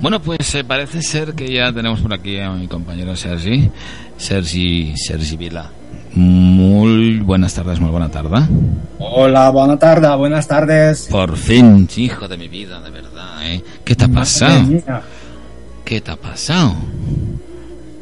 Bueno, 0.00 0.20
pues 0.20 0.54
eh, 0.54 0.64
parece 0.64 1.02
ser 1.02 1.34
que 1.34 1.52
ya 1.52 1.72
tenemos 1.72 2.00
por 2.00 2.12
aquí 2.14 2.38
a 2.38 2.50
mi 2.50 2.66
compañero 2.66 3.14
Sergi, 3.16 3.70
Sergi, 4.16 4.94
Sergi 4.96 5.36
Vila. 5.36 5.70
Muy 6.14 7.18
buenas 7.20 7.54
tardes, 7.54 7.78
muy 7.80 7.90
buena 7.90 8.10
tarde. 8.10 8.38
Hola, 8.98 9.50
buena 9.50 9.78
tarde, 9.78 10.14
buenas 10.16 10.46
tardes. 10.48 11.06
Por 11.10 11.36
fin, 11.36 11.88
hijo 11.96 12.26
de 12.26 12.36
mi 12.36 12.48
vida, 12.48 12.80
de 12.80 12.90
verdad, 12.90 13.46
¿eh? 13.46 13.62
¿Qué 13.84 13.94
te 13.94 14.04
ha 14.04 14.08
pasado? 14.08 14.64
¿Qué 15.84 16.00
te 16.00 16.10
ha 16.10 16.16
pasado? 16.16 16.74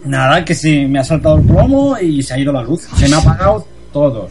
Nada, 0.05 0.45
que 0.45 0.55
sí, 0.55 0.87
me 0.87 1.01
ha 1.01 1.05
saltado 1.05 1.39
el 1.39 1.45
plomo 1.47 1.99
y 1.99 2.23
se 2.23 2.35
ha 2.35 2.39
ido 2.39 2.53
la 2.53 2.63
luz. 2.63 2.83
Se 2.97 3.09
me 3.09 3.17
ha 3.17 3.19
apagado 3.19 3.67
todo. 3.93 4.31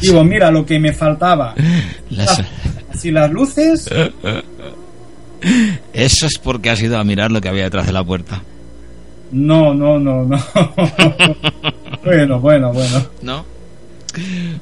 Digo, 0.00 0.22
mira, 0.22 0.50
lo 0.50 0.64
que 0.66 0.78
me 0.78 0.92
faltaba. 0.92 1.54
Las- 2.10 2.42
Si 2.94 3.10
las 3.10 3.30
luces, 3.30 3.88
Eso 5.96 6.26
es 6.26 6.38
porque 6.38 6.70
has 6.70 6.80
ido 6.82 6.98
a 6.98 7.04
mirar 7.04 7.30
lo 7.30 7.40
que 7.40 7.48
había 7.48 7.64
detrás 7.64 7.86
de 7.86 7.92
la 7.92 8.04
puerta. 8.04 8.42
no, 9.32 9.72
no, 9.74 9.98
no, 9.98 10.24
no. 10.24 10.36
bueno, 12.04 12.40
bueno, 12.40 12.72
bueno. 12.72 13.06
¿No? 13.22 13.44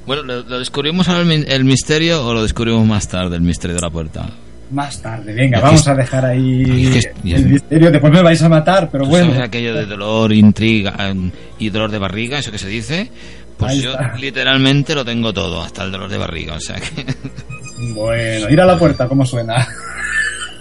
Bueno, 0.06 0.22
¿lo, 0.22 0.42
lo 0.42 0.58
descubrimos 0.58 1.08
ahora 1.08 1.20
el, 1.20 1.26
mi- 1.26 1.44
el 1.46 1.64
misterio 1.64 2.26
o 2.26 2.34
lo 2.34 2.42
descubrimos 2.42 2.86
más 2.86 3.06
tarde, 3.08 3.36
el 3.36 3.42
misterio 3.42 3.76
de 3.76 3.82
la 3.82 3.90
puerta? 3.90 4.26
Más 4.70 5.00
tarde, 5.00 5.32
venga, 5.34 5.60
vamos 5.60 5.82
es- 5.82 5.88
a 5.88 5.94
dejar 5.94 6.24
ahí 6.24 6.88
es 6.96 7.08
el 7.24 7.46
misterio. 7.46 7.90
Después 7.90 8.12
me 8.12 8.22
vais 8.22 8.42
a 8.42 8.48
matar, 8.48 8.88
pero 8.90 9.04
¿Tú 9.04 9.10
bueno. 9.10 9.26
sabes 9.32 9.42
aquello 9.48 9.74
de 9.74 9.86
dolor, 9.86 10.32
intriga 10.32 10.94
em, 11.08 11.30
y 11.58 11.70
dolor 11.70 11.90
de 11.90 11.98
barriga, 11.98 12.38
eso 12.38 12.50
que 12.50 12.58
se 12.58 12.68
dice? 12.68 13.10
Pues 13.56 13.80
yo 13.80 13.92
literalmente 14.18 14.94
lo 14.96 15.04
tengo 15.04 15.32
todo, 15.32 15.62
hasta 15.62 15.84
el 15.84 15.92
dolor 15.92 16.10
de 16.10 16.18
barriga, 16.18 16.54
o 16.54 16.60
sea 16.60 16.76
que... 16.80 17.04
Bueno, 17.94 18.48
ir 18.50 18.60
a 18.60 18.66
la 18.66 18.76
puerta, 18.78 19.06
¿cómo 19.06 19.24
suena? 19.24 19.66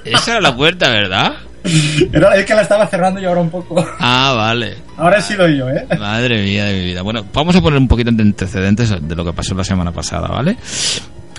Esa 0.06 0.32
era 0.32 0.42
la 0.42 0.56
puerta, 0.56 0.90
¿verdad? 0.90 1.34
Es 1.64 2.46
que 2.46 2.54
la 2.54 2.62
estaba 2.62 2.88
cerrando 2.88 3.22
yo 3.22 3.30
ahora 3.30 3.42
un 3.42 3.50
poco. 3.50 3.86
Ah, 4.00 4.34
vale. 4.36 4.76
Ahora 4.98 5.18
he 5.18 5.22
sido 5.22 5.48
yo, 5.48 5.70
¿eh? 5.70 5.88
Madre 5.98 6.44
mía 6.44 6.66
de 6.66 6.74
mi 6.74 6.86
vida. 6.86 7.02
Bueno, 7.02 7.26
vamos 7.34 7.56
a 7.56 7.62
poner 7.62 7.80
un 7.80 7.88
poquito 7.88 8.12
de 8.12 8.22
antecedentes 8.22 8.94
de 9.02 9.16
lo 9.16 9.24
que 9.24 9.34
pasó 9.34 9.56
la 9.56 9.64
semana 9.64 9.92
pasada, 9.92 10.28
¿vale? 10.28 10.58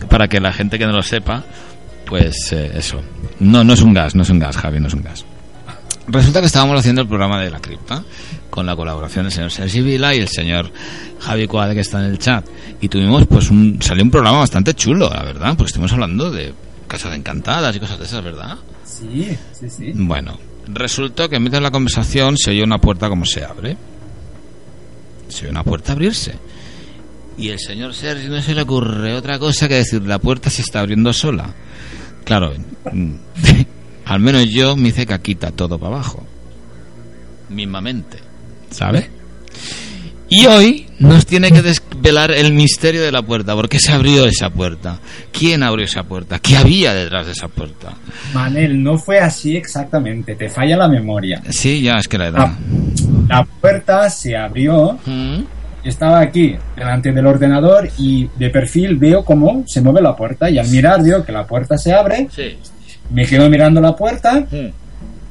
Para 0.09 0.27
que 0.29 0.41
la 0.41 0.53
gente 0.53 0.79
que 0.79 0.87
no 0.87 0.93
lo 0.93 1.03
sepa, 1.03 1.45
pues 2.07 2.53
eh, 2.53 2.73
eso. 2.75 3.03
No, 3.41 3.65
no 3.65 3.75
es 3.75 3.83
un 3.83 3.93
gas, 3.93 4.15
no 4.15 4.23
es 4.23 4.31
un 4.31 4.39
gas, 4.39 4.57
Javi, 4.57 4.81
no 4.81 4.89
es 4.89 4.95
un 4.95 5.03
gas. 5.03 5.25
Resulta 6.07 6.41
que 6.41 6.47
estábamos 6.47 6.79
haciendo 6.79 7.03
el 7.03 7.09
programa 7.09 7.41
de 7.41 7.51
la 7.51 7.61
cripta 7.61 8.03
con 8.51 8.67
la 8.67 8.77
colaboración 8.77 9.25
del 9.25 9.33
señor 9.33 9.51
Sergi 9.51 9.81
Vila 9.81 10.15
y 10.15 10.19
el 10.19 10.29
señor 10.29 10.71
Javi 11.21 11.47
Coade 11.49 11.75
que 11.75 11.81
está 11.81 11.99
en 12.01 12.11
el 12.11 12.19
chat 12.19 12.47
y 12.81 12.89
tuvimos 12.89 13.27
pues 13.27 13.51
un 13.51 13.81
salió 13.81 14.05
un 14.05 14.11
programa 14.11 14.41
bastante 14.41 14.75
chulo, 14.75 15.09
la 15.09 15.23
verdad, 15.23 15.55
porque 15.57 15.69
estuvimos 15.69 15.93
hablando 15.93 16.31
de 16.31 16.53
casas 16.95 17.17
encantadas 17.17 17.75
y 17.75 17.81
cosas 17.81 17.99
de 17.99 18.05
esas, 18.05 18.23
¿verdad? 18.23 18.57
Sí, 18.85 19.37
sí, 19.53 19.69
sí. 19.69 19.93
Bueno, 19.95 20.39
resultó 20.67 21.29
que 21.29 21.37
en 21.37 21.43
medio 21.43 21.59
de 21.59 21.63
la 21.63 21.71
conversación 21.71 22.37
se 22.37 22.51
oyó 22.51 22.65
una 22.65 22.79
puerta 22.79 23.09
como 23.09 23.25
se 23.25 23.45
abre. 23.45 23.77
Se 25.29 25.45
oyó 25.45 25.51
una 25.51 25.65
puerta 25.65 25.93
abrirse. 25.93 26.35
Y 27.37 27.49
el 27.49 27.59
señor 27.59 27.95
Sergi 27.95 28.29
no 28.29 28.41
se 28.41 28.55
le 28.55 28.63
ocurre 28.63 29.15
otra 29.15 29.39
cosa 29.39 29.67
que 29.67 29.75
decir, 29.75 30.03
la 30.03 30.19
puerta 30.19 30.51
se 30.51 30.63
está 30.63 30.81
abriendo 30.81 31.13
sola. 31.13 31.53
Claro, 32.25 32.55
al 34.05 34.21
menos 34.21 34.49
yo 34.49 34.77
me 34.77 34.89
hice 34.89 35.07
caquita 35.07 35.51
todo 35.51 35.79
para 35.79 35.97
abajo. 35.97 36.25
Mismamente, 37.49 38.19
¿sabe? 38.71 39.11
Y 40.37 40.47
hoy 40.47 40.87
nos 40.99 41.27
tiene 41.27 41.51
que 41.53 41.63
desvelar 41.63 42.31
el 42.33 42.53
misterio 42.53 43.03
de 43.03 43.13
la 43.13 43.23
puerta. 43.23 43.55
¿Por 43.55 43.69
qué 43.69 43.79
se 43.79 43.93
abrió 43.93 44.27
esa 44.27 44.51
puerta? 44.51 44.99
¿Quién 45.33 45.63
abrió 45.63 45.85
esa 45.85 46.03
puerta? 46.03 46.39
¿Qué 46.39 46.57
había 46.57 46.93
detrás 46.95 47.27
de 47.27 47.33
esa 47.33 47.49
puerta? 47.49 47.95
Manel, 48.33 48.83
no 48.83 48.99
fue 48.99 49.21
así 49.21 49.57
exactamente, 49.57 50.35
te 50.35 50.49
falla 50.49 50.77
la 50.77 50.89
memoria. 50.89 51.43
Sí, 51.51 51.83
ya 51.83 51.99
es 51.99 52.09
que 52.09 52.19
la 52.19 52.29
edad. 52.29 52.41
Ah. 52.49 52.59
La 53.29 53.45
puerta 53.45 54.11
se 54.11 54.37
abrió, 54.37 54.99
Mm. 55.07 55.43
estaba 55.85 56.21
aquí 56.21 56.57
delante 56.77 57.13
del 57.13 57.27
ordenador 57.27 57.89
y 57.99 58.29
de 58.37 58.51
perfil 58.51 58.97
veo 58.97 59.25
cómo 59.25 59.65
se 59.67 59.81
mueve 59.83 60.01
la 60.03 60.17
puerta 60.17 60.51
y 60.51 60.59
al 60.59 60.69
mirar 60.69 61.03
veo 61.03 61.25
que 61.25 61.33
la 61.33 61.47
puerta 61.47 61.77
se 61.79 61.93
abre, 61.93 62.27
Sí. 62.35 62.57
me 63.11 63.25
quedo 63.27 63.49
mirando 63.51 63.81
la 63.81 63.95
puerta 63.95 64.47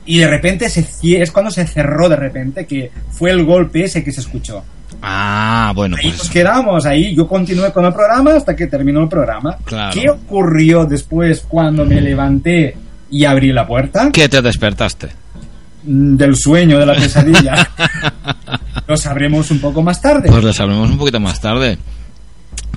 y 0.06 0.18
de 0.18 0.28
repente 0.28 0.70
se 0.70 0.86
es 1.22 1.32
cuando 1.32 1.50
se 1.52 1.66
cerró 1.68 2.08
de 2.10 2.16
repente 2.16 2.66
que 2.66 2.92
fue 3.12 3.32
el 3.32 3.44
golpe 3.46 3.84
ese 3.86 4.04
que 4.04 4.12
se 4.12 4.22
escuchó. 4.22 4.64
Ah, 5.06 5.74
bueno, 5.76 5.98
Ahí 5.98 6.08
pues 6.08 6.18
nos 6.20 6.30
quedamos, 6.30 6.86
ahí 6.86 7.14
yo 7.14 7.28
continué 7.28 7.74
con 7.74 7.84
el 7.84 7.92
programa 7.94 8.36
hasta 8.36 8.56
que 8.56 8.68
terminó 8.68 9.02
el 9.02 9.10
programa. 9.10 9.58
Claro. 9.66 9.94
¿Qué 9.94 10.10
ocurrió 10.10 10.86
después 10.86 11.42
cuando 11.46 11.84
me 11.86 12.00
levanté 12.00 12.78
y 13.12 13.26
abrí 13.26 13.52
la 13.52 13.68
puerta? 13.68 14.10
¿Qué 14.14 14.30
te 14.30 14.42
despertaste? 14.42 15.10
Mm, 15.84 16.16
Del 16.16 16.38
sueño, 16.38 16.80
de 16.80 16.86
la 16.86 16.94
pesadilla. 16.96 17.68
Lo 18.88 18.96
sabremos 18.96 19.52
un 19.52 19.60
poco 19.60 19.82
más 19.84 20.02
tarde. 20.02 20.30
Pues 20.30 20.44
lo 20.44 20.52
sabremos 20.54 20.90
un 20.90 20.98
poquito 20.98 21.20
más 21.20 21.40
tarde. 21.40 21.78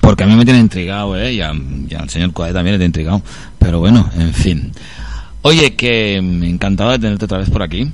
Porque 0.01 0.23
a 0.23 0.27
mí 0.27 0.35
me 0.35 0.45
tiene 0.45 0.59
intrigado, 0.59 1.17
¿eh? 1.17 1.33
Y, 1.33 1.41
a- 1.41 1.51
y 1.53 1.93
al 1.95 2.09
señor 2.09 2.31
Coade 2.33 2.53
también 2.53 2.73
le 2.73 2.77
tiene 2.79 2.87
intrigado. 2.87 3.21
Pero 3.59 3.79
bueno, 3.79 4.09
en 4.17 4.33
fin. 4.33 4.71
Oye, 5.41 5.75
que 5.75 6.21
me 6.21 6.49
encantaba 6.49 6.93
de 6.93 6.99
tenerte 6.99 7.25
otra 7.25 7.39
vez 7.39 7.49
por 7.49 7.61
aquí. 7.63 7.91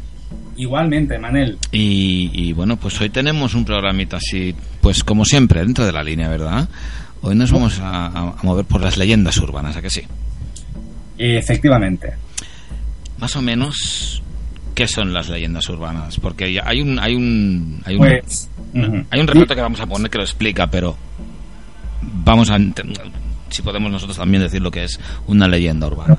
Igualmente, 0.64 1.20
Manel. 1.20 1.58
Y, 1.74 2.32
y 2.32 2.54
bueno, 2.54 2.78
pues 2.78 3.00
hoy 3.02 3.10
tenemos 3.10 3.54
un 3.54 3.66
programita 3.66 4.16
así, 4.16 4.56
pues 4.80 5.04
como 5.04 5.26
siempre, 5.26 5.60
dentro 5.60 5.86
de 5.86 5.92
la 5.92 6.02
línea, 6.02 6.30
¿verdad? 6.30 6.70
Hoy 7.22 7.36
nos 7.36 7.52
vamos 7.52 7.80
a, 7.82 8.36
mover 8.44 8.64
por 8.64 8.80
las 8.80 8.96
leyendas 8.96 9.38
urbanas, 9.40 9.76
¿a 9.76 9.82
que 9.82 9.90
sí? 9.90 10.04
Efectivamente. 11.18 12.14
Más 13.18 13.36
o 13.36 13.42
menos, 13.42 14.24
¿qué 14.74 14.88
son 14.88 15.12
las 15.12 15.28
leyendas 15.28 15.68
urbanas? 15.68 16.18
Porque 16.18 16.58
hay 16.64 16.82
un, 16.82 16.98
hay 16.98 17.14
un, 17.14 17.82
hay 17.84 17.96
un, 17.96 18.00
Pues. 18.00 18.50
hay 19.12 19.20
un 19.20 19.28
relato 19.28 19.56
que 19.56 19.62
vamos 19.62 19.82
a 19.82 19.86
poner 19.86 20.10
que 20.10 20.18
lo 20.18 20.24
explica, 20.24 20.68
pero 20.68 20.96
vamos 22.02 22.50
a, 22.50 22.58
si 23.50 23.62
podemos 23.62 23.92
nosotros 23.92 24.16
también 24.16 24.44
decir 24.44 24.62
lo 24.62 24.72
que 24.72 24.86
es 24.86 24.98
una 25.28 25.50
leyenda 25.50 25.88
urbana. 25.88 26.18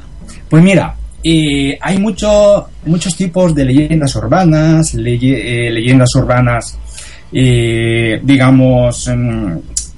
Pues 0.50 0.62
mira, 0.62 0.96
eh, 1.24 1.78
hay 1.80 1.98
mucho, 1.98 2.66
muchos 2.86 3.16
tipos 3.16 3.54
de 3.54 3.64
leyendas 3.64 4.14
urbanas, 4.16 4.94
leye- 4.94 5.40
eh, 5.68 5.70
leyendas 5.70 6.14
urbanas, 6.16 6.78
eh, 7.32 8.20
digamos, 8.22 9.08
mm, 9.14 9.52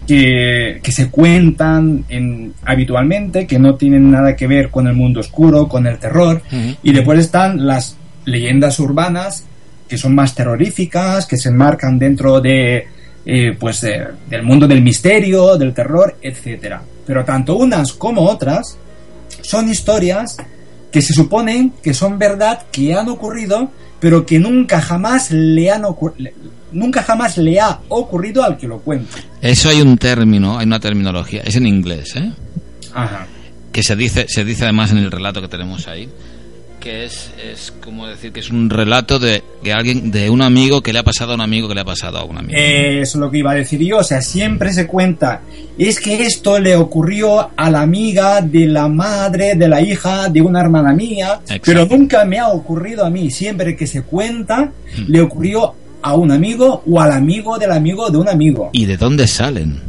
que, 0.06 0.78
que 0.82 0.92
se 0.92 1.10
cuentan 1.10 2.04
en, 2.08 2.54
habitualmente, 2.64 3.44
que 3.46 3.58
no 3.58 3.74
tienen 3.74 4.10
nada 4.10 4.36
que 4.36 4.46
ver 4.46 4.70
con 4.70 4.86
el 4.86 4.94
mundo 4.94 5.18
oscuro, 5.20 5.66
con 5.68 5.86
el 5.86 5.98
terror. 5.98 6.40
Y 6.82 6.92
después 6.92 7.18
están 7.18 7.66
las 7.66 7.96
leyendas 8.24 8.78
urbanas, 8.78 9.44
que 9.88 9.98
son 9.98 10.14
más 10.14 10.34
terroríficas, 10.34 11.26
que 11.26 11.36
se 11.36 11.48
enmarcan 11.48 11.98
dentro 11.98 12.40
de, 12.40 12.86
eh, 13.24 13.56
pues, 13.58 13.80
de- 13.80 14.06
del 14.30 14.44
mundo 14.44 14.68
del 14.68 14.80
misterio, 14.82 15.56
del 15.56 15.74
terror, 15.74 16.16
etcétera. 16.22 16.80
Pero 17.04 17.24
tanto 17.24 17.56
unas 17.56 17.92
como 17.92 18.22
otras 18.22 18.78
son 19.42 19.68
historias 19.68 20.36
que 20.96 21.02
se 21.02 21.12
suponen 21.12 21.74
que 21.82 21.92
son 21.92 22.18
verdad, 22.18 22.62
que 22.72 22.94
han 22.94 23.10
ocurrido, 23.10 23.70
pero 24.00 24.24
que 24.24 24.38
nunca 24.38 24.80
jamás 24.80 25.30
le 25.30 25.70
han 25.70 25.82
ocur- 25.82 26.14
le- 26.16 26.32
nunca 26.72 27.02
jamás 27.02 27.36
le 27.36 27.60
ha 27.60 27.80
ocurrido 27.90 28.42
al 28.42 28.56
que 28.56 28.66
lo 28.66 28.78
cuenta. 28.78 29.18
Eso 29.42 29.68
hay 29.68 29.82
un 29.82 29.98
término, 29.98 30.56
hay 30.58 30.64
una 30.64 30.80
terminología, 30.80 31.42
es 31.44 31.54
en 31.56 31.66
inglés, 31.66 32.16
¿eh? 32.16 32.32
Ajá. 32.94 33.26
que 33.72 33.82
se 33.82 33.94
dice, 33.94 34.24
se 34.26 34.42
dice 34.42 34.64
además 34.64 34.90
en 34.92 34.96
el 34.96 35.10
relato 35.10 35.42
que 35.42 35.48
tenemos 35.48 35.86
ahí, 35.86 36.08
que 36.86 37.04
es, 37.04 37.32
es 37.44 37.72
como 37.82 38.06
decir 38.06 38.30
que 38.32 38.38
es 38.38 38.48
un 38.50 38.70
relato 38.70 39.18
de 39.18 39.42
que 39.60 39.72
alguien, 39.72 40.12
de 40.12 40.30
un 40.30 40.40
amigo 40.40 40.82
que 40.82 40.92
le 40.92 41.00
ha 41.00 41.02
pasado 41.02 41.32
a 41.32 41.34
un 41.34 41.40
amigo 41.40 41.66
que 41.66 41.74
le 41.74 41.80
ha 41.80 41.84
pasado 41.84 42.16
a 42.18 42.22
un 42.22 42.38
amigo. 42.38 42.56
Eh, 42.56 43.00
Eso 43.00 43.18
es 43.18 43.20
lo 43.22 43.28
que 43.28 43.38
iba 43.38 43.50
a 43.50 43.54
decir 43.56 43.80
yo, 43.80 43.98
o 43.98 44.04
sea, 44.04 44.22
siempre 44.22 44.72
se 44.72 44.86
cuenta, 44.86 45.40
es 45.76 45.98
que 45.98 46.22
esto 46.22 46.60
le 46.60 46.76
ocurrió 46.76 47.50
a 47.56 47.70
la 47.70 47.80
amiga 47.80 48.40
de 48.40 48.66
la 48.68 48.86
madre, 48.86 49.56
de 49.56 49.66
la 49.68 49.82
hija, 49.82 50.28
de 50.28 50.40
una 50.42 50.60
hermana 50.60 50.92
mía, 50.94 51.40
Exacto. 51.42 51.62
pero 51.64 51.86
nunca 51.86 52.24
me 52.24 52.38
ha 52.38 52.50
ocurrido 52.50 53.04
a 53.04 53.10
mí, 53.10 53.32
siempre 53.32 53.74
que 53.74 53.88
se 53.88 54.02
cuenta, 54.02 54.70
Hmm. 54.96 55.04
le 55.08 55.20
ocurrió 55.22 55.74
a 56.02 56.14
un 56.14 56.30
amigo 56.30 56.84
o 56.88 57.00
al 57.00 57.10
amigo 57.10 57.58
del 57.58 57.72
amigo 57.72 58.08
de 58.10 58.18
un 58.18 58.28
amigo. 58.28 58.70
¿Y 58.72 58.84
de 58.86 58.96
dónde 58.96 59.26
salen? 59.26 59.80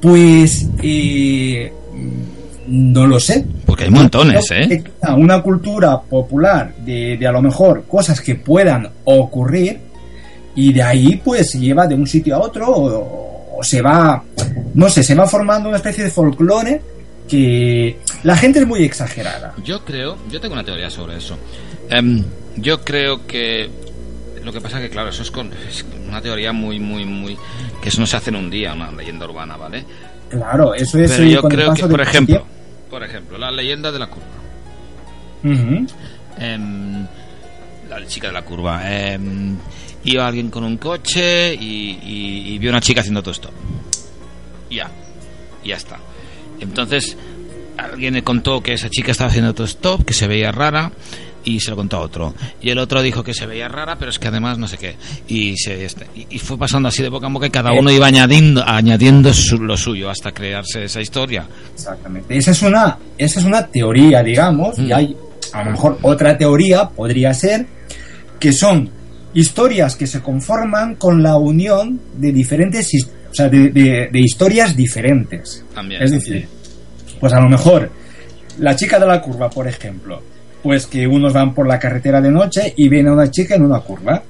Pues 0.00 0.66
eh, 0.82 1.72
no 2.70 3.06
lo 3.06 3.18
sé. 3.18 3.44
Porque 3.66 3.84
hay 3.84 3.90
montones, 3.90 4.46
Creo 4.48 4.62
¿eh? 4.62 4.84
Una 5.16 5.42
cultura 5.42 6.00
popular 6.00 6.74
de, 6.76 7.16
de 7.18 7.26
a 7.26 7.32
lo 7.32 7.42
mejor 7.42 7.84
cosas 7.86 8.20
que 8.20 8.36
puedan 8.36 8.88
ocurrir 9.04 9.78
y 10.54 10.72
de 10.72 10.82
ahí 10.82 11.20
pues 11.22 11.50
se 11.50 11.58
lleva 11.58 11.86
de 11.86 11.94
un 11.94 12.06
sitio 12.06 12.36
a 12.36 12.38
otro 12.40 12.68
o, 12.68 13.58
o 13.58 13.64
se 13.64 13.82
va, 13.82 14.22
no 14.74 14.88
sé, 14.88 15.02
se 15.02 15.14
va 15.14 15.26
formando 15.26 15.68
una 15.68 15.78
especie 15.78 16.04
de 16.04 16.10
folclore 16.10 16.80
que 17.28 17.98
la 18.22 18.36
gente 18.36 18.60
es 18.60 18.66
muy 18.66 18.84
exagerada. 18.84 19.54
Yo 19.64 19.84
creo, 19.84 20.16
yo 20.30 20.40
tengo 20.40 20.54
una 20.54 20.64
teoría 20.64 20.90
sobre 20.90 21.16
eso. 21.16 21.36
Em, 21.88 22.24
yo 22.56 22.80
creo 22.84 23.26
que 23.26 23.68
lo 24.44 24.52
que 24.52 24.60
pasa 24.60 24.80
que 24.80 24.90
claro, 24.90 25.10
eso 25.10 25.22
es, 25.22 25.30
con, 25.30 25.50
es 25.52 25.84
una 26.08 26.20
teoría 26.20 26.52
muy, 26.52 26.78
muy, 26.80 27.04
muy 27.04 27.36
que 27.82 27.88
eso 27.88 28.00
no 28.00 28.06
se 28.06 28.16
hace 28.16 28.30
en 28.30 28.36
un 28.36 28.50
día, 28.50 28.74
una 28.74 28.90
leyenda 28.90 29.26
urbana, 29.26 29.56
¿vale? 29.56 29.84
Claro, 30.28 30.74
eso 30.74 30.98
es 30.98 31.10
Pero 31.10 31.24
yo 31.24 31.42
creo 31.42 31.74
que, 31.74 31.86
por 31.86 32.00
ejemplo, 32.00 32.36
tiempo. 32.36 32.59
Por 32.90 33.02
ejemplo, 33.04 33.38
la 33.38 33.50
leyenda 33.50 33.90
de 33.92 33.98
la 33.98 34.08
curva. 34.08 34.26
Em, 36.38 37.06
la 37.88 38.06
chica 38.06 38.26
de 38.28 38.32
la 38.32 38.42
curva. 38.42 38.82
em, 39.12 39.56
iba 40.04 40.26
alguien 40.26 40.50
con 40.50 40.64
un 40.64 40.76
coche 40.78 41.54
y, 41.54 41.98
y- 42.02 42.54
y 42.54 42.58
vio 42.58 42.70
una 42.70 42.80
chica 42.80 43.00
haciendo 43.00 43.22
todo 43.22 43.32
esto. 43.32 43.50
Ya, 44.70 44.90
ya 45.64 45.76
está. 45.76 45.98
Entonces, 46.60 47.16
alguien 47.76 48.14
le 48.14 48.22
contó 48.22 48.62
que 48.62 48.72
esa 48.74 48.88
chica 48.90 49.12
estaba 49.12 49.30
haciendo 49.30 49.54
todo 49.54 49.66
stop, 49.66 50.04
que 50.04 50.12
se 50.14 50.26
veía 50.26 50.52
rara, 50.52 50.92
y 51.44 51.60
se 51.60 51.70
lo 51.70 51.76
contó 51.76 51.96
a 51.96 52.00
otro. 52.00 52.34
Y 52.60 52.70
el 52.70 52.78
otro 52.78 53.02
dijo 53.02 53.22
que 53.22 53.34
se 53.34 53.46
veía 53.46 53.68
rara, 53.68 53.96
pero 53.98 54.10
es 54.10 54.18
que 54.18 54.28
además 54.28 54.58
no 54.58 54.68
sé 54.68 54.76
qué. 54.78 54.96
Y, 55.28 55.56
se, 55.56 55.84
este, 55.84 56.06
y, 56.30 56.38
fue 56.38 56.58
pasando 56.58 56.88
así 56.88 57.02
de 57.02 57.08
boca 57.08 57.26
en 57.26 57.32
boca 57.34 57.46
y 57.46 57.50
cada 57.50 57.72
uno 57.72 57.90
iba 57.90 58.06
añadiendo, 58.06 58.62
añadiendo 58.66 59.32
su- 59.32 59.58
lo 59.62 59.76
suyo 59.76 60.10
hasta 60.10 60.32
crearse 60.32 60.84
esa 60.84 61.00
historia. 61.00 61.46
Exactamente. 61.74 62.36
Esa 62.36 62.50
es 62.50 62.62
una, 62.62 62.98
esa 63.18 63.40
es 63.40 63.46
una 63.46 63.66
teoría, 63.66 64.22
digamos, 64.22 64.78
y 64.78 64.82
Mm. 64.88 64.92
hay 64.94 65.16
a 65.52 65.64
lo 65.64 65.70
mejor 65.72 65.98
otra 66.02 66.36
teoría 66.38 66.88
podría 66.88 67.32
ser 67.34 67.66
que 68.38 68.52
son 68.52 68.88
historias 69.34 69.96
que 69.96 70.06
se 70.06 70.20
conforman 70.20 70.94
con 70.96 71.22
la 71.22 71.36
unión 71.36 72.00
de 72.16 72.32
diferentes, 72.32 72.90
o 73.30 73.34
sea, 73.34 73.48
de, 73.48 73.70
de- 73.70 74.08
de 74.12 74.20
historias 74.20 74.76
diferentes. 74.76 75.64
También. 75.74 76.02
Es 76.02 76.10
decir, 76.10 76.46
pues 77.18 77.32
a 77.32 77.40
lo 77.40 77.48
mejor 77.48 77.90
la 78.58 78.74
chica 78.76 78.98
de 78.98 79.06
la 79.06 79.20
curva, 79.20 79.48
por 79.48 79.66
ejemplo, 79.68 80.22
pues 80.62 80.86
que 80.86 81.06
unos 81.06 81.32
van 81.32 81.54
por 81.54 81.66
la 81.66 81.78
carretera 81.78 82.20
de 82.20 82.30
noche 82.30 82.72
y 82.76 82.88
ven 82.88 83.08
a 83.08 83.12
una 83.12 83.30
chica 83.30 83.54
en 83.54 83.62
una 83.62 83.80
curva 83.80 84.22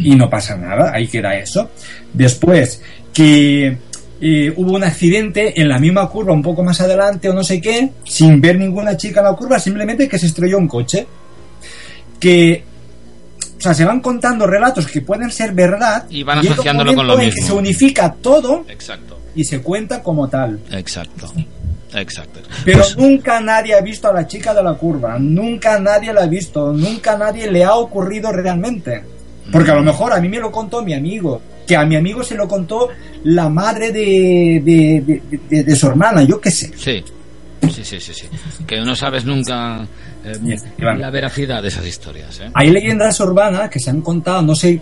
y 0.00 0.14
no 0.14 0.30
pasa 0.30 0.56
nada, 0.56 0.92
ahí 0.94 1.08
queda 1.08 1.34
eso. 1.36 1.70
Después, 2.12 2.80
que 3.12 3.76
eh, 4.20 4.52
hubo 4.56 4.72
un 4.76 4.84
accidente 4.84 5.60
en 5.60 5.68
la 5.68 5.78
misma 5.80 6.08
curva 6.08 6.32
un 6.32 6.42
poco 6.42 6.62
más 6.62 6.80
adelante 6.80 7.28
o 7.28 7.34
no 7.34 7.42
sé 7.42 7.60
qué, 7.60 7.90
sin 8.04 8.40
ver 8.40 8.58
ninguna 8.58 8.96
chica 8.96 9.20
en 9.20 9.26
la 9.26 9.32
curva, 9.34 9.58
simplemente 9.58 10.08
que 10.08 10.18
se 10.18 10.26
estrelló 10.26 10.58
un 10.58 10.68
coche. 10.68 11.06
Que, 12.20 12.62
o 13.58 13.60
sea, 13.60 13.74
se 13.74 13.84
van 13.84 14.00
contando 14.00 14.46
relatos 14.46 14.86
que 14.86 15.00
pueden 15.02 15.30
ser 15.30 15.52
verdad 15.52 16.04
Y 16.10 16.22
van 16.22 16.38
asociándolo 16.38 16.94
con 16.94 17.06
lo 17.06 17.14
en 17.14 17.20
que 17.30 17.34
mismo. 17.34 17.46
se 17.46 17.52
unifica 17.54 18.12
todo 18.12 18.64
Exacto, 18.68 19.18
y 19.34 19.44
se 19.44 19.60
cuenta 19.60 20.02
como 20.02 20.28
tal. 20.28 20.60
exacto, 20.70 21.32
exacto. 21.94 22.40
Pero 22.64 22.78
Pues- 22.80 22.96
nunca 22.96 23.40
nadie 23.40 23.74
ha 23.74 23.80
visto 23.80 24.08
a 24.08 24.12
la 24.12 24.26
chica 24.26 24.52
de 24.54 24.62
la 24.62 24.74
curva, 24.74 25.18
nunca 25.18 25.78
nadie 25.78 26.12
la 26.12 26.22
ha 26.22 26.26
visto, 26.26 26.72
nunca 26.72 27.16
nadie 27.16 27.50
le 27.50 27.64
ha 27.64 27.74
ocurrido 27.74 28.30
realmente. 28.32 29.02
Porque 29.50 29.70
a 29.70 29.74
lo 29.76 29.82
mejor 29.82 30.12
a 30.12 30.20
mí 30.20 30.28
me 30.28 30.38
lo 30.38 30.52
contó 30.52 30.82
mi 30.82 30.92
amigo, 30.92 31.40
que 31.66 31.74
a 31.74 31.84
mi 31.86 31.96
amigo 31.96 32.22
se 32.22 32.34
lo 32.34 32.46
contó 32.46 32.88
la 33.24 33.48
madre 33.48 33.90
de, 33.92 34.62
de, 35.48 35.62
de- 35.64 35.76
su 35.76 35.86
hermana, 35.86 36.22
yo 36.22 36.38
qué 36.38 36.50
sé. 36.50 36.70
Sí, 36.76 37.02
sí, 37.72 37.82
sí, 37.84 37.98
sí, 37.98 38.12
sí. 38.12 38.26
Que 38.66 38.80
no 38.82 38.94
sabes 38.94 39.24
nunca 39.24 39.86
eh, 40.24 40.56
la 40.78 41.08
veracidad 41.10 41.62
de 41.62 41.68
esas 41.68 41.86
historias, 41.86 42.40
¿eh? 42.40 42.50
Hay 42.52 42.70
leyendas 42.70 43.18
urbanas 43.20 43.70
que 43.70 43.80
se 43.80 43.88
han 43.88 44.02
contado, 44.02 44.42
no 44.42 44.54
sé 44.54 44.80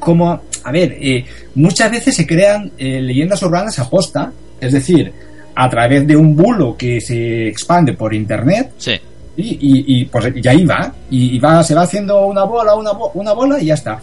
cómo... 0.00 0.40
A 0.64 0.70
ver, 0.72 0.96
eh, 1.00 1.24
muchas 1.54 1.90
veces 1.90 2.14
se 2.16 2.26
crean 2.26 2.72
eh, 2.78 3.00
leyendas 3.00 3.42
urbanas 3.42 3.78
a 3.78 3.88
posta, 3.88 4.32
es 4.60 4.72
decir, 4.72 5.12
a 5.54 5.68
través 5.68 6.06
de 6.06 6.16
un 6.16 6.34
bulo 6.36 6.76
que 6.76 7.00
se 7.00 7.48
expande 7.48 7.92
por 7.94 8.14
internet 8.14 8.72
Sí, 8.78 8.92
Y, 9.36 9.42
y, 9.60 9.84
y, 10.00 10.04
pues 10.06 10.32
y 10.34 10.46
ahí 10.48 10.64
va. 10.64 10.92
Y, 11.10 11.36
y 11.36 11.38
va, 11.38 11.62
se 11.64 11.74
va 11.74 11.82
haciendo 11.82 12.26
una 12.26 12.44
bola, 12.44 12.74
una, 12.74 12.92
bo- 12.92 13.10
una 13.14 13.32
bola 13.32 13.60
y 13.60 13.66
ya 13.66 13.74
está. 13.74 13.98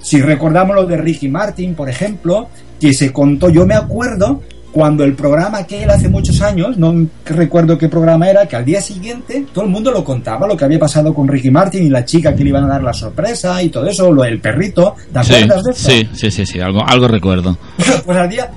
Si 0.00 0.20
recordamos 0.20 0.74
lo 0.74 0.84
de 0.86 0.96
Ricky 0.96 1.28
Martin, 1.28 1.74
por 1.74 1.88
ejemplo, 1.88 2.48
que 2.80 2.92
se 2.92 3.12
contó, 3.12 3.50
yo 3.50 3.64
me 3.66 3.74
acuerdo 3.74 4.42
cuando 4.72 5.04
el 5.04 5.12
programa 5.14 5.66
que 5.66 5.82
él 5.82 5.90
hace 5.90 6.08
muchos 6.08 6.40
años, 6.40 6.78
no 6.78 7.06
recuerdo 7.26 7.76
qué 7.76 7.90
programa 7.90 8.30
era, 8.30 8.46
que 8.46 8.56
al 8.56 8.64
día 8.64 8.80
siguiente 8.80 9.44
todo 9.52 9.64
el 9.66 9.70
mundo 9.70 9.90
lo 9.92 10.02
contaba, 10.02 10.46
lo 10.46 10.56
que 10.56 10.64
había 10.64 10.78
pasado 10.78 11.12
con 11.12 11.28
Ricky 11.28 11.50
Martin 11.50 11.82
y 11.84 11.90
la 11.90 12.06
chica 12.06 12.34
que 12.34 12.42
le 12.42 12.48
iban 12.48 12.64
a 12.64 12.68
dar 12.68 12.82
la 12.82 12.94
sorpresa 12.94 13.62
y 13.62 13.68
todo 13.68 13.86
eso, 13.86 14.10
lo 14.10 14.22
del 14.22 14.40
perrito, 14.40 14.94
¿te 15.12 15.22
sí, 15.22 15.34
acuerdas 15.34 15.64
de 15.64 15.70
eso? 15.72 15.90
sí, 15.90 16.08
sí, 16.14 16.30
sí, 16.30 16.46
sí, 16.46 16.58
algo, 16.60 16.80
algo 16.88 17.06
recuerdo. 17.06 17.58
Pues 18.06 18.16
al 18.18 18.30
día, 18.30 18.50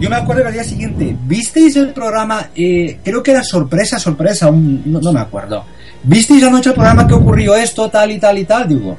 yo 0.00 0.08
me 0.10 0.16
acuerdo 0.16 0.42
que 0.42 0.48
al 0.48 0.54
día 0.54 0.64
siguiente, 0.64 1.16
¿visteis 1.24 1.76
el 1.76 1.88
programa? 1.90 2.50
Eh, 2.54 2.98
creo 3.04 3.22
que 3.22 3.32
era 3.32 3.42
sorpresa, 3.42 3.98
sorpresa, 3.98 4.48
un- 4.50 4.82
no, 4.86 5.00
no 5.00 5.12
me 5.12 5.20
acuerdo. 5.20 5.64
¿Visteis 6.02 6.42
anoche 6.44 6.70
el 6.70 6.74
programa 6.74 7.06
que 7.06 7.14
ocurrió 7.14 7.54
esto, 7.56 7.88
tal 7.88 8.10
y 8.12 8.18
tal 8.18 8.38
y 8.38 8.44
tal? 8.44 8.68
Digo, 8.68 8.96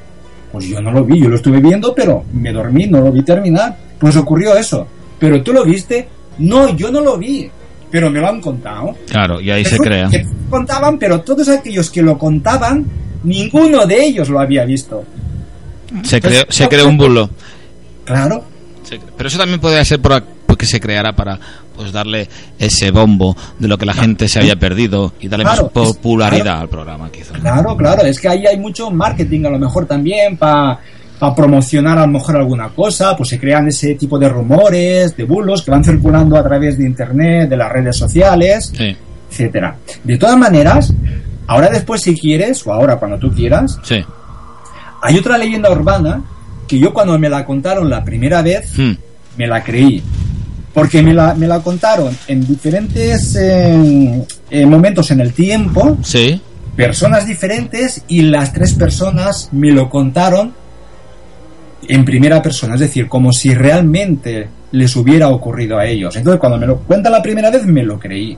pues 0.51 0.65
yo 0.65 0.81
no 0.81 0.91
lo 0.91 1.03
vi, 1.05 1.21
yo 1.21 1.29
lo 1.29 1.35
estuve 1.37 1.59
viendo, 1.61 1.93
pero 1.95 2.23
me 2.33 2.51
dormí, 2.51 2.87
no 2.87 3.01
lo 3.01 3.11
vi 3.11 3.23
terminar. 3.23 3.77
Pues 3.99 4.15
ocurrió 4.17 4.55
eso. 4.57 4.85
¿Pero 5.19 5.41
tú 5.41 5.53
lo 5.53 5.63
viste? 5.63 6.07
No, 6.39 6.75
yo 6.75 6.91
no 6.91 7.01
lo 7.01 7.17
vi, 7.17 7.49
pero 7.91 8.09
me 8.09 8.19
lo 8.19 8.27
han 8.27 8.41
contado. 8.41 8.95
Claro, 9.09 9.39
y 9.41 9.49
ahí 9.51 9.63
se 9.65 9.77
crea. 9.77 10.09
que 10.09 10.25
contaban, 10.49 10.97
pero 10.97 11.21
todos 11.21 11.47
aquellos 11.49 11.89
que 11.89 12.01
lo 12.01 12.17
contaban, 12.17 12.85
ninguno 13.23 13.85
de 13.85 14.05
ellos 14.05 14.29
lo 14.29 14.39
había 14.39 14.65
visto. 14.65 15.03
Se 16.03 16.19
creó, 16.21 16.43
se 16.49 16.67
creó 16.67 16.87
un 16.87 16.97
bulo. 16.97 17.29
Claro, 18.05 18.43
Pero 19.17 19.27
eso 19.27 19.37
también 19.37 19.59
podría 19.59 19.83
ser 19.85 19.99
por- 20.01 20.23
porque 20.59 20.65
se 20.71 20.81
creara 20.81 21.13
para 21.13 21.39
pues 21.73 21.93
darle 21.93 22.27
ese 22.59 22.91
bombo 22.91 23.33
de 23.59 23.69
lo 23.69 23.77
que 23.77 23.85
la 23.85 23.93
gente 23.93 24.27
se 24.27 24.39
había 24.39 24.57
perdido 24.57 25.13
y 25.21 25.29
darle 25.29 25.45
Claro, 25.45 25.63
más 25.63 25.71
popularidad 25.71 26.43
claro. 26.43 26.59
al 26.63 26.67
programa 26.69 27.09
que 27.09 27.21
hizo. 27.21 27.33
Claro, 27.35 27.77
claro, 27.77 28.01
es 28.01 28.19
que 28.19 28.27
ahí 28.27 28.45
hay 28.45 28.59
mucho 28.59 28.91
marketing 28.91 29.45
a 29.45 29.51
lo 29.51 29.57
mejor 29.57 29.85
también 29.85 30.35
para 30.35 30.77
promocionar 31.33 31.97
a 31.97 32.01
lo 32.01 32.11
mejor 32.11 32.35
alguna 32.35 32.67
cosa, 32.75 33.15
pues 33.15 33.29
se 33.29 33.39
crean 33.39 33.69
ese 33.69 33.95
tipo 33.95 34.19
de 34.19 34.27
rumores, 34.27 35.15
de 35.15 35.23
bulos 35.23 35.61
que 35.61 35.71
van 35.71 35.81
circulando 35.85 36.35
a 36.35 36.43
través 36.43 36.77
de 36.77 36.83
internet, 36.85 37.47
de 37.49 37.55
las 37.55 37.71
redes 37.71 37.95
sociales, 37.95 38.73
Sí, 38.77 38.93
etcétera. 39.31 39.77
De 40.03 40.17
todas 40.17 40.37
maneras, 40.37 40.93
ahora 41.47 41.69
después 41.69 42.01
si 42.01 42.13
quieres, 42.19 42.67
o 42.67 42.73
ahora 42.73 42.97
cuando 42.97 43.17
tú 43.17 43.31
quieras, 43.31 43.79
sí. 43.83 44.03
hay 45.03 45.17
otra 45.17 45.37
leyenda 45.37 45.71
urbana 45.71 46.21
que 46.67 46.77
yo 46.77 46.91
cuando 46.91 47.17
me 47.17 47.29
la 47.29 47.45
contaron 47.45 47.89
la 47.89 48.03
primera 48.03 48.41
vez, 48.41 48.77
Hmm, 48.77 48.91
me 49.37 49.47
la 49.47 49.63
creí. 49.63 50.03
Porque 50.73 51.01
me 51.01 51.13
la, 51.13 51.33
me 51.33 51.47
la 51.47 51.59
contaron 51.61 52.15
en 52.27 52.45
diferentes 52.45 53.35
eh, 53.35 54.23
eh, 54.49 54.65
momentos 54.65 55.09
en 55.11 55.21
el 55.21 55.33
tiempo, 55.33 55.97
Sí, 56.03 56.41
personas 56.75 57.25
diferentes 57.25 58.03
y 58.07 58.21
las 58.21 58.53
tres 58.53 58.73
personas 58.73 59.49
me 59.51 59.71
lo 59.71 59.89
contaron 59.89 60.53
en 61.87 62.05
primera 62.05 62.41
persona, 62.41 62.75
es 62.75 62.81
decir, 62.81 63.07
como 63.07 63.33
si 63.33 63.53
realmente 63.53 64.47
les 64.71 64.95
hubiera 64.95 65.29
ocurrido 65.29 65.77
a 65.77 65.85
ellos. 65.85 66.15
Entonces, 66.15 66.39
cuando 66.39 66.57
me 66.57 66.67
lo 66.67 66.77
cuentan 66.77 67.11
la 67.11 67.21
primera 67.21 67.49
vez, 67.49 67.65
me 67.65 67.83
lo 67.83 67.99
creí. 67.99 68.37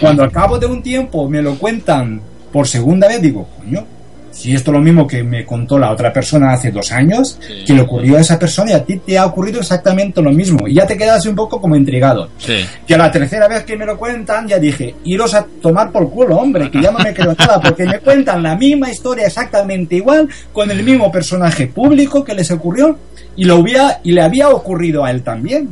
Cuando 0.00 0.24
al 0.24 0.32
cabo 0.32 0.58
de 0.58 0.66
un 0.66 0.82
tiempo 0.82 1.28
me 1.28 1.40
lo 1.40 1.54
cuentan 1.56 2.20
por 2.52 2.66
segunda 2.66 3.06
vez, 3.06 3.22
digo, 3.22 3.48
coño, 3.58 3.86
si 4.30 4.54
esto 4.54 4.70
es 4.70 4.76
lo 4.76 4.82
mismo 4.82 5.06
que 5.06 5.22
me 5.22 5.44
contó 5.44 5.78
la 5.78 5.90
otra 5.90 6.12
persona 6.12 6.52
hace 6.52 6.70
dos 6.70 6.92
años, 6.92 7.38
Sí. 7.46 7.64
que 7.66 7.72
le 7.74 7.82
ocurrió 7.82 8.16
a 8.16 8.20
esa 8.20 8.38
persona 8.38 8.70
y 8.70 8.74
a 8.74 8.84
ti 8.84 8.98
te 8.98 9.18
ha 9.18 9.26
ocurrido 9.26 9.60
exactamente 9.60 10.22
lo 10.22 10.30
mismo. 10.30 10.66
Y 10.68 10.74
ya 10.74 10.86
te 10.86 10.96
quedas 10.96 11.26
un 11.26 11.34
poco 11.34 11.60
como 11.60 11.76
intrigado. 11.76 12.28
Sí, 12.38 12.64
Que 12.86 12.94
a 12.94 12.98
la 12.98 13.10
tercera 13.10 13.48
vez 13.48 13.64
que 13.64 13.76
me 13.76 13.84
lo 13.86 13.98
cuentan, 13.98 14.46
ya 14.48 14.58
dije, 14.58 14.94
iros 15.04 15.34
a 15.34 15.44
tomar 15.60 15.90
por 15.90 16.08
culo, 16.10 16.36
hombre, 16.36 16.70
que 16.70 16.80
ya 16.80 16.90
no 16.90 16.98
me 17.00 17.12
creo 17.12 17.34
nada, 17.38 17.60
porque 17.60 17.84
me 17.84 17.98
cuentan 17.98 18.42
la 18.42 18.54
misma 18.56 18.90
historia 18.90 19.26
exactamente 19.26 19.96
igual, 19.96 20.28
con 20.52 20.70
el 20.70 20.82
mismo 20.82 21.10
personaje 21.10 21.66
público 21.66 22.24
que 22.24 22.34
les 22.34 22.50
ocurrió, 22.50 22.96
y, 23.36 23.44
lo 23.44 23.56
había, 23.56 24.00
y 24.02 24.12
le 24.12 24.22
había 24.22 24.48
ocurrido 24.48 25.04
a 25.04 25.10
él 25.10 25.22
también. 25.22 25.68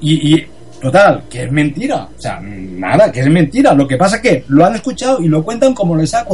Y, 0.00 0.34
y, 0.34 0.46
total, 0.80 1.24
que 1.30 1.44
es 1.44 1.50
mentira. 1.52 2.08
O 2.16 2.20
sea, 2.20 2.40
nada, 2.40 3.10
que 3.10 3.20
es 3.20 3.26
mentira. 3.28 3.72
Lo 3.74 3.86
que 3.88 3.96
pasa 3.96 4.16
es 4.16 4.22
que 4.22 4.44
lo 4.48 4.64
han 4.64 4.74
escuchado 4.74 5.20
y 5.22 5.28
lo 5.28 5.42
cuentan 5.42 5.74
como 5.74 5.96
les 5.96 6.12
ha... 6.14 6.26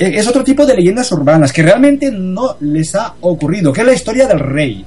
ocur- 0.00 0.14
Es 0.18 0.26
otro 0.28 0.42
tipo 0.44 0.64
de 0.66 0.74
leyendas 0.74 1.10
urbanas 1.12 1.52
que 1.52 1.62
realmente 1.62 2.10
no 2.10 2.56
les 2.60 2.94
ha 2.94 3.14
ocurrido, 3.20 3.72
que 3.72 3.80
es 3.82 3.86
la 3.86 3.92
historia 3.94 4.26
del 4.26 4.38
rey. 4.40 4.84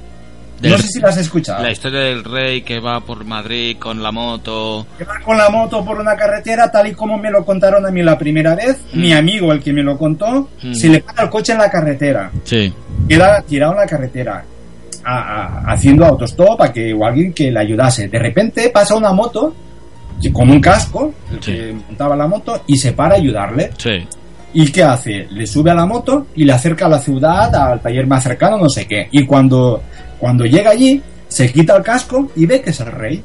No 0.62 0.78
sé 0.78 0.86
si 0.86 1.00
las 1.00 1.10
has 1.16 1.22
escuchado. 1.22 1.62
La 1.62 1.72
historia 1.72 2.00
del 2.00 2.24
rey 2.24 2.62
que 2.62 2.80
va 2.80 2.98
por 3.00 3.24
Madrid 3.26 3.76
con 3.78 4.02
la 4.02 4.10
moto. 4.12 4.86
que 4.96 5.04
va 5.04 5.20
con 5.22 5.36
la 5.36 5.50
moto 5.50 5.84
por 5.84 6.00
una 6.00 6.16
carretera, 6.16 6.70
tal 6.70 6.86
y 6.86 6.92
como 6.92 7.18
me 7.18 7.30
lo 7.30 7.44
contaron 7.44 7.84
a 7.84 7.90
mí 7.90 8.02
la 8.02 8.16
primera 8.16 8.54
vez, 8.54 8.78
Mm. 8.94 9.00
mi 9.00 9.12
amigo, 9.12 9.52
el 9.52 9.60
que 9.62 9.72
me 9.74 9.82
lo 9.82 9.98
contó, 9.98 10.48
Mm. 10.62 10.72
se 10.72 10.88
le 10.88 11.00
para 11.00 11.24
el 11.24 11.28
coche 11.28 11.52
en 11.52 11.58
la 11.58 11.70
carretera, 11.70 12.30
Sí, 12.44 12.72
queda 13.06 13.42
tirado 13.42 13.72
en 13.72 13.78
la 13.80 13.86
carretera, 13.86 14.42
a- 15.04 15.18
a- 15.66 15.72
haciendo 15.72 16.06
autostop 16.06 16.58
a 16.62 16.72
que 16.72 16.94
o 16.94 17.04
alguien 17.04 17.34
que 17.34 17.50
le 17.50 17.60
ayudase. 17.60 18.08
De 18.08 18.18
repente 18.18 18.70
pasa 18.70 18.94
una 18.94 19.12
moto, 19.12 19.54
con 20.32 20.48
un 20.48 20.60
casco, 20.60 21.12
el 21.30 21.42
Sí. 21.42 21.52
que 21.52 21.74
montaba 21.88 22.16
la 22.16 22.26
moto, 22.26 22.62
y 22.66 22.78
se 22.78 22.92
para 22.92 23.16
a 23.16 23.18
ayudarle. 23.18 23.70
sí. 23.76 24.06
¿Y 24.54 24.70
qué 24.70 24.84
hace? 24.84 25.26
Le 25.30 25.46
sube 25.46 25.72
a 25.72 25.74
la 25.74 25.84
moto 25.84 26.28
y 26.36 26.44
le 26.44 26.52
acerca 26.52 26.86
a 26.86 26.88
la 26.88 27.00
ciudad, 27.00 27.52
al 27.54 27.80
taller 27.80 28.06
más 28.06 28.22
cercano, 28.22 28.56
no 28.56 28.68
sé 28.68 28.86
qué. 28.86 29.08
Y 29.10 29.26
cuando, 29.26 29.82
cuando 30.18 30.44
llega 30.44 30.70
allí, 30.70 31.02
se 31.26 31.52
quita 31.52 31.76
el 31.76 31.82
casco 31.82 32.30
y 32.36 32.46
ve 32.46 32.62
que 32.62 32.70
es 32.70 32.78
el 32.78 32.86
rey. 32.86 33.22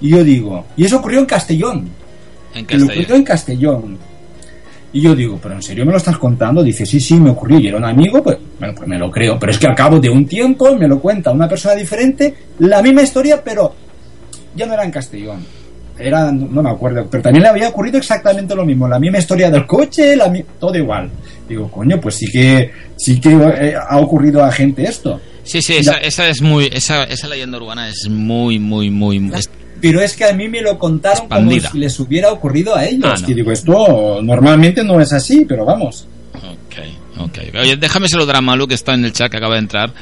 Y 0.00 0.08
yo 0.10 0.24
digo, 0.24 0.64
y 0.76 0.84
eso 0.86 0.96
ocurrió 0.96 1.20
en 1.20 1.26
Castellón. 1.26 1.90
En 2.54 2.64
Que 2.66 2.78
lo 2.78 2.84
ocurrió 2.84 3.02
Castellón. 3.02 3.18
en 3.18 3.24
Castellón. 3.24 3.98
Y 4.94 5.00
yo 5.02 5.14
digo, 5.14 5.38
¿pero 5.42 5.56
en 5.56 5.62
serio 5.62 5.84
me 5.84 5.90
lo 5.92 5.98
estás 5.98 6.16
contando? 6.16 6.62
Dice, 6.62 6.86
sí, 6.86 7.00
sí, 7.00 7.20
me 7.20 7.30
ocurrió 7.30 7.58
y 7.58 7.66
era 7.66 7.76
un 7.76 7.84
amigo, 7.84 8.22
pues, 8.22 8.38
bueno, 8.58 8.74
pues 8.74 8.88
me 8.88 8.96
lo 8.96 9.10
creo. 9.10 9.38
Pero 9.38 9.52
es 9.52 9.58
que 9.58 9.66
al 9.66 9.74
cabo 9.74 9.98
de 9.98 10.08
un 10.08 10.24
tiempo 10.24 10.74
me 10.76 10.88
lo 10.88 11.00
cuenta 11.00 11.32
una 11.32 11.48
persona 11.48 11.74
diferente, 11.74 12.32
la 12.60 12.80
misma 12.80 13.02
historia, 13.02 13.42
pero 13.44 13.74
ya 14.54 14.64
no 14.66 14.72
era 14.72 14.84
en 14.84 14.92
Castellón. 14.92 15.44
Era, 15.98 16.32
no 16.32 16.62
me 16.62 16.70
acuerdo, 16.70 17.06
pero 17.10 17.22
también 17.22 17.42
le 17.44 17.48
había 17.48 17.68
ocurrido 17.68 17.98
exactamente 17.98 18.54
lo 18.54 18.64
mismo, 18.64 18.88
la 18.88 18.98
misma 18.98 19.18
historia 19.18 19.50
del 19.50 19.66
coche, 19.66 20.16
la, 20.16 20.32
todo 20.58 20.76
igual. 20.76 21.10
Digo, 21.48 21.70
coño, 21.70 22.00
pues 22.00 22.16
sí 22.16 22.26
que, 22.26 22.70
sí 22.96 23.20
que 23.20 23.30
eh, 23.32 23.74
ha 23.76 23.98
ocurrido 23.98 24.42
a 24.42 24.50
gente 24.50 24.82
esto. 24.84 25.20
Sí, 25.42 25.60
sí, 25.60 25.76
esa, 25.76 25.98
esa, 25.98 26.28
es 26.28 26.40
muy, 26.40 26.70
esa, 26.72 27.04
esa 27.04 27.28
leyenda 27.28 27.58
urbana 27.58 27.88
es 27.88 28.08
muy, 28.08 28.58
muy, 28.58 28.90
muy... 28.90 29.30
Pero 29.80 30.00
es 30.00 30.16
que 30.16 30.24
a 30.24 30.32
mí 30.32 30.48
me 30.48 30.62
lo 30.62 30.78
contaron 30.78 31.28
como 31.28 31.50
si 31.50 31.78
les 31.78 32.00
hubiera 32.00 32.32
ocurrido 32.32 32.74
a 32.74 32.86
ellos. 32.86 33.22
Ah, 33.22 33.24
y 33.26 33.34
digo, 33.34 33.52
esto 33.52 34.20
normalmente 34.22 34.82
no 34.82 34.98
es 34.98 35.12
así, 35.12 35.44
pero 35.44 35.66
vamos. 35.66 36.08
Ok. 37.16 37.38
Oye, 37.60 37.76
déjame 37.76 38.08
saludar 38.08 38.36
a 38.36 38.40
Malu 38.40 38.66
que 38.66 38.74
está 38.74 38.94
en 38.94 39.04
el 39.04 39.12
chat 39.12 39.30
que 39.30 39.36
acaba 39.36 39.54
de 39.54 39.60
entrar. 39.60 39.92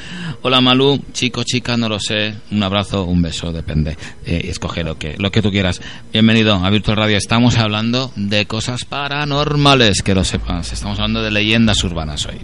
Hola 0.42 0.60
Malu, 0.60 1.00
chico, 1.12 1.44
chica, 1.44 1.76
no 1.76 1.88
lo 1.88 2.00
sé. 2.00 2.34
Un 2.50 2.62
abrazo, 2.62 3.04
un 3.04 3.20
beso, 3.20 3.52
depende. 3.52 3.96
Eh, 4.24 4.46
escoge 4.48 4.82
lo 4.82 4.98
que, 4.98 5.16
lo 5.18 5.30
que 5.30 5.42
tú 5.42 5.50
quieras. 5.50 5.80
Bienvenido 6.12 6.54
a 6.54 6.70
Virtual 6.70 6.96
Radio. 6.96 7.16
Estamos 7.18 7.58
hablando 7.58 8.12
de 8.16 8.46
cosas 8.46 8.84
paranormales, 8.84 10.02
que 10.02 10.14
lo 10.14 10.24
sepas. 10.24 10.72
Estamos 10.72 10.98
hablando 10.98 11.22
de 11.22 11.30
leyendas 11.30 11.84
urbanas 11.84 12.26
hoy. 12.26 12.38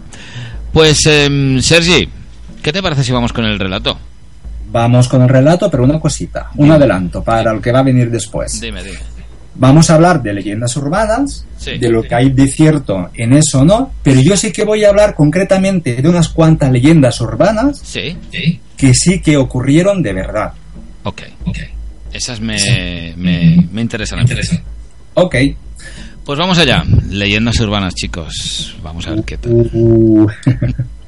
Pues, 0.72 1.06
eh, 1.06 1.58
Sergi, 1.60 2.08
¿qué 2.62 2.72
te 2.72 2.82
parece 2.82 3.04
si 3.04 3.12
vamos 3.12 3.32
con 3.32 3.46
el 3.46 3.58
relato? 3.58 3.98
Vamos 4.70 5.08
con 5.08 5.22
el 5.22 5.30
relato, 5.30 5.70
pero 5.70 5.84
una 5.84 5.98
cosita, 5.98 6.50
un 6.56 6.70
adelanto 6.70 7.24
para 7.24 7.54
lo 7.54 7.60
que 7.60 7.72
va 7.72 7.78
a 7.78 7.84
venir 7.84 8.10
después. 8.10 8.60
Dime, 8.60 8.84
dime. 8.84 8.98
Vamos 9.58 9.90
a 9.90 9.96
hablar 9.96 10.22
de 10.22 10.32
leyendas 10.32 10.76
urbanas, 10.76 11.44
de 11.64 11.90
lo 11.90 12.04
que 12.04 12.14
hay 12.14 12.30
de 12.30 12.46
cierto 12.46 13.10
en 13.14 13.32
eso, 13.32 13.64
¿no? 13.64 13.90
Pero 14.04 14.20
yo 14.20 14.36
sí 14.36 14.52
que 14.52 14.64
voy 14.64 14.84
a 14.84 14.90
hablar 14.90 15.16
concretamente 15.16 16.00
de 16.00 16.08
unas 16.08 16.28
cuantas 16.28 16.70
leyendas 16.70 17.20
urbanas 17.20 17.82
que 18.76 18.94
sí 18.94 19.20
que 19.20 19.36
ocurrieron 19.36 20.00
de 20.00 20.12
verdad. 20.12 20.52
Ok, 21.02 21.22
ok. 21.44 21.58
Esas 22.12 22.40
me, 22.40 22.56
me, 23.16 23.66
me 23.72 23.80
interesan. 23.82 24.18
Me 24.18 24.22
interesan. 24.22 24.62
Ok. 25.14 25.34
Pues 26.24 26.38
vamos 26.38 26.58
allá. 26.58 26.84
Leyendas 27.10 27.58
urbanas, 27.58 27.94
chicos. 27.94 28.76
Vamos 28.82 29.08
a 29.08 29.10
ver 29.10 29.24
qué 29.24 29.38
tal. 29.38 29.52
Uh. 29.72 30.28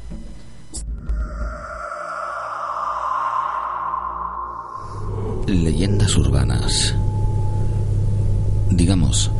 Leyendas 5.46 6.16
urbanas 6.16 6.94
Digamos 8.70 9.30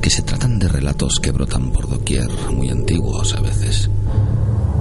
que 0.00 0.10
se 0.10 0.22
tratan 0.22 0.58
de 0.58 0.68
relatos 0.68 1.20
que 1.20 1.30
brotan 1.30 1.70
por 1.70 1.88
doquier, 1.88 2.28
muy 2.54 2.70
antiguos 2.70 3.34
a 3.34 3.40
veces, 3.40 3.90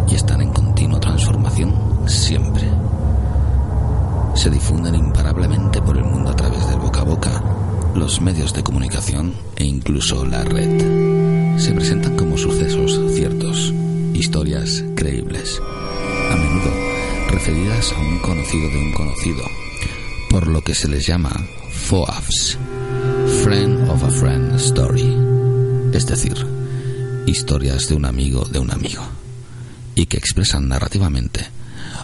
y 0.07 0.15
están 0.15 0.41
en 0.41 0.53
continua 0.53 0.99
transformación 0.99 1.73
siempre. 2.07 2.63
Se 4.35 4.49
difunden 4.49 4.95
imparablemente 4.95 5.81
por 5.81 5.97
el 5.97 6.05
mundo 6.05 6.29
a 6.29 6.35
través 6.35 6.67
del 6.69 6.79
boca 6.79 7.01
a 7.01 7.03
boca, 7.03 7.43
los 7.95 8.21
medios 8.21 8.53
de 8.53 8.63
comunicación 8.63 9.33
e 9.55 9.65
incluso 9.65 10.23
la 10.23 10.43
red. 10.43 11.57
Se 11.57 11.73
presentan 11.73 12.15
como 12.15 12.37
sucesos 12.37 12.99
ciertos, 13.13 13.73
historias 14.13 14.83
creíbles, 14.95 15.59
a 16.31 16.35
menudo 16.35 16.71
referidas 17.29 17.91
a 17.91 17.99
un 17.99 18.19
conocido 18.19 18.69
de 18.69 18.77
un 18.77 18.93
conocido, 18.93 19.43
por 20.29 20.47
lo 20.47 20.61
que 20.61 20.73
se 20.73 20.87
les 20.87 21.05
llama 21.05 21.31
FOAFs 21.69 22.57
Friend 23.47 23.89
of 23.89 24.03
a 24.03 24.09
Friend 24.09 24.55
Story, 24.55 25.15
es 25.93 26.05
decir, 26.05 26.35
historias 27.25 27.87
de 27.87 27.95
un 27.95 28.03
amigo 28.03 28.43
de 28.43 28.59
un 28.59 28.71
amigo, 28.71 29.01
y 29.95 30.05
que 30.07 30.17
expresan 30.17 30.67
narrativamente 30.67 31.47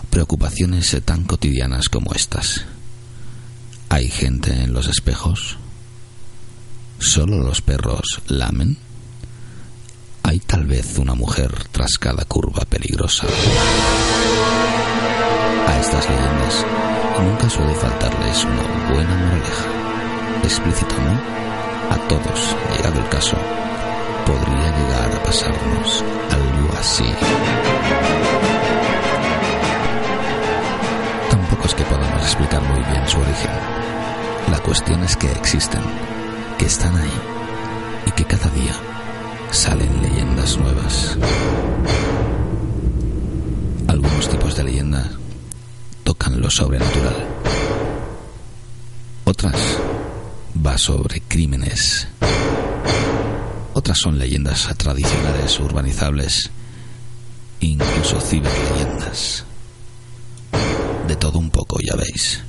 preocupaciones 0.09 0.95
tan 1.03 1.25
cotidianas 1.25 1.89
como 1.89 2.13
estas. 2.13 2.63
¿Hay 3.89 4.07
gente 4.07 4.53
en 4.53 4.71
los 4.71 4.87
espejos? 4.87 5.57
¿Solo 6.99 7.43
los 7.43 7.59
perros 7.59 8.21
lamen? 8.27 8.77
¿Hay 10.23 10.39
tal 10.39 10.65
vez 10.65 10.97
una 10.97 11.13
mujer 11.13 11.53
tras 11.73 11.97
cada 11.97 12.23
curva 12.23 12.63
peligrosa? 12.63 13.27
A 15.67 15.77
estas 15.81 16.09
leyendas 16.09 16.65
nunca 17.21 17.49
suele 17.49 17.75
faltarles 17.75 18.45
una 18.45 18.93
buena 18.93 19.17
moraleja 19.17 19.82
explícito 20.43 20.95
no, 20.95 21.93
a 21.93 21.97
todos, 22.07 22.55
llegado 22.75 22.99
el 22.99 23.09
caso, 23.09 23.35
podría 24.25 24.77
llegar 24.77 25.11
a 25.15 25.23
pasarnos 25.23 26.03
algo 26.31 26.77
así. 26.79 27.05
Tampoco 31.29 31.65
es 31.65 31.75
que 31.75 31.83
podamos 31.83 32.21
explicar 32.23 32.61
muy 32.61 32.83
bien 32.83 33.07
su 33.07 33.19
origen. 33.19 33.51
La 34.51 34.59
cuestión 34.59 35.03
es 35.03 35.15
que 35.17 35.31
existen, 35.31 35.81
que 36.57 36.65
están 36.65 36.95
ahí 36.95 37.21
y 38.05 38.11
que 38.11 38.25
cada 38.25 38.47
día 38.49 38.73
salen 39.51 40.01
leyendas 40.01 40.57
nuevas. 40.57 41.17
Algunos 43.87 44.29
tipos 44.29 44.55
de 44.55 44.63
leyendas 44.63 45.07
tocan 46.03 46.41
lo 46.41 46.49
sobrenatural. 46.49 47.27
Otras 49.25 49.79
va 50.55 50.77
sobre 50.77 51.21
crímenes. 51.21 52.07
Otras 53.73 53.97
son 53.97 54.19
leyendas 54.19 54.69
tradicionales 54.77 55.59
urbanizables, 55.59 56.51
incluso 57.59 58.19
ciberleyendas. 58.21 59.45
De 61.07 61.15
todo 61.15 61.39
un 61.39 61.49
poco, 61.49 61.77
ya 61.79 61.95
veis. 61.95 62.41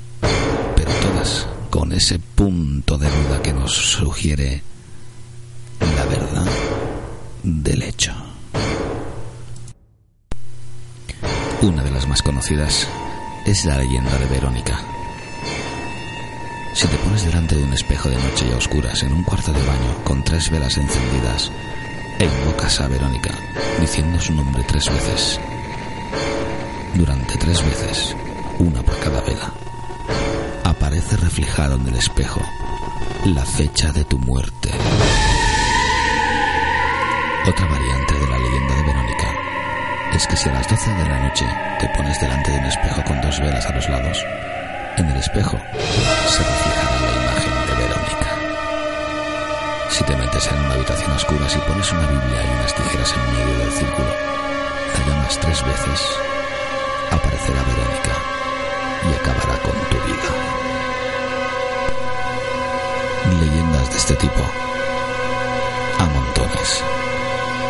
Pero 0.77 0.91
todas 0.93 1.47
con 1.71 1.93
ese 1.93 2.19
punto 2.19 2.99
de 2.99 3.09
duda 3.09 3.43
que 3.43 3.53
nos 3.53 3.73
sugiere 3.73 4.63
la 5.81 6.05
verdad 6.05 6.47
del 7.43 7.83
hecho. 7.83 8.13
Una 11.63 11.83
de 11.83 11.91
las 11.91 12.07
más 12.07 12.23
conocidas 12.23 12.87
es 13.47 13.65
la 13.65 13.79
leyenda 13.79 14.17
de 14.19 14.27
Verónica 14.27 14.94
si 16.75 16.89
te 16.89 16.97
pones 16.99 17.25
delante 17.25 17.55
de 17.55 17.63
un 17.63 17.73
espejo 17.73 18.09
de 18.09 18.17
noche 18.17 18.47
y 18.49 18.53
a 18.53 18.57
oscuras 18.57 19.03
en 19.05 19.13
un 19.13 19.23
cuarto 19.23 19.53
de 19.53 19.61
baño 19.61 20.03
con 20.03 20.25
tres 20.25 20.51
velas 20.51 20.77
encendidas 20.77 21.53
e 22.19 22.25
invocas 22.25 22.81
a 22.81 22.89
Verónica 22.89 23.31
diciendo 23.81 24.21
su 24.21 24.35
nombre 24.35 24.65
tres 24.65 24.91
veces, 24.91 25.41
durante 26.95 27.37
tres 27.37 27.65
veces, 27.65 28.17
una 28.59 28.83
por 28.83 28.99
cada 28.99 29.21
vela, 29.23 29.53
aparece 30.65 31.17
reflejado 31.17 31.77
en 31.77 31.89
el 31.89 31.97
espejo 31.97 32.41
la 33.25 33.45
fecha 33.45 33.93
de 33.93 34.05
tu 34.05 34.19
muerte. 34.19 34.71
Otra 37.47 37.67
variante 37.67 38.15
de 38.15 38.27
la 38.27 38.39
leyenda 38.39 38.75
de 38.75 38.83
Verónica 38.83 39.33
es 40.13 40.27
que 40.27 40.37
si 40.37 40.49
a 40.49 40.53
las 40.53 40.69
12 40.69 40.91
de 40.91 41.09
la 41.09 41.29
noche 41.29 41.47
te 41.79 41.89
pones 41.91 42.21
delante 42.21 42.51
de 42.51 42.59
un 42.59 42.65
espejo 42.65 43.05
con 43.05 43.21
dos 43.21 43.39
velas 43.41 43.67
a 43.67 43.75
los 43.75 43.89
lados, 43.89 44.25
en 44.97 45.11
el 45.11 45.17
espejo 45.17 45.59
se 46.29 46.43
reflejará 46.43 47.01
la 47.01 47.13
imagen 47.23 47.67
de 47.67 47.75
Verónica. 47.83 48.29
Si 49.91 50.05
te 50.05 50.17
metes 50.17 50.47
en 50.47 50.59
una 50.59 50.75
habitación 50.75 51.13
oscura, 51.13 51.49
si 51.49 51.59
pones 51.59 51.93
una 51.93 52.07
Biblia 52.07 52.43
y 52.45 52.55
unas 52.59 52.75
tijeras 52.75 53.15
en 53.15 53.33
medio 53.33 53.59
del 53.59 53.73
círculo, 53.73 54.09
la 54.09 55.07
llamas 55.07 55.39
tres 55.41 55.65
veces, 55.65 56.01
aparecerá 57.11 57.63
Verónica 57.63 58.15
y 59.05 59.15
acabará 59.15 59.59
con 59.63 59.75
tu 59.91 59.97
vida. 60.07 60.31
Leyendas 63.41 63.91
de 63.91 63.97
este 63.97 64.15
tipo 64.17 64.43
a 65.99 66.05
montones. 66.05 66.85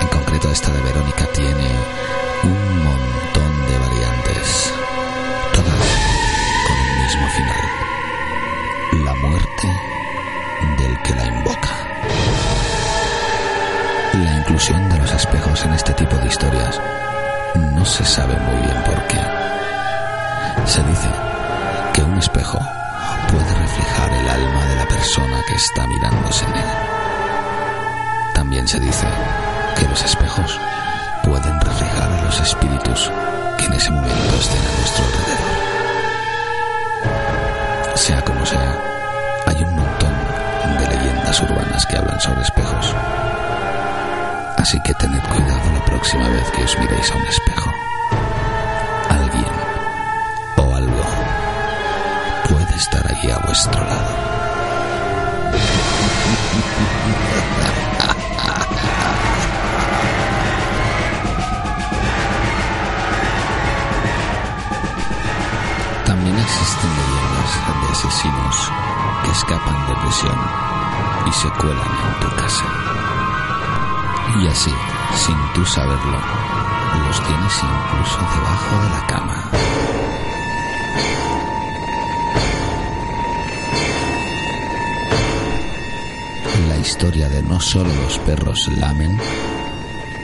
En 0.01 0.09
concreto 0.09 0.51
esta 0.51 0.71
de 0.73 0.83
Verónica 0.83 1.25
tiene 1.33 1.71
un 2.43 2.85
montón 2.85 3.67
de 3.67 3.79
variantes 3.79 4.84
final. 7.29 9.05
La 9.05 9.15
muerte 9.15 9.69
del 10.79 11.03
que 11.03 11.15
la 11.15 11.27
invoca. 11.27 11.71
La 14.15 14.33
inclusión 14.39 14.89
de 14.89 14.99
los 14.99 15.13
espejos 15.13 15.65
en 15.65 15.73
este 15.75 15.93
tipo 15.95 16.17
de 16.17 16.27
historias 16.29 16.81
no 17.55 17.85
se 17.85 18.05
sabe 18.05 18.37
muy 18.37 18.63
bien 18.63 18.83
por 18.85 19.07
qué. 19.07 19.21
Se 20.67 20.83
dice 20.85 21.09
que 21.93 22.03
un 22.03 22.19
espejo 22.19 22.59
puede 23.31 23.55
reflejar 23.55 24.13
el 24.13 24.29
alma 24.29 24.65
de 24.67 24.77
la 24.77 24.87
persona 24.87 25.43
que 25.47 25.55
está 25.55 25.87
mirándose 25.87 26.45
en 26.45 26.55
él. 26.55 26.71
También 28.35 28.69
se 28.69 28.81
dice 28.81 29.07
que 29.79 29.89
los 29.89 30.03
espejos 30.05 30.59
pueden 31.25 31.61
reflejar 31.61 32.13
a 32.13 32.23
los 32.23 32.41
espíritus 32.41 33.11
que 33.59 33.65
en 33.65 33.73
ese 33.73 33.91
momento 33.91 34.37
estén 34.41 34.61
a 34.61 34.79
nuestro 34.79 35.05
alrededor. 35.05 35.54
Sea 37.95 38.21
como 38.23 38.45
sea, 38.45 38.79
hay 39.47 39.63
un 39.63 39.77
montón 39.77 40.13
de 40.79 40.89
leyendas 40.89 41.41
urbanas 41.43 41.87
que 41.87 41.97
hablan 41.97 42.21
sobre 42.21 42.43
espejos. 42.43 42.95
Así 44.59 44.81
que 44.81 44.93
tened 44.95 45.23
cuidado 45.23 45.73
la 45.73 45.85
próxima 45.85 46.29
vez 46.29 46.51
que 46.51 46.65
os 46.65 46.79
miréis 46.79 47.11
a 47.11 47.17
un 47.17 47.27
espejo. 47.27 47.71
Alguien 49.09 49.53
o 50.57 50.75
algo 50.75 51.05
puede 52.49 52.77
estar 52.77 53.03
ahí 53.07 53.31
a 53.31 53.39
vuestro 53.47 53.85
lado. 53.85 54.15
También 66.05 66.39
existen 66.39 66.91
leyendas 66.91 67.24
asesinos 68.05 68.71
que 69.25 69.31
escapan 69.31 69.87
de 69.87 69.95
prisión 69.97 70.39
y 71.27 71.33
se 71.33 71.49
cuelan 71.51 71.79
en 71.81 72.21
tu 72.21 72.37
casa. 72.37 72.65
Y 74.43 74.47
así, 74.47 74.73
sin 75.17 75.37
tú 75.55 75.65
saberlo, 75.65 76.19
los 77.07 77.23
tienes 77.27 77.63
incluso 77.63 78.19
debajo 78.19 78.83
de 78.83 78.89
la 78.91 79.07
cama. 79.07 79.51
La 86.69 86.77
historia 86.77 87.29
de 87.29 87.43
no 87.43 87.61
solo 87.61 87.91
los 88.03 88.19
perros 88.19 88.69
lamen 88.77 89.19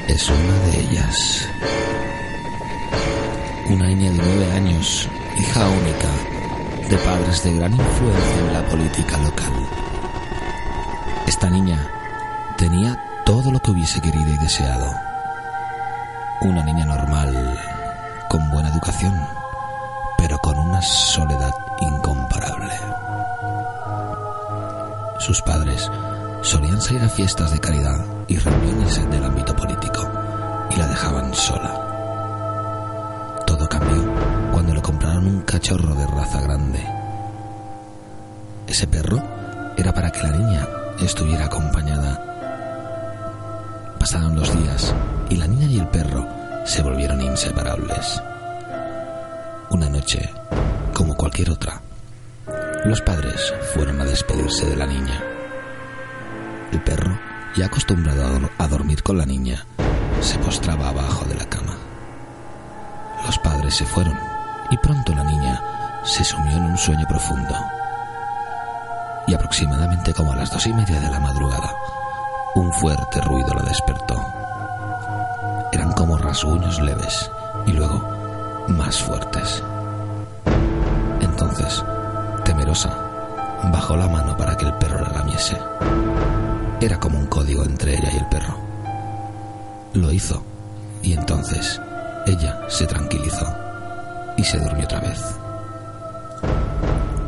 es 0.07 0.29
una 0.29 0.59
de 0.67 0.81
ellas. 0.81 1.49
Una 3.69 3.87
niña 3.87 4.11
de 4.11 4.19
nueve 4.19 4.53
años, 4.53 5.09
hija 5.39 5.69
única, 5.69 6.09
de 6.91 6.99
padres 6.99 7.45
de 7.45 7.55
gran 7.55 7.73
influencia 7.73 8.39
en 8.41 8.53
la 8.53 8.67
política 8.67 9.17
local. 9.19 9.53
Esta 11.25 11.49
niña 11.49 11.87
tenía 12.59 13.01
todo 13.25 13.53
lo 13.53 13.61
que 13.61 13.71
hubiese 13.71 14.01
querido 14.01 14.29
y 14.29 14.39
deseado. 14.39 14.93
Una 16.41 16.65
niña 16.65 16.85
normal, 16.85 17.59
con 18.29 18.51
buena 18.51 18.71
educación, 18.71 19.15
pero 20.19 20.37
con 20.39 20.59
una 20.59 20.83
soledad 20.83 21.53
incomparable. 21.81 22.75
Sus 25.21 25.41
padres 25.43 25.89
solían 26.43 26.81
salir 26.81 27.05
a 27.05 27.09
fiestas 27.09 27.53
de 27.53 27.61
caridad 27.61 28.05
y 28.27 28.37
reuniones 28.37 29.11
del 29.11 29.25
ámbito 29.25 29.55
político 29.55 30.11
y 30.71 30.77
la 30.77 30.89
dejaban 30.89 31.33
sola. 31.35 31.80
Compraron 34.91 35.25
un 35.25 35.43
cachorro 35.43 35.95
de 35.95 36.05
raza 36.05 36.41
grande. 36.41 36.85
Ese 38.67 38.89
perro 38.89 39.23
era 39.77 39.95
para 39.95 40.11
que 40.11 40.21
la 40.21 40.33
niña 40.33 40.67
estuviera 41.01 41.45
acompañada. 41.45 42.19
Pasaron 44.01 44.35
los 44.35 44.53
días 44.53 44.93
y 45.29 45.37
la 45.37 45.47
niña 45.47 45.67
y 45.67 45.79
el 45.79 45.87
perro 45.87 46.27
se 46.65 46.83
volvieron 46.83 47.23
inseparables. 47.23 48.21
Una 49.71 49.89
noche, 49.89 50.29
como 50.93 51.15
cualquier 51.15 51.53
otra, 51.53 51.81
los 52.85 53.01
padres 53.01 53.55
fueron 53.73 54.01
a 54.01 54.05
despedirse 54.05 54.67
de 54.67 54.77
la 54.77 54.87
niña. 54.87 55.23
El 56.73 56.83
perro, 56.83 57.17
ya 57.57 57.67
acostumbrado 57.67 58.51
a 58.59 58.67
dormir 58.67 59.05
con 59.05 59.19
la 59.19 59.25
niña, 59.25 59.65
se 60.21 60.37
postraba 60.39 60.89
abajo 60.89 61.27
de 61.27 61.37
la 61.37 61.49
cama. 61.49 61.77
Los 63.25 63.39
padres 63.39 63.77
se 63.77 63.85
fueron 63.85 64.30
y 64.71 64.77
pronto 64.79 65.13
la 65.15 65.25
niña 65.25 65.61
se 66.05 66.25
sumió 66.25 66.57
en 66.57 66.65
un 66.65 66.79
sueño 66.79 67.07
profundo. 67.07 67.55
Y 69.27 69.35
aproximadamente 69.35 70.15
como 70.15 70.33
a 70.33 70.37
las 70.37 70.51
dos 70.51 70.67
y 70.67 70.73
media 70.73 71.01
de 71.01 71.11
la 71.11 71.21
madrugada, 71.21 71.75
un 72.55 72.73
fuerte 72.73 73.21
ruido 73.21 73.53
la 73.55 73.63
despertó. 73.63 74.25
Eran 75.73 75.93
como 75.93 76.17
rasguños 76.17 76.81
leves 76.81 77.31
y 77.67 77.73
luego 77.73 78.01
más 78.69 79.03
fuertes. 79.03 79.63
Entonces, 81.21 81.85
temerosa, 82.45 82.91
bajó 83.73 83.97
la 83.97 84.09
mano 84.09 84.37
para 84.37 84.57
que 84.57 84.67
el 84.67 84.75
perro 84.75 85.01
la 85.01 85.19
lamiese. 85.19 85.59
Era 86.81 86.99
como 86.99 87.19
un 87.19 87.27
código 87.27 87.65
entre 87.65 87.97
ella 87.97 88.11
y 88.13 88.17
el 88.17 88.27
perro. 88.27 88.57
Lo 89.95 90.13
hizo 90.13 90.43
y 91.03 91.13
entonces 91.13 91.81
ella 92.27 92.61
se 92.69 92.87
tranquilizó 92.87 93.70
y 94.41 94.45
se 94.45 94.59
durmió 94.59 94.85
otra 94.85 95.01
vez. 95.01 95.21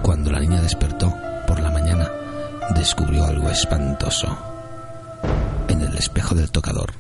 Cuando 0.01 0.31
la 0.31 0.41
niña 0.41 0.63
despertó 0.63 1.15
por 1.47 1.61
la 1.61 1.71
mañana, 1.71 2.11
descubrió 2.75 3.27
algo 3.27 3.51
espantoso. 3.51 4.27
En 5.69 5.83
el 5.83 5.97
espejo 5.99 6.35
del 6.35 6.51
tocador 6.51 6.91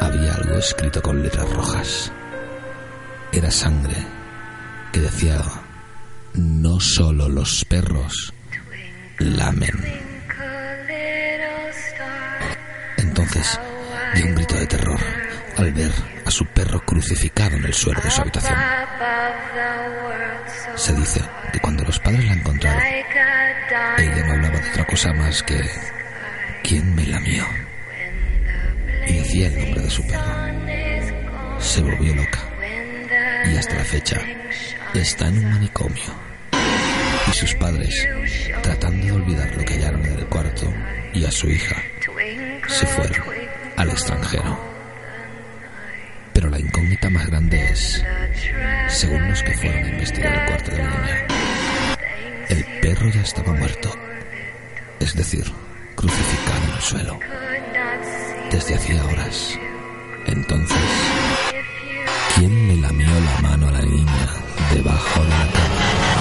había 0.00 0.34
algo 0.34 0.56
escrito 0.56 1.02
con 1.02 1.22
letras 1.22 1.50
rojas. 1.50 2.12
Era 3.30 3.50
sangre 3.50 3.96
que 4.90 5.00
decía, 5.00 5.42
no 6.34 6.80
solo 6.80 7.28
los 7.28 7.64
perros 7.66 8.32
lamen. 9.18 10.02
Entonces 12.96 13.60
dio 14.14 14.26
un 14.26 14.34
grito 14.34 14.54
de 14.54 14.66
terror 14.66 15.00
al 15.58 15.72
ver 15.72 15.92
a 16.24 16.30
su 16.30 16.46
perro 16.46 16.80
crucificado 16.80 17.56
en 17.56 17.64
el 17.66 17.74
suelo 17.74 18.00
de 18.00 18.10
su 18.10 18.22
habitación. 18.22 18.58
Se 20.76 20.92
dice 20.94 21.20
que 21.52 21.60
cuando 21.60 21.84
los 21.84 21.98
padres 22.00 22.24
la 22.24 22.32
encontraron, 22.32 22.82
ella 23.98 24.26
no 24.26 24.32
hablaba 24.32 24.58
de 24.58 24.70
otra 24.70 24.84
cosa 24.84 25.12
más 25.12 25.42
que 25.42 25.60
¿quién 26.62 26.94
me 26.94 27.06
lamió? 27.06 27.44
Y 29.06 29.12
decía 29.18 29.48
el 29.48 29.58
nombre 29.58 29.82
de 29.82 29.90
su 29.90 30.06
perro. 30.06 31.60
Se 31.60 31.80
volvió 31.80 32.14
loca 32.14 32.40
y 33.44 33.56
hasta 33.56 33.74
la 33.74 33.84
fecha 33.84 34.20
está 34.94 35.28
en 35.28 35.38
un 35.38 35.50
manicomio. 35.50 36.32
Y 37.28 37.32
sus 37.32 37.54
padres, 37.54 38.08
tratando 38.62 39.06
de 39.06 39.12
olvidar 39.12 39.56
lo 39.56 39.64
que 39.64 39.74
hallaron 39.74 40.04
en 40.04 40.18
el 40.18 40.26
cuarto 40.26 40.72
y 41.12 41.24
a 41.24 41.30
su 41.30 41.48
hija, 41.48 41.76
se 42.68 42.86
fueron 42.86 43.22
al 43.76 43.90
extranjero. 43.90 44.71
Pero 46.32 46.48
la 46.48 46.58
incógnita 46.58 47.10
más 47.10 47.26
grande 47.26 47.70
es, 47.70 48.02
según 48.88 49.28
los 49.28 49.42
que 49.42 49.52
fueron 49.54 49.84
a 49.84 49.88
investigar 49.88 50.34
el 50.34 50.46
cuarto 50.46 50.70
de 50.70 50.78
la 50.78 50.90
niña, 50.90 51.26
el 52.48 52.64
perro 52.80 53.10
ya 53.10 53.20
estaba 53.20 53.52
muerto, 53.52 53.94
es 55.00 55.14
decir, 55.14 55.44
crucificado 55.94 56.64
en 56.64 56.70
el 56.70 56.80
suelo, 56.80 57.18
desde 58.50 58.74
hacía 58.74 59.04
horas. 59.04 59.58
Entonces, 60.26 60.78
¿quién 62.34 62.68
le 62.68 62.76
lamió 62.76 63.08
la 63.08 63.48
mano 63.48 63.68
a 63.68 63.72
la 63.72 63.82
niña 63.82 64.28
debajo 64.74 65.22
de 65.22 65.28
la 65.28 65.48
cama? 65.52 66.11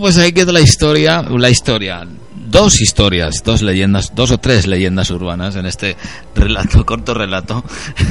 Bueno, 0.00 0.14
pues 0.14 0.24
ahí 0.24 0.32
queda 0.32 0.50
la 0.52 0.62
historia, 0.62 1.20
la 1.22 1.50
historia. 1.50 2.06
Dos 2.48 2.80
historias, 2.80 3.42
dos 3.44 3.60
leyendas, 3.60 4.12
dos 4.14 4.30
o 4.30 4.38
tres 4.38 4.66
leyendas 4.66 5.10
urbanas 5.10 5.56
en 5.56 5.66
este 5.66 5.94
relato, 6.34 6.86
corto 6.86 7.12
relato. 7.12 7.62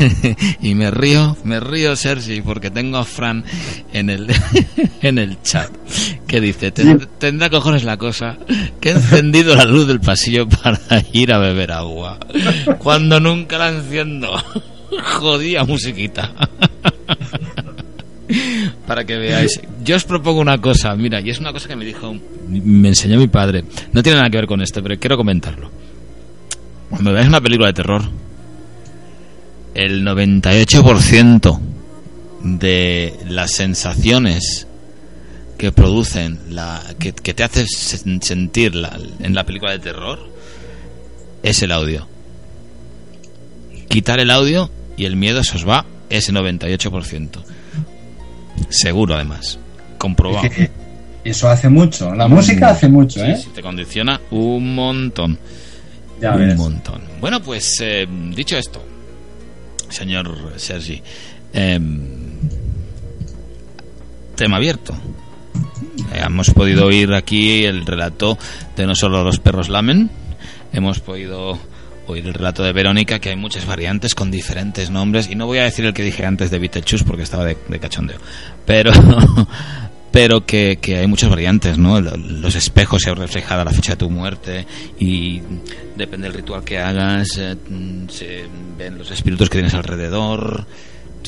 y 0.61 0.75
me 0.75 0.91
río, 0.91 1.35
me 1.43 1.59
río, 1.59 1.95
Sergi, 1.95 2.41
porque 2.41 2.69
tengo 2.69 2.97
a 2.99 3.05
Fran 3.05 3.43
en 3.91 4.11
el, 4.11 4.27
en 5.01 5.17
el 5.17 5.41
chat 5.41 5.71
que 6.27 6.39
dice, 6.39 6.71
"Ten- 6.71 7.09
tendrá 7.17 7.49
cojones 7.49 7.83
la 7.83 7.97
cosa 7.97 8.37
que 8.79 8.89
he 8.89 8.93
encendido 8.93 9.55
la 9.55 9.65
luz 9.65 9.87
del 9.87 9.99
pasillo 9.99 10.47
para 10.47 10.79
ir 11.11 11.33
a 11.33 11.39
beber 11.39 11.71
agua. 11.71 12.19
Cuando 12.77 13.19
nunca 13.19 13.57
la 13.57 13.69
enciendo. 13.69 14.29
Jodía 15.19 15.63
musiquita. 15.63 16.31
para 18.87 19.03
que 19.05 19.17
veáis. 19.17 19.59
Yo 19.89 19.95
os 19.95 20.03
propongo 20.03 20.39
una 20.39 20.59
cosa, 20.61 20.95
mira, 20.95 21.19
y 21.19 21.31
es 21.31 21.39
una 21.39 21.51
cosa 21.51 21.67
que 21.67 21.75
me 21.75 21.83
dijo, 21.83 22.15
me 22.47 22.89
enseñó 22.89 23.17
mi 23.17 23.27
padre. 23.27 23.63
No 23.91 24.03
tiene 24.03 24.17
nada 24.19 24.29
que 24.29 24.37
ver 24.37 24.45
con 24.45 24.61
esto, 24.61 24.83
pero 24.83 24.99
quiero 24.99 25.17
comentarlo. 25.17 25.71
Cuando 26.91 27.11
veáis 27.11 27.27
una 27.27 27.41
película 27.41 27.69
de 27.69 27.73
terror, 27.73 28.03
el 29.73 30.03
98% 30.05 31.59
de 32.43 33.15
las 33.29 33.49
sensaciones 33.51 34.67
que 35.57 35.71
producen, 35.71 36.39
la, 36.51 36.83
que, 36.99 37.11
te 37.11 37.43
hace 37.43 37.63
sen- 37.63 38.21
sentir 38.21 38.75
la- 38.75 38.95
en 39.19 39.33
la 39.33 39.43
película 39.43 39.71
de 39.71 39.79
terror, 39.79 40.19
es 41.41 41.63
el 41.63 41.71
audio. 41.71 42.07
Quitar 43.87 44.19
el 44.19 44.29
audio 44.29 44.69
y 44.97 45.05
el 45.05 45.15
miedo 45.15 45.43
se 45.43 45.55
os 45.57 45.67
va 45.67 45.87
ese 46.11 46.31
98%. 46.31 47.41
Seguro, 48.69 49.15
además. 49.15 49.57
Comprobado. 49.99 50.47
Es 50.47 50.53
que 50.55 50.71
eso 51.23 51.47
hace 51.49 51.69
mucho. 51.69 52.15
La 52.15 52.27
música 52.27 52.69
hace 52.69 52.89
mucho, 52.89 53.19
Sí, 53.19 53.27
¿eh? 53.27 53.35
sí, 53.37 53.49
te 53.53 53.61
condiciona 53.61 54.19
un 54.31 54.73
montón. 54.73 55.37
Ya 56.19 56.31
un 56.31 56.47
ves. 56.47 56.57
montón. 56.57 57.01
Bueno, 57.21 57.39
pues 57.41 57.79
eh, 57.81 58.07
dicho 58.35 58.57
esto, 58.57 58.83
señor 59.89 60.53
Sergi, 60.57 61.01
eh, 61.53 61.79
tema 64.35 64.57
abierto. 64.57 64.93
Eh, 66.13 66.21
hemos 66.25 66.49
podido 66.51 66.85
oír 66.85 67.13
aquí 67.13 67.63
el 67.65 67.85
relato 67.85 68.37
de 68.75 68.85
no 68.87 68.95
solo 68.95 69.23
los 69.23 69.39
perros 69.39 69.69
lamen, 69.69 70.09
hemos 70.73 70.99
podido 70.99 71.57
oír 72.07 72.25
el 72.25 72.33
relato 72.33 72.63
de 72.63 72.71
Verónica, 72.73 73.19
que 73.19 73.29
hay 73.29 73.35
muchas 73.35 73.65
variantes 73.65 74.15
con 74.15 74.31
diferentes 74.31 74.89
nombres, 74.89 75.29
y 75.29 75.35
no 75.35 75.45
voy 75.45 75.59
a 75.59 75.63
decir 75.63 75.85
el 75.85 75.93
que 75.93 76.03
dije 76.03 76.25
antes 76.25 76.49
de 76.51 76.57
Beetlejuice 76.59 77.05
porque 77.05 77.23
estaba 77.23 77.45
de, 77.45 77.57
de 77.67 77.79
cachondeo, 77.79 78.17
pero 78.65 78.91
pero 80.11 80.45
que, 80.45 80.77
que 80.81 80.97
hay 80.97 81.07
muchas 81.07 81.29
variantes, 81.29 81.77
¿no? 81.77 81.99
Lo- 82.01 82.17
Los 82.17 82.55
espejos 82.55 83.01
se 83.03 83.13
reflejada 83.13 83.63
la 83.65 83.71
fecha 83.71 83.93
de 83.93 83.97
tu 83.97 84.09
muerte 84.09 84.65
y 84.99 85.41
depende 85.95 86.27
del 86.27 86.37
ritual 86.37 86.63
que 86.63 86.79
hagas, 86.79 87.27
eh, 87.37 87.55
se 88.09 88.43
ven 88.77 88.97
los 88.97 89.11
espíritus 89.11 89.49
que 89.49 89.57
tienes 89.59 89.73
alrededor, 89.73 90.65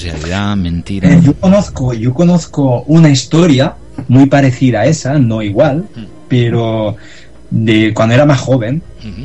realidad, 0.02 0.56
mentira. 0.56 1.12
Eh, 1.14 1.20
yo 1.24 1.34
conozco, 1.36 1.94
yo 1.94 2.14
conozco 2.14 2.84
una 2.88 3.10
historia 3.10 3.76
muy 4.08 4.26
parecida 4.28 4.82
a 4.82 4.86
esa, 4.86 5.20
no 5.20 5.42
igual, 5.42 5.86
Mm. 5.96 6.04
pero 6.28 6.96
de 7.50 7.94
cuando 7.94 8.16
era 8.16 8.26
más 8.26 8.40
joven, 8.40 8.82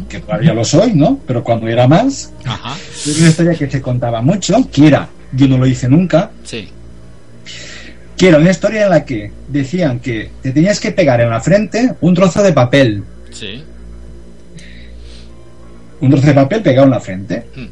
que 0.09 0.19
todavía 0.21 0.53
lo 0.53 0.65
soy, 0.65 0.93
¿no? 0.95 1.21
Pero 1.27 1.45
cuando 1.45 1.69
era 1.69 1.87
más, 1.87 2.33
Ajá, 2.45 2.75
es 3.07 3.19
una 3.21 3.29
historia 3.29 3.55
que 3.55 3.71
se 3.71 3.81
contaba 3.81 4.21
mucho, 4.21 4.57
que 4.73 4.89
era, 4.89 5.09
yo 5.33 5.47
no 5.47 5.57
lo 5.59 5.67
hice 5.67 5.89
nunca, 5.89 6.31
sí, 6.43 6.69
que 8.17 8.29
era 8.29 8.39
una 8.39 8.51
historia 8.51 8.85
en 8.85 8.91
la 8.91 9.05
que 9.05 9.31
decían 9.49 10.01
que 10.01 10.31
te 10.43 10.53
tenías 10.53 10.81
que 10.81 10.91
pegar 10.91 11.21
en 11.21 11.31
la 11.31 11.41
frente 11.41 11.95
un 12.01 12.15
trozo 12.15 12.43
de 12.43 12.53
papel, 12.53 13.05
sí. 13.31 13.63
un 16.01 16.11
trozo 16.11 16.27
de 16.27 16.35
papel 16.35 16.63
pegado 16.63 16.87
en 16.87 16.91
la 16.91 17.01
frente. 17.01 17.47
Mm. 17.55 17.67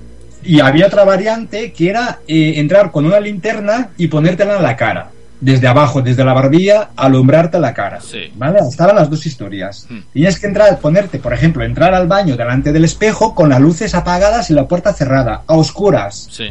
Y 0.46 0.60
había 0.60 0.86
otra 0.86 1.04
variante 1.04 1.72
que 1.72 1.88
era 1.88 2.20
eh, 2.28 2.54
entrar 2.56 2.90
con 2.90 3.06
una 3.06 3.18
linterna 3.18 3.90
y 3.96 4.08
ponértela 4.08 4.56
en 4.56 4.62
la 4.62 4.76
cara. 4.76 5.10
Desde 5.40 5.66
abajo, 5.66 6.00
desde 6.00 6.24
la 6.24 6.32
barbilla, 6.32 6.90
alumbrarte 6.96 7.58
la 7.58 7.74
cara. 7.74 8.00
Sí. 8.00 8.30
¿Vale? 8.34 8.60
Estaban 8.60 8.96
las 8.96 9.08
dos 9.08 9.24
historias. 9.24 9.86
Mm. 9.88 9.98
Tenías 10.12 10.38
que 10.38 10.46
entrar, 10.46 10.78
ponerte, 10.78 11.18
por 11.18 11.32
ejemplo, 11.32 11.64
entrar 11.64 11.94
al 11.94 12.06
baño 12.06 12.36
delante 12.36 12.72
del 12.72 12.84
espejo 12.84 13.34
con 13.34 13.48
las 13.48 13.60
luces 13.60 13.94
apagadas 13.94 14.50
y 14.50 14.54
la 14.54 14.68
puerta 14.68 14.92
cerrada, 14.92 15.42
a 15.46 15.54
oscuras. 15.54 16.28
Sí, 16.30 16.50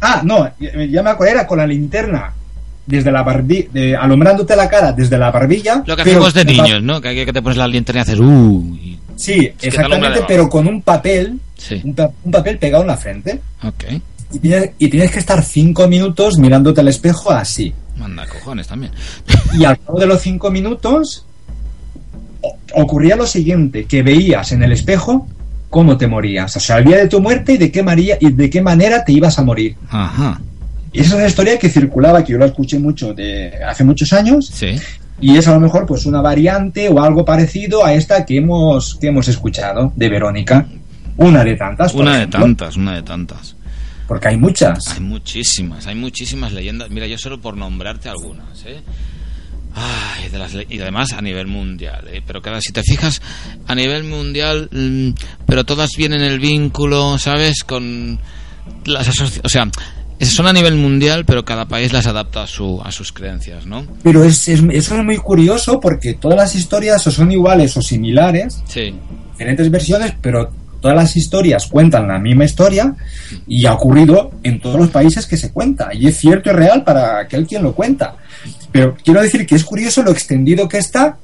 Ah, 0.00 0.20
no, 0.22 0.52
ya 0.58 0.84
ya 0.84 1.02
me 1.02 1.10
acuerdo, 1.10 1.32
era 1.32 1.46
con 1.46 1.58
la 1.58 1.66
linterna 1.66 2.34
desde 2.86 3.10
la 3.12 3.22
barbilla, 3.22 4.00
alumbrándote 4.00 4.54
la 4.56 4.68
cara 4.68 4.92
desde 4.92 5.18
la 5.18 5.30
barbilla. 5.30 5.82
Lo 5.86 5.96
que 5.96 6.02
hacemos 6.02 6.32
de 6.34 6.44
niños, 6.44 6.82
¿no? 6.82 7.00
Que 7.00 7.24
que 7.26 7.32
te 7.32 7.42
pones 7.42 7.58
la 7.58 7.66
linterna 7.68 8.00
y 8.00 8.02
haces 8.02 8.20
uh. 8.20 8.76
y- 8.80 8.98
Sí, 9.16 9.50
exactamente, 9.62 10.20
pero 10.28 10.46
con 10.48 10.66
un 10.66 10.82
papel, 10.82 11.40
Sí, 11.56 11.80
un, 11.84 11.94
pa- 11.94 12.10
un 12.22 12.30
papel 12.30 12.58
pegado 12.58 12.82
en 12.82 12.88
la 12.88 12.96
frente. 12.98 13.40
ok. 13.62 13.84
Y 14.32 14.38
tienes, 14.40 14.70
y 14.78 14.88
tienes 14.88 15.10
que 15.12 15.20
estar 15.20 15.42
cinco 15.42 15.86
minutos 15.88 16.36
mirándote 16.38 16.80
al 16.80 16.88
espejo 16.88 17.30
así. 17.30 17.72
Manda 17.96 18.26
cojones 18.26 18.66
también. 18.66 18.92
Y 19.58 19.64
al 19.64 19.78
cabo 19.78 19.98
de 20.00 20.06
los 20.06 20.20
cinco 20.20 20.50
minutos 20.50 21.24
ocurría 22.74 23.16
lo 23.16 23.26
siguiente, 23.26 23.84
que 23.86 24.02
veías 24.02 24.52
en 24.52 24.62
el 24.62 24.72
espejo 24.72 25.26
cómo 25.70 25.96
te 25.96 26.06
morías. 26.06 26.56
O 26.56 26.60
sea, 26.60 26.78
el 26.78 26.84
día 26.84 26.98
de 26.98 27.08
tu 27.08 27.20
muerte 27.20 27.52
y 27.54 27.56
de 27.56 27.70
qué, 27.72 27.82
maría, 27.82 28.16
y 28.20 28.30
de 28.32 28.50
qué 28.50 28.60
manera 28.60 29.04
te 29.04 29.12
ibas 29.12 29.38
a 29.38 29.42
morir. 29.44 29.76
Ajá, 29.90 30.40
Y 30.92 31.00
esa 31.00 31.10
es 31.10 31.14
una 31.16 31.26
historia 31.26 31.58
que 31.58 31.68
circulaba, 31.68 32.24
que 32.24 32.32
yo 32.32 32.38
la 32.38 32.46
escuché 32.46 32.78
mucho 32.78 33.12
de 33.12 33.52
hace 33.68 33.84
muchos 33.84 34.12
años, 34.12 34.46
sí. 34.52 34.76
y 35.20 35.36
es 35.36 35.46
a 35.48 35.52
lo 35.54 35.60
mejor 35.60 35.84
pues 35.86 36.06
una 36.06 36.20
variante 36.22 36.88
o 36.88 37.02
algo 37.02 37.24
parecido 37.24 37.84
a 37.84 37.92
esta 37.92 38.24
que 38.24 38.38
hemos, 38.38 38.96
que 39.00 39.08
hemos 39.08 39.28
escuchado 39.28 39.92
de 39.96 40.08
Verónica. 40.08 40.66
Una 41.18 41.44
de 41.44 41.56
tantas. 41.56 41.92
por 41.92 42.02
Una 42.02 42.18
de 42.18 42.26
tantas, 42.26 42.76
una 42.76 42.94
de 42.94 43.02
tantas. 43.02 43.56
Porque 44.06 44.28
hay 44.28 44.36
muchas. 44.36 44.78
Hay 44.94 45.00
muchísimas, 45.00 45.86
hay 45.86 45.94
muchísimas 45.96 46.52
leyendas. 46.52 46.90
Mira, 46.90 47.06
yo 47.06 47.18
solo 47.18 47.40
por 47.40 47.56
nombrarte 47.56 48.08
algunas, 48.08 48.64
¿eh? 48.64 48.80
Ay, 49.74 50.30
de 50.30 50.38
las 50.38 50.52
y 50.54 50.80
además 50.80 51.12
a 51.12 51.20
nivel 51.20 51.46
mundial, 51.48 52.06
¿eh? 52.10 52.22
Pero 52.26 52.40
cada 52.40 52.60
si 52.62 52.72
te 52.72 52.82
fijas 52.82 53.20
a 53.66 53.74
nivel 53.74 54.04
mundial, 54.04 54.70
mm, 54.72 55.10
pero 55.46 55.64
todas 55.64 55.90
vienen 55.98 56.22
el 56.22 56.38
vínculo, 56.40 57.18
¿sabes? 57.18 57.62
Con 57.64 58.18
las 58.86 59.06
asoci- 59.08 59.40
o 59.44 59.48
sea, 59.50 59.68
son 60.20 60.46
a 60.46 60.52
nivel 60.52 60.74
mundial, 60.76 61.24
pero 61.26 61.44
cada 61.44 61.66
país 61.66 61.92
las 61.92 62.06
adapta 62.06 62.42
a 62.44 62.46
su 62.46 62.80
a 62.82 62.90
sus 62.92 63.12
creencias, 63.12 63.66
¿no? 63.66 63.86
Pero 64.02 64.24
es, 64.24 64.48
es- 64.48 64.62
eso 64.72 64.96
es 64.96 65.04
muy 65.04 65.18
curioso 65.18 65.78
porque 65.80 66.14
todas 66.14 66.36
las 66.38 66.54
historias 66.54 67.06
o 67.06 67.10
son 67.10 67.30
iguales 67.32 67.76
o 67.76 67.82
similares, 67.82 68.62
Sí, 68.66 68.94
diferentes 69.32 69.70
versiones, 69.70 70.14
pero 70.22 70.50
todas 70.80 70.96
las 70.96 71.16
historias 71.16 71.66
cuentan 71.66 72.06
la 72.08 72.18
misma 72.18 72.44
historia 72.44 72.94
y 73.46 73.66
ha 73.66 73.74
ocurrido 73.74 74.30
en 74.42 74.60
todos 74.60 74.78
los 74.78 74.90
países 74.90 75.26
que 75.26 75.36
se 75.36 75.50
cuenta. 75.52 75.90
Y 75.92 76.06
es 76.06 76.16
cierto 76.16 76.50
y 76.50 76.52
real 76.52 76.84
para 76.84 77.18
aquel 77.18 77.46
quien 77.46 77.62
lo 77.62 77.74
cuenta. 77.74 78.14
Pero 78.72 78.94
quiero 79.02 79.20
decir 79.22 79.46
que 79.46 79.54
es 79.54 79.64
curioso 79.64 80.02
lo 80.02 80.10
extendido 80.12 80.68
que 80.68 80.78
está. 80.78 81.16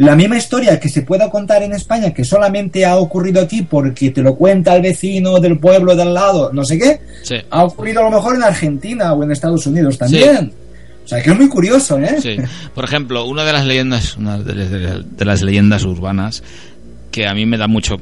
La 0.00 0.16
misma 0.16 0.38
historia 0.38 0.80
que 0.80 0.88
se 0.88 1.02
pueda 1.02 1.30
contar 1.30 1.62
en 1.62 1.72
España, 1.72 2.12
que 2.14 2.24
solamente 2.24 2.86
ha 2.86 2.96
ocurrido 2.96 3.42
aquí 3.42 3.62
porque 3.62 4.10
te 4.10 4.22
lo 4.22 4.34
cuenta 4.34 4.74
el 4.74 4.82
vecino 4.82 5.38
del 5.40 5.58
pueblo 5.58 5.94
de 5.94 6.02
al 6.02 6.14
lado, 6.14 6.50
no 6.52 6.64
sé 6.64 6.78
qué, 6.78 7.00
sí. 7.22 7.36
ha 7.50 7.64
ocurrido 7.64 8.00
a 8.00 8.04
lo 8.04 8.16
mejor 8.16 8.36
en 8.36 8.42
Argentina 8.42 9.12
o 9.12 9.22
en 9.22 9.30
Estados 9.30 9.66
Unidos 9.66 9.98
también. 9.98 10.52
O 11.04 11.08
sea, 11.08 11.22
que 11.22 11.30
es 11.30 11.36
muy 11.36 11.48
curioso, 11.48 11.98
¿eh? 11.98 12.16
Sí. 12.20 12.36
Por 12.74 12.84
ejemplo, 12.84 13.26
una 13.26 13.44
de 13.44 13.52
las 13.52 13.66
leyendas, 13.66 14.16
una 14.16 14.38
de 14.38 14.54
las, 14.54 14.70
de 14.70 15.24
las 15.24 15.42
leyendas 15.42 15.84
urbanas 15.84 16.42
que 17.10 17.26
a 17.26 17.34
mí 17.34 17.44
me 17.44 17.58
da 17.58 17.66
mucho 17.66 18.00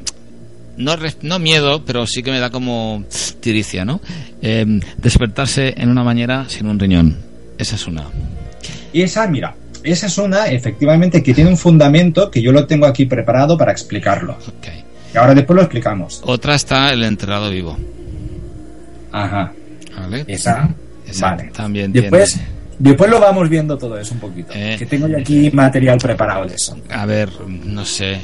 no, 0.78 0.94
no 1.22 1.38
miedo, 1.38 1.84
pero 1.84 2.06
sí 2.06 2.22
que 2.22 2.30
me 2.30 2.38
da 2.38 2.50
como 2.50 3.04
tiricia, 3.40 3.84
¿no? 3.84 4.00
Eh, 4.40 4.80
despertarse 4.96 5.74
en 5.76 5.90
una 5.90 6.02
bañera 6.02 6.48
sin 6.48 6.68
un 6.68 6.78
riñón. 6.78 7.16
Esa 7.58 7.74
es 7.74 7.86
una. 7.86 8.04
Esa, 8.92 9.26
mira, 9.26 9.54
esa 9.84 10.06
es 10.06 10.18
una, 10.18 10.46
efectivamente, 10.46 11.22
que 11.22 11.34
tiene 11.34 11.50
un 11.50 11.56
fundamento 11.56 12.30
que 12.30 12.40
yo 12.42 12.52
lo 12.52 12.66
tengo 12.66 12.86
aquí 12.86 13.06
preparado 13.06 13.56
para 13.58 13.72
explicarlo. 13.72 14.32
Ok. 14.34 14.66
Y 15.14 15.16
ahora 15.16 15.34
después 15.34 15.54
lo 15.56 15.62
explicamos. 15.62 16.20
Otra 16.24 16.54
está 16.54 16.92
el 16.92 17.02
enterrado 17.02 17.50
vivo. 17.50 17.76
Ajá, 19.12 19.52
¿Vale? 19.98 20.24
esa. 20.28 20.68
Esa 21.06 21.30
vale. 21.30 21.50
también 21.54 21.90
Después, 21.92 22.34
tiene- 22.34 22.48
después 22.78 23.10
lo 23.10 23.18
vamos 23.18 23.48
viendo 23.48 23.78
todo 23.78 23.98
eso 23.98 24.12
un 24.14 24.20
poquito. 24.20 24.52
Eh. 24.54 24.76
que 24.78 24.84
tengo 24.86 25.08
yo 25.08 25.16
aquí 25.18 25.50
material 25.50 25.98
preparado 25.98 26.44
de 26.46 26.54
eso. 26.54 26.76
A 26.90 27.06
ver, 27.06 27.30
no 27.46 27.84
sé. 27.84 28.18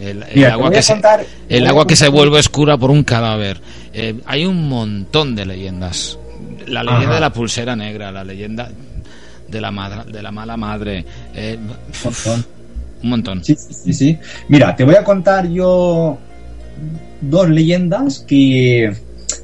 El, 0.00 0.22
el 0.22 0.28
Mira, 0.34 0.48
te 0.48 0.52
agua 0.52 0.70
que 0.70 0.82
se, 0.82 1.00
el 1.48 1.66
agua 1.66 1.86
que 1.86 1.96
se 1.96 2.08
vuelve 2.08 2.38
oscura 2.38 2.76
por 2.78 2.90
un 2.90 3.02
cadáver. 3.04 3.60
Eh, 3.92 4.14
hay 4.26 4.44
un 4.46 4.68
montón 4.68 5.34
de 5.34 5.44
leyendas. 5.46 6.18
La 6.66 6.82
leyenda 6.82 7.06
Ajá. 7.06 7.14
de 7.14 7.20
la 7.20 7.32
pulsera 7.32 7.76
negra, 7.76 8.10
la 8.10 8.24
leyenda 8.24 8.70
de 9.48 9.60
la, 9.60 9.70
madra- 9.70 10.04
de 10.04 10.22
la 10.22 10.30
mala 10.30 10.56
madre. 10.56 11.04
eh, 11.34 11.58
Montón. 12.04 12.44
un 13.02 13.08
montón. 13.10 13.44
Sí, 13.44 13.54
sí, 13.56 13.92
sí. 13.92 14.18
Mira, 14.48 14.74
te 14.74 14.84
voy 14.84 14.94
a 14.96 15.04
contar 15.04 15.48
yo 15.48 16.18
dos 17.20 17.48
leyendas 17.48 18.20
que. 18.26 18.92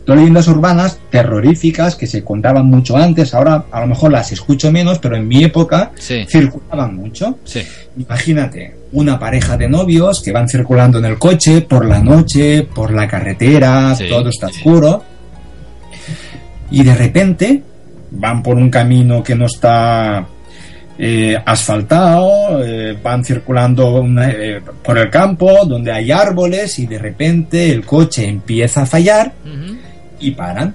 Dos 0.06 0.16
leyendas 0.16 0.48
urbanas 0.48 0.98
terroríficas 1.10 1.94
que 1.94 2.06
se 2.08 2.24
contaban 2.24 2.66
mucho 2.66 2.96
antes. 2.96 3.34
Ahora 3.34 3.66
a 3.70 3.80
lo 3.80 3.86
mejor 3.86 4.10
las 4.10 4.32
escucho 4.32 4.70
menos, 4.72 4.98
pero 4.98 5.16
en 5.16 5.28
mi 5.28 5.44
época 5.44 5.92
Sí, 5.96 6.24
circulaban 6.28 6.96
mucho. 6.96 7.38
sí. 7.44 7.62
Imagínate, 7.96 8.74
una 8.92 9.18
pareja 9.18 9.56
de 9.56 9.68
novios 9.68 10.20
que 10.20 10.32
van 10.32 10.48
circulando 10.48 10.98
en 10.98 11.04
el 11.04 11.18
coche 11.18 11.60
por 11.62 11.84
la 11.84 12.00
noche, 12.00 12.62
por 12.64 12.92
la 12.92 13.06
carretera, 13.06 13.94
Sí, 13.94 14.06
todo 14.08 14.28
está 14.28 14.46
oscuro. 14.48 15.04
Y 16.70 16.82
de 16.82 16.94
repente 16.94 17.62
van 18.12 18.42
por 18.42 18.56
un 18.56 18.70
camino 18.70 19.22
que 19.22 19.34
no 19.34 19.46
está 19.46 20.26
eh, 20.98 21.36
asfaltado, 21.44 22.62
eh, 22.64 22.96
van 23.02 23.24
circulando 23.24 24.00
una- 24.02 24.30
eh, 24.30 24.60
por 24.84 24.98
el 24.98 25.10
campo 25.10 25.64
donde 25.66 25.90
hay 25.90 26.12
árboles 26.12 26.78
y 26.78 26.86
de 26.86 26.98
repente 26.98 27.70
el 27.72 27.84
coche 27.84 28.28
empieza 28.28 28.82
a 28.82 28.86
fallar 28.86 29.32
y 30.20 30.30
paran. 30.32 30.74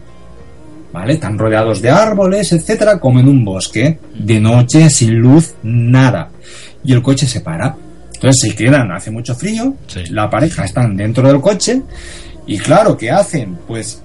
¿Vale? 0.91 1.13
Están 1.13 1.37
rodeados 1.37 1.81
de 1.81 1.89
árboles, 1.91 2.51
etcétera, 2.53 2.99
como 2.99 3.19
en 3.19 3.27
un 3.27 3.45
bosque. 3.45 3.99
De 4.17 4.39
noche, 4.39 4.89
sin 4.89 5.15
luz, 5.15 5.53
nada. 5.61 6.29
Y 6.83 6.93
el 6.93 7.01
coche 7.03 7.27
se 7.27 7.41
para. 7.41 7.75
Entonces 8.15 8.49
se 8.49 8.55
quedan, 8.55 8.91
hace 8.91 9.11
mucho 9.11 9.35
frío, 9.35 9.75
Sí. 9.85 10.05
la 10.09 10.27
pareja 10.29 10.65
están 10.65 10.97
dentro 10.97 11.27
del 11.27 11.39
coche 11.39 11.83
y 12.47 12.57
claro, 12.57 12.97
¿qué 12.97 13.11
hacen? 13.11 13.55
Pues 13.67 14.01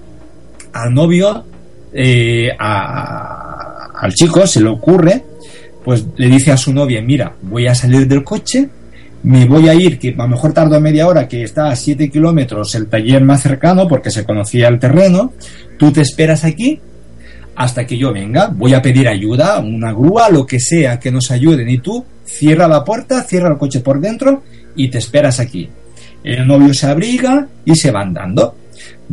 al 0.73 0.93
novio, 0.93 1.43
eh, 1.93 2.49
al 2.57 4.13
chico 4.13 4.45
se 4.47 4.61
le 4.61 4.69
ocurre, 4.69 5.23
pues 5.83 6.05
le 6.17 6.27
dice 6.27 6.51
a 6.51 6.57
su 6.57 6.73
novia, 6.73 7.01
mira, 7.01 7.35
voy 7.41 7.67
a 7.67 7.75
salir 7.75 8.07
del 8.07 8.23
coche, 8.23 8.69
me 9.23 9.45
voy 9.45 9.69
a 9.69 9.73
ir, 9.73 9.99
que 9.99 10.09
a 10.09 10.23
lo 10.23 10.27
mejor 10.27 10.53
tardo 10.53 10.79
media 10.79 11.07
hora, 11.07 11.27
que 11.27 11.43
está 11.43 11.69
a 11.69 11.75
7 11.75 12.09
kilómetros 12.09 12.75
el 12.75 12.87
taller 12.87 13.23
más 13.23 13.41
cercano, 13.41 13.87
porque 13.87 14.11
se 14.11 14.25
conocía 14.25 14.67
el 14.67 14.79
terreno, 14.79 15.33
tú 15.77 15.91
te 15.91 16.01
esperas 16.01 16.43
aquí 16.43 16.79
hasta 17.55 17.85
que 17.85 17.97
yo 17.97 18.11
venga, 18.11 18.47
voy 18.47 18.73
a 18.73 18.81
pedir 18.81 19.07
ayuda, 19.07 19.59
una 19.59 19.91
grúa, 19.93 20.29
lo 20.29 20.45
que 20.45 20.59
sea 20.59 20.99
que 20.99 21.11
nos 21.11 21.29
ayuden, 21.31 21.69
y 21.69 21.77
tú 21.77 22.03
cierra 22.25 22.67
la 22.67 22.83
puerta, 22.83 23.21
cierra 23.23 23.49
el 23.49 23.57
coche 23.57 23.79
por 23.79 23.99
dentro 23.99 24.43
y 24.75 24.89
te 24.89 24.97
esperas 24.97 25.39
aquí. 25.39 25.69
El 26.23 26.47
novio 26.47 26.73
se 26.73 26.87
abriga 26.87 27.47
y 27.65 27.75
se 27.75 27.91
va 27.91 28.01
andando. 28.01 28.55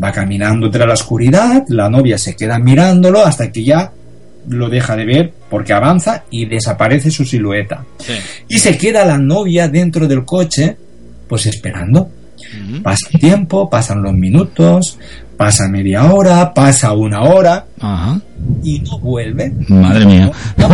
Va 0.02 0.12
caminando 0.12 0.66
entre 0.66 0.86
la 0.86 0.94
oscuridad, 0.94 1.64
la 1.68 1.90
novia 1.90 2.16
se 2.18 2.36
queda 2.36 2.58
mirándolo 2.58 3.24
hasta 3.24 3.50
que 3.50 3.64
ya 3.64 3.92
lo 4.48 4.68
deja 4.68 4.96
de 4.96 5.04
ver 5.04 5.32
porque 5.50 5.72
avanza 5.72 6.24
y 6.30 6.46
desaparece 6.46 7.10
su 7.10 7.24
silueta. 7.24 7.84
Sí. 7.98 8.14
Y 8.48 8.58
se 8.58 8.76
queda 8.78 9.04
la 9.04 9.18
novia 9.18 9.68
dentro 9.68 10.06
del 10.08 10.24
coche, 10.24 10.76
pues 11.28 11.46
esperando. 11.46 12.10
Pasa 12.82 13.08
el 13.12 13.20
tiempo, 13.20 13.68
pasan 13.68 14.02
los 14.02 14.14
minutos, 14.14 14.98
pasa 15.36 15.68
media 15.68 16.12
hora, 16.12 16.52
pasa 16.52 16.92
una 16.92 17.22
hora 17.22 17.66
y 18.62 18.80
no 18.80 18.98
vuelve. 18.98 19.52
Madre 19.68 20.06
mía. 20.06 20.32
No, 20.56 20.68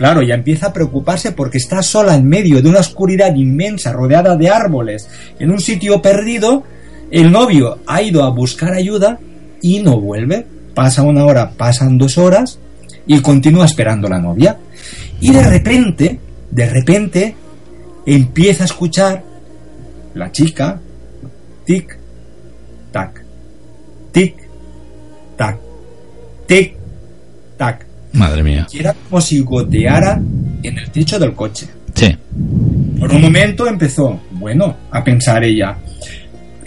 Claro, 0.00 0.22
ya 0.22 0.34
empieza 0.34 0.68
a 0.68 0.72
preocuparse 0.72 1.32
porque 1.32 1.58
está 1.58 1.82
sola 1.82 2.14
en 2.14 2.26
medio 2.26 2.62
de 2.62 2.70
una 2.70 2.80
oscuridad 2.80 3.34
inmensa 3.34 3.92
rodeada 3.92 4.34
de 4.34 4.48
árboles, 4.48 5.06
en 5.38 5.50
un 5.50 5.60
sitio 5.60 6.00
perdido. 6.00 6.64
El 7.10 7.32
novio 7.32 7.78
ha 7.86 8.02
ido 8.02 8.22
a 8.22 8.30
buscar 8.30 8.72
ayuda 8.72 9.18
y 9.62 9.80
no 9.80 10.00
vuelve. 10.00 10.46
Pasa 10.74 11.02
una 11.02 11.24
hora, 11.24 11.50
pasan 11.50 11.98
dos 11.98 12.18
horas 12.18 12.58
y 13.06 13.20
continúa 13.20 13.66
esperando 13.66 14.08
la 14.08 14.18
novia. 14.18 14.58
Y 15.20 15.32
de 15.32 15.42
repente, 15.42 16.20
de 16.50 16.70
repente, 16.70 17.34
empieza 18.06 18.64
a 18.64 18.66
escuchar 18.66 19.24
la 20.14 20.30
chica, 20.30 20.80
tic, 21.64 21.98
tac, 22.92 23.24
tic, 24.12 24.36
tac, 25.36 25.58
tic, 26.46 26.76
tac. 27.56 27.86
Madre 28.12 28.42
mía. 28.42 28.66
Y 28.72 28.80
era 28.80 28.94
como 28.94 29.20
si 29.20 29.40
goteara 29.40 30.20
en 30.62 30.78
el 30.78 30.90
techo 30.90 31.18
del 31.18 31.34
coche. 31.34 31.66
Sí. 31.94 32.16
Por 32.98 33.12
un 33.12 33.20
momento 33.20 33.66
empezó, 33.66 34.20
bueno, 34.30 34.76
a 34.90 35.02
pensar 35.02 35.42
ella, 35.44 35.76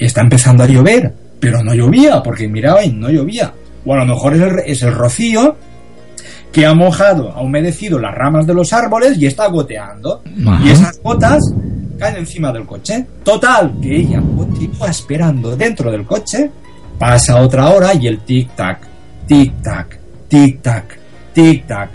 está 0.06 0.22
empezando 0.22 0.64
a 0.64 0.68
llover, 0.68 1.14
pero 1.40 1.64
no 1.64 1.74
llovía, 1.74 2.22
porque 2.24 2.48
miraba 2.48 2.84
y 2.84 2.92
no 2.92 3.10
llovía. 3.10 3.54
O 3.86 3.94
a 3.94 3.98
lo 3.98 4.06
mejor 4.06 4.34
es 4.36 4.42
el, 4.42 4.60
es 4.66 4.84
el 4.84 4.94
rocío 4.94 5.56
que 6.52 6.66
ha 6.66 6.74
mojado, 6.74 7.32
ha 7.32 7.42
humedecido 7.42 8.00
las 8.00 8.14
ramas 8.14 8.46
de 8.46 8.54
los 8.54 8.72
árboles 8.74 9.18
y 9.18 9.26
está 9.26 9.48
goteando. 9.48 10.22
Ajá. 10.46 10.64
Y 10.64 10.70
esas 10.70 11.02
gotas 11.02 11.42
caen 11.98 12.18
encima 12.18 12.52
del 12.52 12.66
coche. 12.66 13.06
Total, 13.24 13.74
que 13.82 13.96
ella 13.96 14.22
continúa 14.36 14.90
esperando 14.90 15.56
dentro 15.56 15.92
del 15.92 16.06
coche, 16.06 16.50
pasa 17.00 17.42
otra 17.42 17.70
hora 17.70 17.94
y 17.94 18.08
el 18.08 18.24
tic-tac, 18.24 18.78
tic-tac, 19.28 19.98
tic-tac, 20.30 20.84
tic-tac. 21.34 21.90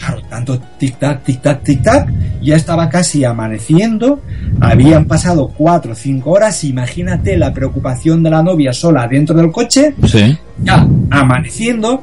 Claro, 0.00 0.22
tanto 0.30 0.58
tic-tac, 0.78 1.22
tic-tac, 1.24 1.62
tic-tac, 1.62 2.08
ya 2.40 2.56
estaba 2.56 2.88
casi 2.88 3.22
amaneciendo, 3.22 4.22
habían 4.58 5.04
pasado 5.04 5.48
cuatro 5.48 5.92
o 5.92 5.94
cinco 5.94 6.30
horas, 6.30 6.64
imagínate 6.64 7.36
la 7.36 7.52
preocupación 7.52 8.22
de 8.22 8.30
la 8.30 8.42
novia 8.42 8.72
sola 8.72 9.06
dentro 9.06 9.36
del 9.36 9.52
coche, 9.52 9.94
Sí. 10.06 10.38
ya 10.62 10.86
amaneciendo, 11.10 12.02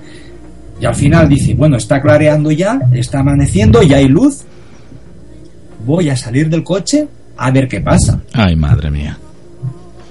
y 0.80 0.86
al 0.86 0.94
final 0.94 1.28
dice, 1.28 1.56
bueno, 1.56 1.76
está 1.78 2.00
clareando 2.00 2.52
ya, 2.52 2.80
está 2.94 3.22
amaneciendo, 3.22 3.82
ya 3.82 3.98
hay 3.98 4.08
luz, 4.08 4.44
voy 5.84 6.10
a 6.12 6.16
salir 6.16 6.50
del 6.50 6.64
coche 6.64 7.08
a 7.36 7.50
ver 7.50 7.68
qué 7.68 7.82
pasa. 7.82 8.22
Ay, 8.34 8.56
madre 8.56 8.92
mía. 8.92 9.18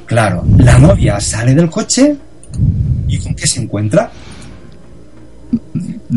Claro, 0.07 0.45
la 0.59 0.77
novia 0.79 1.21
sale 1.21 1.55
del 1.55 1.71
coche 1.71 2.17
y 3.07 3.19
¿con 3.19 3.35
qué 3.35 3.47
se 3.47 3.61
encuentra? 3.63 4.11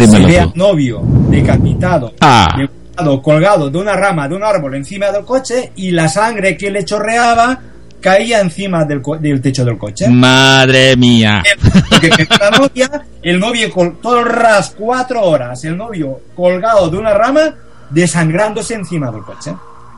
Se 0.08 0.20
ve 0.20 0.26
Dímelo 0.26 0.42
al 0.42 0.54
tú. 0.54 0.60
novio 0.60 1.02
decapitado, 1.30 2.14
Ah. 2.22 2.54
decapitado, 2.58 3.22
colgado 3.22 3.70
de 3.70 3.78
una 3.78 3.94
rama 3.96 4.28
de 4.28 4.36
un 4.36 4.44
árbol 4.44 4.76
encima 4.76 5.12
del 5.12 5.24
coche 5.26 5.72
y 5.76 5.92
la 5.92 6.08
sangre 6.08 6.58
que 6.58 6.70
le 6.72 6.84
chorreaba 6.86 7.60
caía 8.02 8.40
encima 8.40 8.86
del, 8.86 9.02
techo 9.42 9.66
del 9.66 9.78
coche. 9.78 10.08
Madre 10.08 10.96
mía. 10.96 11.44
Porque 11.90 12.10
la 12.40 12.50
novia, 12.52 13.06
el 13.22 13.40
novio 13.40 13.70
todo 14.02 14.20
el 14.20 14.26
ras, 14.26 14.74
cuatro 14.78 15.22
horas, 15.24 15.64
el 15.66 15.76
novio 15.78 16.20
colgado 16.36 16.90
de 16.90 16.98
una 16.98 17.14
rama 17.14 17.56
desangrándose 17.90 18.76
encima 18.76 19.12
del 19.12 19.22
coche. 19.24 19.54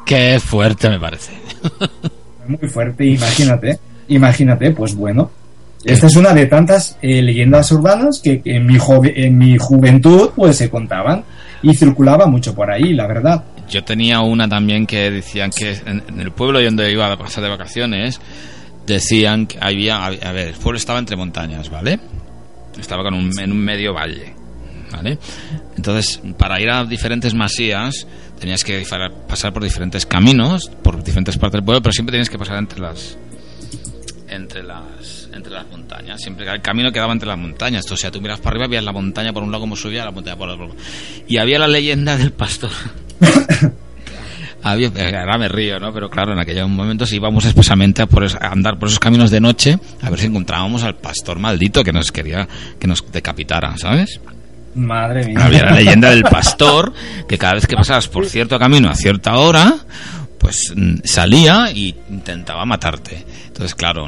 Qué 0.06 0.40
fuerte 0.44 0.90
me 0.90 1.00
parece. 1.00 1.32
Muy 2.48 2.68
fuerte, 2.70 3.06
imagínate, 3.06 3.80
imagínate, 4.08 4.72
pues 4.72 4.96
bueno. 4.96 5.30
Esta 5.84 6.08
es 6.08 6.15
una 6.15 6.34
de 6.34 6.46
tantas 6.46 6.98
eh, 7.02 7.22
leyendas 7.22 7.72
urbanas 7.72 8.20
que 8.24 8.41
en 8.46 8.65
mi, 8.65 8.78
en 9.15 9.38
mi 9.38 9.58
juventud 9.58 10.30
pues 10.36 10.58
se 10.58 10.70
contaban 10.70 11.24
y 11.63 11.74
circulaba 11.76 12.28
mucho 12.28 12.54
por 12.54 12.72
ahí, 12.72 12.94
la 12.94 13.08
verdad. 13.08 13.44
Yo 13.70 13.84
tenía 13.84 14.20
una 14.22 14.48
también 14.48 14.86
que 14.86 15.10
decían 15.10 15.50
que 15.50 15.72
en, 15.86 16.04
en 16.08 16.20
el 16.20 16.32
pueblo 16.32 16.62
donde 16.62 16.91
iba 16.91 17.12
a 17.12 17.17
pasar 17.17 17.44
de 17.44 17.50
vacaciones, 17.50 18.20
decían 18.86 19.48
que 19.48 19.58
había, 19.62 20.06
a 20.06 20.10
ver, 20.10 20.50
el 20.50 20.54
pueblo 20.56 20.78
estaba 20.78 21.00
entre 21.00 21.15
montañas, 21.15 21.70
¿vale? 21.70 22.00
Estaba 22.80 23.04
con 23.04 23.13
un, 23.13 23.39
en 23.39 23.52
un 23.52 23.60
medio 23.60 23.94
valle, 23.94 24.34
¿vale? 24.91 25.17
Entonces, 25.76 26.22
para 26.38 26.60
ir 26.62 26.70
a 26.70 26.86
diferentes 26.86 27.34
masías, 27.34 28.08
tenías 28.39 28.63
que 28.63 28.84
pasar 29.28 29.54
por 29.54 29.63
diferentes 29.63 30.06
caminos, 30.06 30.70
por 30.84 31.04
diferentes 31.04 31.38
partes 31.38 31.60
del 31.60 31.65
pueblo, 31.65 31.82
pero 31.82 31.94
siempre 31.94 32.12
tenías 32.12 32.30
que 32.30 32.38
pasar 32.38 32.58
entre 32.58 32.80
las 32.80 33.17
entre 34.30 34.63
entre 35.41 35.54
las 35.54 35.67
montañas 35.69 36.21
siempre 36.21 36.47
el 36.51 36.62
camino 36.62 36.91
quedaba 36.91 37.12
entre 37.13 37.27
las 37.27 37.38
montañas 37.38 37.91
o 37.91 37.97
sea 37.97 38.12
tú 38.12 38.21
miras 38.21 38.39
para 38.39 38.51
arriba 38.51 38.67
veías 38.67 38.84
la 38.84 38.91
montaña 38.91 39.34
por 39.34 39.43
un 39.43 39.51
lado 39.51 39.62
como 39.62 39.75
subía 39.75 40.06
la 40.06 40.12
montaña 40.12 40.38
por 40.38 40.49
el 40.49 40.56
otro 40.62 40.75
y 41.27 41.38
había 41.38 41.60
la 41.60 41.67
leyenda 41.67 42.15
del 42.17 42.32
pastor 42.32 42.69
había, 44.63 44.89
ahora 45.19 45.38
me 45.38 45.47
río, 45.47 45.80
¿no? 45.80 45.91
Pero 45.91 46.10
claro, 46.10 46.34
en 46.34 46.39
aquellos 46.39 46.69
momentos 46.69 47.12
íbamos 47.12 47.45
expresamente 47.45 48.04
a, 48.04 48.06
por 48.06 48.23
es- 48.23 48.36
a 48.36 48.47
andar 48.51 48.77
por 48.77 48.88
esos 48.89 48.99
caminos 48.99 49.32
de 49.32 49.39
noche 49.41 49.80
a 50.01 50.10
ver 50.10 50.19
si 50.19 50.27
encontrábamos 50.27 50.84
al 50.84 50.95
pastor 50.95 51.39
maldito 51.39 51.84
que 51.84 51.91
nos 51.91 52.12
quería 52.12 52.47
que 52.80 52.88
nos 52.88 53.04
decapitara, 53.12 53.75
¿sabes? 53.77 54.19
Madre 54.75 55.25
mía. 55.25 55.38
Había 55.45 55.65
la 55.65 55.71
leyenda 55.73 56.10
del 56.12 56.23
pastor 56.38 56.93
que 57.27 57.38
cada 57.38 57.56
vez 57.56 57.67
que 57.67 57.75
pasabas 57.75 58.08
por 58.08 58.25
cierto 58.27 58.58
camino 58.58 58.89
a 58.89 58.95
cierta 58.95 59.38
hora, 59.38 59.75
pues 60.38 60.71
mm, 60.75 60.99
salía 61.04 61.71
y 61.73 61.93
intentaba 62.10 62.63
matarte. 62.65 63.25
Entonces, 63.47 63.75
claro, 63.75 64.08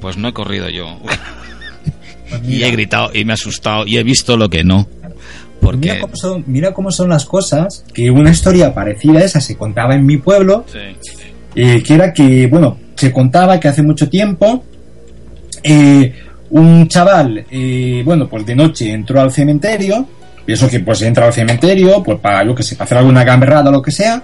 pues 0.00 0.16
no 0.16 0.28
he 0.28 0.32
corrido 0.32 0.68
yo. 0.68 0.98
Pues 2.28 2.42
y 2.48 2.64
he 2.64 2.70
gritado 2.72 3.10
y 3.14 3.24
me 3.24 3.32
he 3.32 3.34
asustado 3.34 3.86
y 3.86 3.98
he 3.98 4.02
visto 4.02 4.36
lo 4.36 4.48
que 4.50 4.64
no. 4.64 4.88
Porque 5.60 5.78
Mira 5.92 6.00
cómo, 6.00 6.16
son, 6.16 6.44
mira 6.48 6.74
cómo 6.74 6.90
son 6.90 7.08
las 7.08 7.24
cosas, 7.24 7.84
que 7.94 8.10
una 8.10 8.30
historia 8.30 8.74
parecida 8.74 9.20
a 9.20 9.22
esa 9.22 9.40
se 9.40 9.56
contaba 9.56 9.94
en 9.94 10.04
mi 10.04 10.16
pueblo, 10.16 10.64
Sí. 10.66 10.78
eh, 11.54 11.82
que 11.84 11.94
era 11.94 12.12
que, 12.12 12.48
bueno, 12.48 12.78
se 12.96 13.12
contaba 13.12 13.60
que 13.60 13.68
hace 13.68 13.82
mucho 13.82 14.08
tiempo 14.08 14.64
eh, 15.62 16.14
un 16.50 16.88
chaval, 16.88 17.44
eh, 17.50 18.02
bueno, 18.04 18.28
pues 18.28 18.44
de 18.46 18.54
noche 18.56 18.90
entró 18.92 19.20
al 19.20 19.32
cementerio, 19.32 20.06
y 20.46 20.52
eso 20.52 20.68
que 20.68 20.80
pues 20.80 21.02
entra 21.02 21.26
al 21.26 21.32
cementerio, 21.32 22.02
pues 22.02 22.18
para, 22.20 22.44
yo 22.44 22.54
que 22.56 22.62
sé, 22.64 22.74
para 22.76 22.86
hacer 22.86 22.98
alguna 22.98 23.24
gamberrada 23.24 23.70
o 23.70 23.72
lo 23.72 23.82
que 23.82 23.90
sea, 23.92 24.22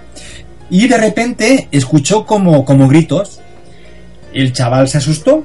y 0.70 0.86
de 0.88 0.96
repente 0.98 1.68
escuchó 1.70 2.24
como, 2.26 2.64
como 2.64 2.88
gritos, 2.88 3.40
el 4.34 4.52
chaval 4.52 4.88
se 4.88 4.98
asustó, 4.98 5.44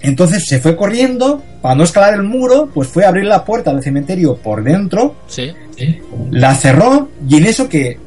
entonces 0.00 0.44
se 0.46 0.58
fue 0.60 0.74
corriendo, 0.76 1.42
para 1.60 1.74
no 1.76 1.84
escalar 1.84 2.14
el 2.14 2.24
muro, 2.24 2.68
pues 2.74 2.88
fue 2.88 3.04
a 3.04 3.08
abrir 3.08 3.24
la 3.26 3.44
puerta 3.44 3.72
del 3.72 3.82
cementerio 3.82 4.36
por 4.36 4.64
dentro, 4.64 5.14
Sí. 5.28 5.52
la 6.30 6.54
cerró 6.56 7.08
y 7.28 7.36
en 7.36 7.46
eso 7.46 7.68
que 7.68 7.98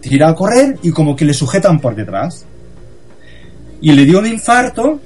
tira 0.00 0.30
a 0.30 0.34
correr 0.34 0.78
y 0.82 0.90
como 0.90 1.14
que 1.14 1.24
le 1.24 1.34
sujetan 1.34 1.78
por 1.78 1.94
detrás. 1.94 2.46
Y 3.80 3.92
le 3.92 4.04
dio 4.04 4.20
un 4.20 4.26
infarto 4.26 4.98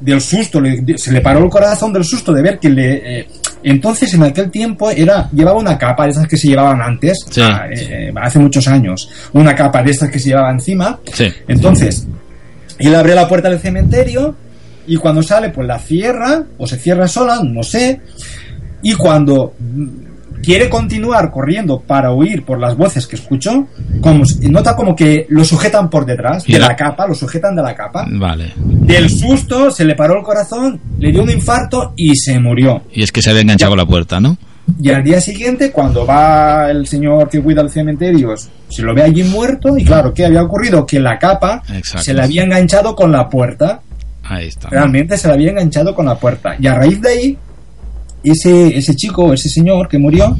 del 0.00 0.20
susto, 0.20 0.60
le- 0.60 0.98
se 0.98 1.12
le 1.12 1.20
paró 1.20 1.38
el 1.44 1.48
corazón 1.48 1.92
del 1.92 2.04
susto 2.04 2.32
de 2.32 2.42
ver 2.42 2.58
que 2.58 2.68
le... 2.68 3.20
eh, 3.20 3.28
entonces 3.62 4.12
en 4.14 4.24
aquel 4.24 4.50
tiempo 4.50 4.90
era 4.90 5.30
llevaba 5.30 5.58
una 5.60 5.78
capa 5.78 6.04
de 6.04 6.10
esas 6.10 6.26
que 6.26 6.36
se 6.36 6.48
llevaban 6.48 6.82
antes, 6.82 7.16
Sí. 7.30 7.40
ah, 7.40 7.66
eh, 7.70 8.12
hace 8.20 8.38
muchos 8.40 8.66
años, 8.68 9.08
una 9.32 9.54
capa 9.54 9.82
de 9.82 9.92
estas 9.92 10.10
que 10.10 10.18
se 10.18 10.30
llevaba 10.30 10.50
encima. 10.50 10.98
Sí. 11.14 11.28
Entonces, 11.46 12.06
él 12.88 12.94
abre 12.94 13.14
la 13.14 13.28
puerta 13.28 13.48
del 13.50 13.58
cementerio 13.60 14.34
y 14.86 14.96
cuando 14.96 15.22
sale, 15.22 15.50
pues 15.50 15.66
la 15.66 15.78
cierra, 15.78 16.42
o 16.58 16.66
se 16.66 16.76
cierra 16.78 17.06
sola, 17.08 17.40
no 17.44 17.62
sé. 17.62 18.00
Y 18.82 18.94
cuando 18.94 19.54
quiere 20.42 20.68
continuar 20.68 21.30
corriendo 21.30 21.78
para 21.78 22.12
huir 22.12 22.44
por 22.44 22.58
las 22.58 22.76
voces 22.76 23.06
que 23.06 23.14
escuchó, 23.14 23.68
como, 24.00 24.24
nota 24.50 24.74
como 24.74 24.96
que 24.96 25.26
lo 25.28 25.44
sujetan 25.44 25.88
por 25.88 26.04
detrás, 26.04 26.48
Y 26.48 26.54
de 26.54 26.58
la- 26.58 26.68
la 26.68 26.76
capa, 26.76 27.06
lo 27.06 27.14
sujetan 27.14 27.54
de 27.54 27.62
la 27.62 27.74
capa. 27.76 28.06
Vale. 28.10 28.52
Del 28.56 29.08
susto 29.08 29.70
se 29.70 29.84
le 29.84 29.94
paró 29.94 30.18
el 30.18 30.24
corazón, 30.24 30.80
le 30.98 31.12
dio 31.12 31.22
un 31.22 31.30
infarto 31.30 31.92
y 31.96 32.16
se 32.16 32.40
murió. 32.40 32.82
Y 32.92 33.04
es 33.04 33.12
que 33.12 33.22
se 33.22 33.30
había 33.30 33.42
enganchado 33.42 33.76
la 33.76 33.86
puerta, 33.86 34.18
¿no? 34.18 34.36
Y 34.80 34.90
al 34.90 35.02
día 35.02 35.20
siguiente, 35.20 35.70
cuando 35.72 36.06
va 36.06 36.70
el 36.70 36.86
señor 36.86 37.28
que 37.28 37.40
cuida 37.40 37.62
el 37.62 37.70
cementerio, 37.70 38.34
se 38.68 38.82
lo 38.82 38.94
ve 38.94 39.02
allí 39.02 39.24
muerto 39.24 39.76
y 39.76 39.84
claro, 39.84 40.14
¿qué 40.14 40.24
había 40.24 40.42
ocurrido? 40.42 40.86
Que 40.86 41.00
la 41.00 41.18
capa 41.18 41.62
Exacto. 41.72 42.04
se 42.04 42.14
le 42.14 42.22
había 42.22 42.44
enganchado 42.44 42.94
con 42.94 43.10
la 43.12 43.28
puerta. 43.28 43.80
Ahí 44.24 44.48
está. 44.48 44.68
Realmente 44.68 45.18
se 45.18 45.28
le 45.28 45.34
había 45.34 45.50
enganchado 45.50 45.94
con 45.94 46.06
la 46.06 46.14
puerta. 46.14 46.56
Y 46.58 46.66
a 46.66 46.74
raíz 46.74 47.00
de 47.00 47.08
ahí, 47.08 47.38
ese, 48.24 48.76
ese 48.76 48.94
chico, 48.96 49.32
ese 49.32 49.48
señor 49.48 49.88
que 49.88 49.98
murió, 49.98 50.36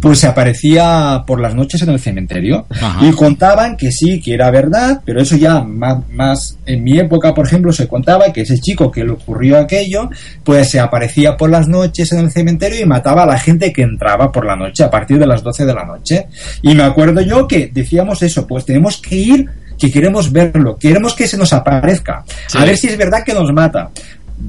pues 0.00 0.18
se 0.20 0.26
aparecía 0.26 1.24
por 1.26 1.40
las 1.40 1.54
noches 1.54 1.82
en 1.82 1.90
el 1.90 2.00
cementerio. 2.00 2.66
Ajá. 2.70 3.04
Y 3.06 3.12
contaban 3.12 3.76
que 3.76 3.90
sí, 3.92 4.20
que 4.20 4.34
era 4.34 4.50
verdad, 4.50 5.00
pero 5.04 5.20
eso 5.20 5.36
ya 5.36 5.60
más, 5.60 5.98
más 6.10 6.58
en 6.66 6.84
mi 6.84 6.98
época, 6.98 7.34
por 7.34 7.46
ejemplo, 7.46 7.72
se 7.72 7.88
contaba 7.88 8.32
que 8.32 8.42
ese 8.42 8.58
chico 8.58 8.90
que 8.90 9.04
le 9.04 9.12
ocurrió 9.12 9.58
aquello, 9.58 10.10
pues 10.44 10.70
se 10.70 10.80
aparecía 10.80 11.36
por 11.36 11.50
las 11.50 11.68
noches 11.68 12.12
en 12.12 12.20
el 12.20 12.30
cementerio 12.30 12.80
y 12.80 12.86
mataba 12.86 13.22
a 13.24 13.26
la 13.26 13.38
gente 13.38 13.72
que 13.72 13.82
entraba 13.82 14.30
por 14.32 14.46
la 14.46 14.56
noche, 14.56 14.84
a 14.84 14.90
partir 14.90 15.18
de 15.18 15.26
las 15.26 15.42
12 15.42 15.66
de 15.66 15.74
la 15.74 15.84
noche. 15.84 16.26
Y 16.62 16.74
me 16.74 16.82
acuerdo 16.82 17.20
yo 17.20 17.46
que 17.48 17.70
decíamos 17.72 18.22
eso, 18.22 18.46
pues 18.46 18.64
tenemos 18.64 18.98
que 18.98 19.16
ir, 19.16 19.46
que 19.78 19.90
queremos 19.90 20.32
verlo, 20.32 20.76
queremos 20.76 21.14
que 21.14 21.26
se 21.28 21.36
nos 21.36 21.52
aparezca, 21.52 22.24
Sí. 22.46 22.58
a 22.58 22.64
ver 22.64 22.76
si 22.76 22.88
es 22.88 22.96
verdad 22.96 23.22
que 23.24 23.34
nos 23.34 23.52
mata. 23.52 23.90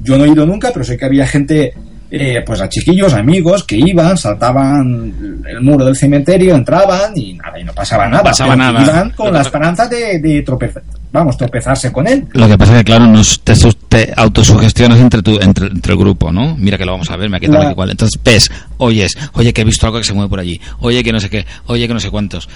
Yo 0.02 0.16
no 0.18 0.24
he 0.24 0.28
ido 0.28 0.46
nunca, 0.46 0.70
pero 0.72 0.84
sé 0.84 0.96
que 0.96 1.04
había 1.04 1.26
gente 1.26 1.74
eh, 2.10 2.42
pues 2.44 2.60
a 2.60 2.68
chiquillos, 2.68 3.12
amigos, 3.14 3.64
que 3.64 3.76
iban, 3.76 4.16
saltaban 4.18 5.42
el 5.48 5.60
muro 5.60 5.84
del 5.84 5.96
cementerio, 5.96 6.54
entraban 6.54 7.16
y 7.16 7.34
nada, 7.34 7.58
y 7.58 7.64
no 7.64 7.72
pasaba 7.72 8.08
nada. 8.08 8.22
pasaba 8.24 8.56
nada. 8.56 8.82
Iban 8.82 9.10
con 9.10 9.32
la 9.32 9.42
esperanza 9.42 9.86
de, 9.86 10.18
de 10.18 10.42
tropezar, 10.42 10.82
vamos, 11.12 11.36
tropezarse 11.36 11.92
con 11.92 12.06
él. 12.08 12.26
Lo 12.32 12.48
que 12.48 12.58
pasa 12.58 12.72
es 12.72 12.78
que, 12.78 12.84
claro, 12.84 13.06
nos, 13.06 13.40
te, 13.42 13.54
te 13.88 14.12
autosugestionas 14.16 14.98
entre, 14.98 15.22
tu, 15.22 15.38
entre, 15.40 15.66
entre 15.68 15.92
el 15.92 15.98
grupo, 15.98 16.32
¿no? 16.32 16.56
Mira 16.56 16.76
que 16.76 16.84
lo 16.84 16.92
vamos 16.92 17.10
a 17.10 17.16
ver, 17.16 17.30
me 17.30 17.36
ha 17.36 17.40
quitado 17.40 17.70
igual. 17.70 17.90
Entonces 17.90 18.20
ves, 18.24 18.50
oyes, 18.78 19.16
oye 19.34 19.52
que 19.52 19.60
he 19.60 19.64
visto 19.64 19.86
algo 19.86 19.98
que 19.98 20.04
se 20.04 20.12
mueve 20.12 20.28
por 20.28 20.40
allí, 20.40 20.60
oye 20.80 21.04
que 21.04 21.12
no 21.12 21.20
sé 21.20 21.30
qué, 21.30 21.46
oye 21.66 21.86
que 21.86 21.94
no 21.94 22.00
sé 22.00 22.10
cuántos. 22.10 22.48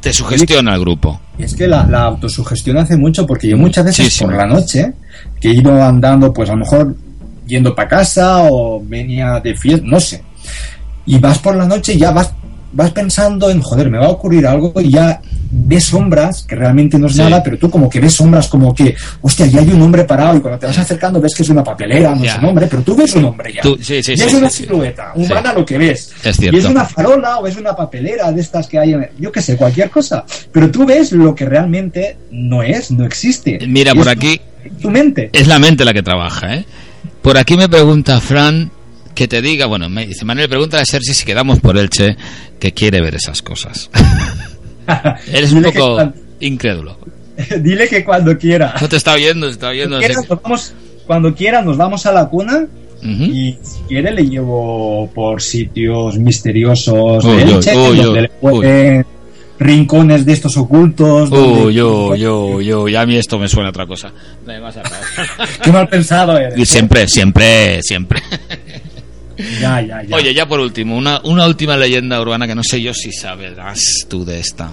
Te 0.00 0.12
sugestiona 0.12 0.74
el 0.74 0.80
grupo. 0.80 1.20
Y 1.36 1.42
es 1.42 1.56
que 1.56 1.66
la, 1.66 1.84
la 1.86 2.02
autosugestión 2.04 2.76
hace 2.76 2.96
mucho 2.96 3.26
porque 3.26 3.48
yo 3.48 3.56
muchas 3.56 3.84
veces 3.86 4.04
Muchísimo. 4.04 4.30
por 4.30 4.38
la 4.38 4.46
noche, 4.46 4.92
que 5.40 5.48
he 5.48 5.54
ido 5.54 5.82
andando, 5.82 6.32
pues 6.32 6.48
a 6.48 6.52
lo 6.52 6.58
mejor 6.60 6.94
yendo 7.46 7.74
para 7.74 7.88
casa 7.88 8.44
o 8.50 8.82
venía 8.84 9.40
de 9.40 9.54
fiesta, 9.54 9.86
no 9.86 10.00
sé. 10.00 10.22
Y 11.06 11.18
vas 11.18 11.38
por 11.38 11.54
la 11.56 11.64
noche 11.66 11.94
y 11.94 11.98
ya 11.98 12.10
vas, 12.10 12.32
vas 12.72 12.90
pensando 12.90 13.48
en, 13.50 13.60
joder, 13.62 13.88
me 13.90 13.98
va 13.98 14.06
a 14.06 14.10
ocurrir 14.10 14.46
algo 14.46 14.72
y 14.80 14.90
ya 14.90 15.20
ves 15.48 15.84
sombras, 15.84 16.42
que 16.42 16.56
realmente 16.56 16.98
no 16.98 17.06
es 17.06 17.12
Sí. 17.14 17.20
nada, 17.20 17.40
pero 17.40 17.56
tú 17.56 17.70
como 17.70 17.88
que 17.88 18.00
ves 18.00 18.14
sombras 18.14 18.48
como 18.48 18.74
que, 18.74 18.96
hostia, 19.20 19.46
ya 19.46 19.60
hay 19.60 19.70
un 19.70 19.80
hombre 19.80 20.02
parado 20.04 20.36
y 20.36 20.40
cuando 20.40 20.58
te 20.58 20.66
vas 20.66 20.76
acercando 20.76 21.20
ves 21.20 21.32
que 21.36 21.44
es 21.44 21.48
una 21.48 21.62
papelera, 21.62 22.12
no 22.16 22.24
es 22.24 22.36
un 22.36 22.44
hombre, 22.46 22.66
pero 22.66 22.82
tú 22.82 22.96
ves 22.96 23.14
un 23.14 23.26
hombre 23.26 23.52
ya. 23.54 23.62
Tú- 23.62 23.76
sí, 23.80 24.02
sí, 24.02 24.12
y 24.12 24.16
sí, 24.16 24.24
es 24.24 24.34
una 24.34 24.50
silueta 24.50 25.12
humana 25.14 25.52
lo 25.52 25.64
que 25.64 25.78
ves. 25.78 26.12
Es 26.24 26.36
Y 26.36 26.40
cierto. 26.40 26.58
es 26.58 26.64
una 26.64 26.84
farola 26.84 27.38
o 27.38 27.46
es 27.46 27.56
una 27.56 27.76
papelera 27.76 28.32
de 28.32 28.40
estas 28.40 28.66
que 28.66 28.78
hay, 28.80 28.96
yo 29.20 29.30
qué 29.30 29.40
sé, 29.40 29.56
cualquier 29.56 29.88
cosa. 29.88 30.24
Pero 30.50 30.68
tú 30.72 30.84
ves 30.84 31.12
lo 31.12 31.32
que 31.34 31.44
realmente 31.46 32.16
no 32.32 32.64
es, 32.64 32.90
no 32.90 33.04
existe. 33.06 33.58
Mira, 33.68 33.92
Y 33.94 33.98
por 33.98 34.08
aquí 34.08 34.40
tu- 34.64 34.82
tu 34.82 34.90
mente. 34.90 35.30
es 35.32 35.46
la 35.46 35.60
mente 35.60 35.84
la 35.84 35.94
que 35.94 36.02
trabaja, 36.02 36.56
¿eh? 36.56 36.64
Por 37.26 37.38
aquí 37.38 37.56
me 37.56 37.68
pregunta 37.68 38.20
Fran 38.20 38.70
que 39.12 39.26
te 39.26 39.42
diga, 39.42 39.66
bueno, 39.66 39.88
me 39.88 40.06
dice 40.06 40.24
Manuel, 40.24 40.48
pregunta 40.48 40.80
a 40.80 40.84
Sergi 40.84 41.12
si 41.12 41.24
quedamos 41.24 41.58
por 41.58 41.76
Elche, 41.76 42.16
que 42.60 42.70
quiere 42.70 43.00
ver 43.00 43.16
esas 43.16 43.42
cosas. 43.42 43.90
Eres 45.32 45.50
un 45.50 45.64
poco 45.64 46.12
incrédulo. 46.38 46.96
Dile 47.62 47.88
que 47.88 48.04
cuando 48.04 48.38
quiera. 48.38 48.76
No 48.80 48.88
te 48.88 48.94
está 48.94 49.14
oyendo, 49.14 49.46
te 49.48 49.54
está 49.54 49.70
oyendo. 49.70 49.98
Cuando 49.98 50.06
quiera, 50.06 50.20
nos 50.28 50.40
vamos, 50.40 50.74
cuando 51.04 51.34
quiera 51.34 51.62
nos 51.62 51.76
vamos 51.76 52.06
a 52.06 52.12
la 52.12 52.28
cuna 52.28 52.68
y 53.02 53.58
si 53.60 53.80
quiere 53.88 54.12
le 54.12 54.28
llevo 54.28 55.10
por 55.12 55.42
sitios 55.42 56.20
misteriosos 56.20 57.24
Uy, 57.24 57.36
de 57.38 57.42
Elche, 57.42 57.76
uy, 57.76 57.96
donde 57.96 58.20
uy, 58.20 58.20
le 58.20 58.28
pueden- 58.28 59.06
rincones 59.58 60.24
de 60.26 60.32
estos 60.32 60.56
ocultos. 60.56 61.30
donde- 61.30 61.64
Uy, 61.66 61.74
yo, 61.74 62.14
yo, 62.16 62.60
yo, 62.60 62.88
ya 62.88 63.02
a 63.02 63.06
mí 63.06 63.16
esto 63.16 63.38
me 63.38 63.48
suena 63.48 63.68
a 63.68 63.70
otra 63.70 63.86
cosa. 63.86 64.12
Qué 65.62 65.72
mal 65.72 65.88
pensado 65.88 66.36
eres. 66.36 66.58
Y 66.58 66.64
siempre, 66.66 67.06
siempre, 67.08 67.80
siempre. 67.82 68.22
Ya, 69.60 69.80
ya, 69.82 70.02
ya. 70.02 70.16
Oye, 70.16 70.32
ya 70.32 70.46
por 70.48 70.60
último, 70.60 70.96
una, 70.96 71.20
una 71.24 71.46
última 71.46 71.76
leyenda 71.76 72.20
urbana 72.20 72.46
que 72.46 72.54
no 72.54 72.62
sé 72.62 72.80
yo 72.80 72.94
si 72.94 73.12
sabrás 73.12 73.80
tú 74.08 74.24
de 74.24 74.38
esta. 74.40 74.72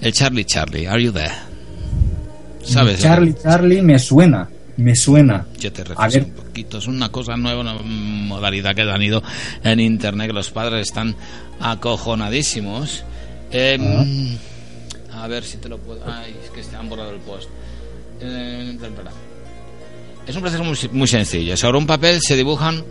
El 0.00 0.12
Charlie 0.14 0.44
Charlie, 0.46 0.86
are 0.88 1.02
you 1.02 1.12
there? 1.12 1.30
¿Sabes? 2.62 3.00
Charlie, 3.00 3.34
Charlie 3.42 3.82
me 3.82 3.98
suena, 3.98 4.48
me 4.78 4.94
suena. 4.96 5.44
Yo 5.58 5.70
te 5.72 5.82
A 5.96 6.08
ver. 6.08 6.24
un 6.24 6.30
poquito. 6.30 6.78
Es 6.78 6.86
una 6.86 7.10
cosa 7.10 7.36
nueva, 7.36 7.60
una 7.60 7.74
modalidad 7.74 8.74
que 8.74 8.82
han 8.82 9.02
ido 9.02 9.22
en 9.62 9.78
internet, 9.80 10.28
que 10.28 10.32
los 10.32 10.50
padres 10.50 10.88
están 10.88 11.14
acojonadísimos. 11.60 13.04
Em, 13.52 14.36
A 15.12 15.26
ver 15.28 15.44
si 15.44 15.58
te 15.58 15.68
lo 15.68 15.78
puedo... 15.78 16.00
Ay, 16.06 16.34
es 16.42 16.50
que 16.50 16.62
se 16.62 16.76
han 16.76 16.88
borrado 16.88 17.10
el 17.10 17.20
post. 17.20 17.48
Eh. 18.20 18.78
Es 20.26 20.36
un 20.36 20.42
proceso 20.42 20.64
muy, 20.64 20.76
muy 20.92 21.08
sencillo. 21.08 21.56
Sobre 21.56 21.78
un 21.78 21.86
papel 21.86 22.20
se 22.20 22.36
dibujan 22.36 22.84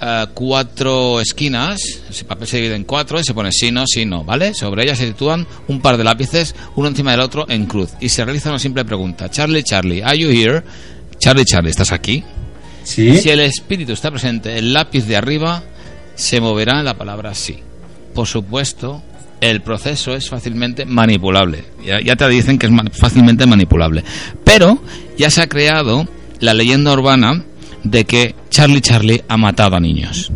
eh, 0.00 0.26
cuatro 0.34 1.20
esquinas. 1.20 1.80
Ese 2.08 2.24
papel 2.24 2.48
se 2.48 2.56
divide 2.56 2.74
en 2.74 2.84
cuatro 2.84 3.20
y 3.20 3.24
se 3.24 3.34
pone 3.34 3.52
sí, 3.52 3.70
no, 3.70 3.84
sí, 3.86 4.04
no, 4.04 4.24
¿vale? 4.24 4.54
Sobre 4.54 4.84
ellas 4.84 4.98
se 4.98 5.06
sitúan 5.06 5.46
un 5.68 5.80
par 5.80 5.96
de 5.96 6.04
lápices, 6.04 6.54
uno 6.76 6.88
encima 6.88 7.12
del 7.12 7.20
otro, 7.20 7.46
en 7.48 7.66
cruz. 7.66 7.90
Y 8.00 8.08
se 8.08 8.24
realiza 8.24 8.50
una 8.50 8.58
simple 8.58 8.84
pregunta. 8.84 9.30
Charlie, 9.30 9.62
Charlie, 9.62 10.02
¿are 10.02 10.18
you 10.18 10.30
here? 10.30 10.62
Charlie, 11.18 11.44
Charlie, 11.44 11.70
¿estás 11.70 11.92
aquí? 11.92 12.24
Sí. 12.82 13.18
Si 13.18 13.28
el 13.28 13.40
espíritu 13.40 13.92
está 13.92 14.10
presente, 14.10 14.56
el 14.56 14.72
lápiz 14.72 15.06
de 15.06 15.16
arriba 15.16 15.62
se 16.14 16.40
moverá 16.40 16.80
en 16.80 16.86
la 16.86 16.94
palabra 16.94 17.34
sí. 17.34 17.58
Por 18.14 18.26
supuesto, 18.26 19.02
el 19.40 19.62
proceso 19.62 20.14
es 20.14 20.28
fácilmente 20.28 20.84
manipulable. 20.84 21.64
Ya, 21.84 22.00
ya 22.00 22.16
te 22.16 22.28
dicen 22.28 22.58
que 22.58 22.66
es 22.66 22.72
fácilmente 22.98 23.46
manipulable. 23.46 24.04
Pero 24.44 24.82
ya 25.16 25.30
se 25.30 25.42
ha 25.42 25.48
creado 25.48 26.06
la 26.40 26.54
leyenda 26.54 26.92
urbana 26.92 27.44
de 27.84 28.04
que 28.04 28.34
Charlie 28.50 28.80
Charlie 28.80 29.24
ha 29.28 29.36
matado 29.36 29.76
a 29.76 29.80
niños. 29.80 30.30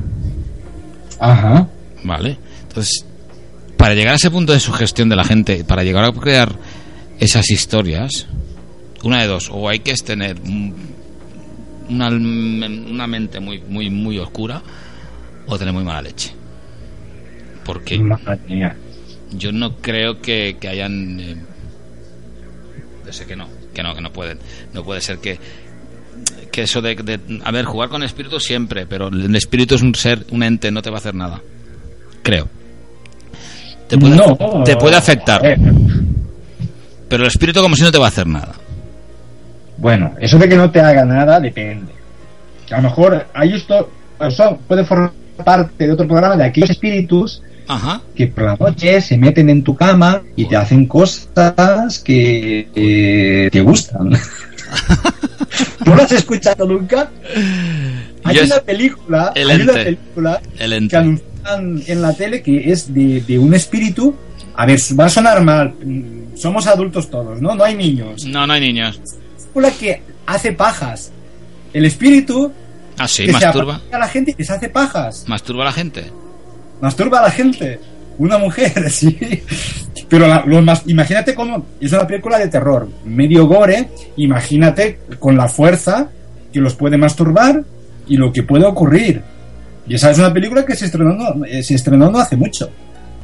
Ajá. 1.20 1.68
¿Vale? 2.02 2.38
Entonces, 2.68 3.04
para 3.76 3.94
llegar 3.94 4.14
a 4.14 4.16
ese 4.16 4.30
punto 4.30 4.52
de 4.52 4.60
sugestión 4.60 5.08
de 5.08 5.16
la 5.16 5.24
gente, 5.24 5.64
para 5.64 5.82
llegar 5.84 6.04
a 6.04 6.12
crear 6.12 6.52
esas 7.18 7.50
historias, 7.50 8.26
una 9.02 9.20
de 9.20 9.26
dos, 9.28 9.48
o 9.52 9.68
hay 9.68 9.80
que 9.80 9.94
tener 9.94 10.40
un- 10.40 10.74
una, 11.88 12.08
una 12.08 13.06
mente 13.06 13.40
muy, 13.40 13.60
muy, 13.60 13.90
muy 13.90 14.18
oscura, 14.18 14.62
o 15.46 15.58
tener 15.58 15.74
muy 15.74 15.84
mala 15.84 16.02
leche. 16.02 16.32
Porque 17.64 17.98
Madre 17.98 18.38
mía. 18.48 18.76
Yo 19.36 19.52
no 19.52 19.76
creo 19.76 20.20
que, 20.20 20.56
que 20.60 20.68
hayan. 20.68 21.20
eh, 21.20 21.36
yo 23.06 23.12
sé 23.12 23.26
que 23.26 23.36
no, 23.36 23.48
que 23.74 23.82
no, 23.82 23.94
que 23.94 24.00
no 24.00 24.12
pueden. 24.12 24.38
No 24.72 24.82
puede 24.84 25.00
ser 25.00 25.18
que. 25.18 25.38
Que 26.50 26.62
eso 26.62 26.80
de, 26.80 26.94
de- 26.94 27.40
A 27.44 27.50
ver, 27.50 27.64
jugar 27.64 27.88
con 27.88 28.02
espíritu 28.02 28.38
siempre, 28.38 28.86
pero 28.86 29.08
el 29.08 29.34
espíritu 29.34 29.74
es 29.74 29.82
un 29.82 29.94
ser, 29.94 30.24
un 30.30 30.42
ente, 30.42 30.70
no 30.70 30.82
te 30.82 30.90
va 30.90 30.96
a 30.96 31.00
hacer 31.00 31.14
nada. 31.14 31.40
Creo. 32.22 32.48
Te 33.88 33.98
puede, 33.98 34.16
no. 34.16 34.36
te 34.64 34.76
puede 34.76 34.96
afectar, 34.96 35.44
Eh, 35.44 35.56
pero 37.08 37.24
el 37.24 37.28
espíritu, 37.28 37.60
como 37.60 37.76
si 37.76 37.82
no 37.82 37.92
te 37.92 37.98
va 37.98 38.06
a 38.06 38.08
hacer 38.08 38.26
nada. 38.26 38.52
Bueno, 39.76 40.14
eso 40.20 40.38
de 40.38 40.48
que 40.48 40.56
no 40.56 40.70
te 40.70 40.80
haga 40.80 41.04
nada 41.04 41.38
depende. 41.40 41.92
A 42.70 42.76
lo 42.76 42.82
mejor 42.84 43.26
hay 43.34 43.54
esto, 43.54 43.90
eso 44.20 44.58
puede 44.66 44.84
formar 44.84 45.12
parte 45.44 45.86
de 45.86 45.92
otro 45.92 46.06
programa 46.06 46.36
de 46.36 46.44
aquellos 46.44 46.70
espíritus 46.70 47.42
Ajá. 47.68 48.00
que 48.14 48.26
por 48.26 48.44
la 48.44 48.56
noche 48.56 49.00
se 49.00 49.16
meten 49.16 49.48
en 49.50 49.62
tu 49.62 49.74
cama 49.74 50.22
y 50.36 50.44
te 50.46 50.56
hacen 50.56 50.86
cosas 50.86 51.98
que 52.04 52.68
eh, 52.74 53.48
te 53.50 53.60
gustan. 53.62 54.10
¿No 55.86 55.94
lo 55.94 56.02
has 56.02 56.12
escuchado 56.12 56.66
nunca? 56.66 57.10
Hay 58.24 58.36
Yo 58.36 58.44
una 58.44 58.60
película, 58.60 59.32
el 59.34 59.50
hay 59.50 59.60
una 59.62 59.72
película 59.72 60.40
El 60.58 60.88
que 60.88 60.96
anuncian 60.96 61.82
en 61.86 62.02
la 62.02 62.12
tele 62.14 62.42
que 62.42 62.70
es 62.72 62.92
de, 62.92 63.20
de 63.20 63.38
un 63.38 63.54
espíritu. 63.54 64.14
A 64.56 64.66
ver, 64.66 64.78
va 64.98 65.06
a 65.06 65.08
sonar 65.08 65.42
mal. 65.42 65.74
mm, 65.84 66.36
Somos 66.36 66.66
adultos 66.66 67.10
todos, 67.10 67.40
¿no? 67.40 67.54
No 67.54 67.64
hay 67.64 67.74
niños. 67.74 68.24
No, 68.24 68.46
no 68.46 68.52
hay 68.52 68.60
niños. 68.60 69.00
Una 69.52 69.70
que 69.70 70.02
hace 70.26 70.52
pajas. 70.52 71.12
El 71.72 71.84
espíritu 71.84 72.52
Ah, 72.96 73.08
sí, 73.08 73.26
masturba. 73.26 73.80
a 73.90 73.98
la 73.98 74.08
gente 74.08 74.30
y 74.30 74.34
les 74.38 74.50
hace 74.50 74.68
pajas. 74.68 75.24
Masturba 75.26 75.62
a 75.62 75.66
la 75.66 75.72
gente. 75.72 76.04
Masturba 76.84 77.18
a 77.20 77.22
la 77.22 77.30
gente. 77.30 77.80
Una 78.18 78.38
mujer, 78.38 78.90
sí. 78.90 79.16
Pero 80.08 80.28
la- 80.28 80.44
lo 80.46 80.60
más, 80.62 80.82
imagínate 80.86 81.34
cómo 81.34 81.64
es 81.80 81.90
una 81.92 82.06
película 82.06 82.38
de 82.38 82.48
terror, 82.48 82.88
medio 83.04 83.46
gore. 83.46 83.88
Imagínate 84.16 84.98
con 85.18 85.36
la 85.36 85.48
fuerza 85.48 86.10
que 86.52 86.60
los 86.60 86.74
puede 86.74 86.96
masturbar 86.96 87.64
y 88.06 88.16
lo 88.16 88.32
que 88.32 88.42
puede 88.42 88.64
ocurrir. 88.66 89.22
Y 89.88 89.94
esa 89.94 90.10
es 90.10 90.18
una 90.18 90.32
película 90.32 90.64
que 90.64 90.76
se 90.76 90.84
estrenó, 90.86 91.14
no- 91.14 91.44
eh, 91.44 91.62
se 91.62 91.74
estrenó 91.74 92.10
no 92.10 92.18
hace 92.18 92.36
mucho. 92.36 92.70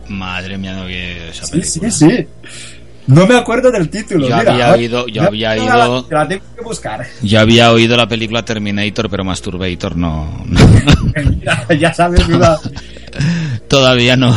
Madre 0.09 0.59
mía, 0.59 0.75
no 0.75 0.87
vi 0.87 0.97
esa 0.97 1.45
Sí, 1.45 1.53
película. 1.53 1.91
sí, 1.91 2.07
sí. 2.11 2.27
No 3.15 3.27
me 3.27 3.37
acuerdo 3.37 3.71
del 3.71 3.89
título. 3.91 4.29
Yo 4.29 4.37
mira, 4.37 4.53
había 4.53 4.73
oído- 4.73 5.07
yo 5.09 5.23
ya- 5.23 5.27
había 5.29 5.57
ya 5.57 5.77
la- 5.77 5.89
oído- 5.91 6.07
La 6.11 6.29
tengo 6.29 6.45
que 6.57 6.63
buscar. 6.63 7.07
Yo 7.23 7.41
había 7.41 7.73
oído 7.73 7.97
la 7.97 8.09
película 8.09 8.45
Terminator, 8.45 9.09
pero 9.11 9.25
Masturbator 9.25 9.97
no. 9.97 10.43
no. 10.47 10.61
Mira, 11.31 11.67
ya 11.79 11.93
sabes, 11.95 12.27
mira. 12.29 12.57
Todavía 13.69 14.17
no. 14.17 14.35